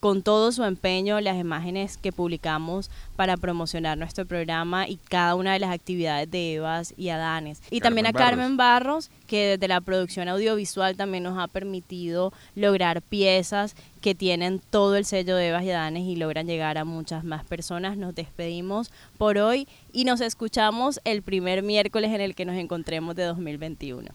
con 0.07 0.23
todo 0.23 0.53
su 0.53 0.63
empeño 0.63 1.21
las 1.21 1.37
imágenes 1.37 1.97
que 1.97 2.13
publicamos 2.13 2.93
para 3.17 3.37
promocionar 3.37 3.99
nuestro 3.99 4.25
programa 4.25 4.89
y 4.89 4.99
cada 4.99 5.35
una 5.35 5.53
de 5.55 5.59
las 5.59 5.73
actividades 5.73 6.31
de 6.31 6.55
Evas 6.55 6.95
y 6.97 7.09
Adanes. 7.09 7.61
Y 7.73 7.81
también 7.81 8.07
a 8.07 8.13
Carmen 8.13 8.37
Carmen 8.37 8.57
Barros, 8.57 9.11
que 9.27 9.49
desde 9.49 9.67
la 9.67 9.81
producción 9.81 10.29
audiovisual 10.29 10.97
también 10.97 11.25
nos 11.25 11.37
ha 11.41 11.49
permitido 11.49 12.33
lograr 12.55 13.03
piezas 13.03 13.75
que 14.01 14.15
tienen 14.15 14.61
todo 14.71 14.95
el 14.95 15.05
sello 15.05 15.35
de 15.35 15.49
Evas 15.49 15.65
y 15.65 15.71
Adanes 15.73 16.05
y 16.05 16.15
logran 16.15 16.47
llegar 16.47 16.79
a 16.79 16.85
muchas 16.85 17.25
más 17.25 17.45
personas. 17.45 17.97
Nos 17.97 18.15
despedimos 18.15 18.93
por 19.19 19.39
hoy 19.39 19.67
y 19.93 20.05
nos 20.05 20.21
escuchamos 20.21 21.01
el 21.03 21.23
primer 21.23 21.65
miércoles 21.65 22.13
en 22.13 22.21
el 22.21 22.37
que 22.37 22.45
nos 22.45 22.55
encontremos 22.55 23.17
de 23.17 23.25
2021. 23.25 24.11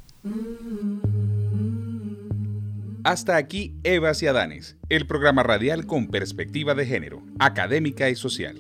Hasta 3.04 3.36
aquí 3.36 3.74
Evas 3.84 4.22
y 4.22 4.28
Adanes, 4.28 4.78
el 4.90 5.08
programa 5.08 5.42
radial 5.42 5.88
con 5.88 6.08
perspectiva 6.08 6.76
de 6.76 6.86
género, 6.86 7.24
académica 7.40 8.10
y 8.12 8.16
social. 8.16 8.60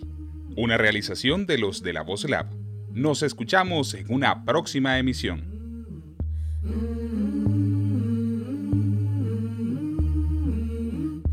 Una 0.58 0.78
realización 0.78 1.46
de 1.46 1.60
los 1.60 1.84
de 1.84 1.94
la 1.94 2.02
Voz 2.02 2.28
Lab. 2.28 2.48
Nos 2.92 3.22
escuchamos 3.22 3.94
en 3.94 4.12
una 4.12 4.44
próxima 4.44 4.98
emisión. 4.98 5.44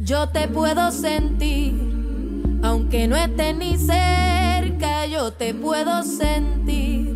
Yo 0.00 0.28
te 0.28 0.46
puedo 0.48 0.90
sentir, 0.90 1.74
aunque 2.62 3.08
no 3.08 3.16
esté 3.16 3.54
ni 3.54 3.78
cerca, 3.78 5.06
yo 5.06 5.32
te 5.32 5.54
puedo 5.54 6.02
sentir, 6.02 7.14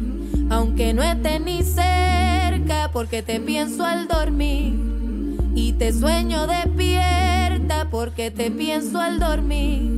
aunque 0.49 0.95
no 0.95 1.03
esté 1.03 1.39
ni 1.39 1.63
cerca, 1.63 2.91
porque 2.95 3.23
te 3.23 3.41
pienso 3.41 3.85
al 3.85 4.09
dormir 4.09 4.93
y 5.55 5.73
te 5.75 5.93
sueño 5.93 6.47
despierta, 6.47 7.89
porque 7.91 8.31
te 8.31 8.51
pienso 8.51 9.01
al 9.01 9.19
dormir. 9.19 9.91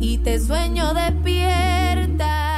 Y 0.00 0.18
te 0.18 0.40
sueño 0.40 0.94
despierta 0.94 2.49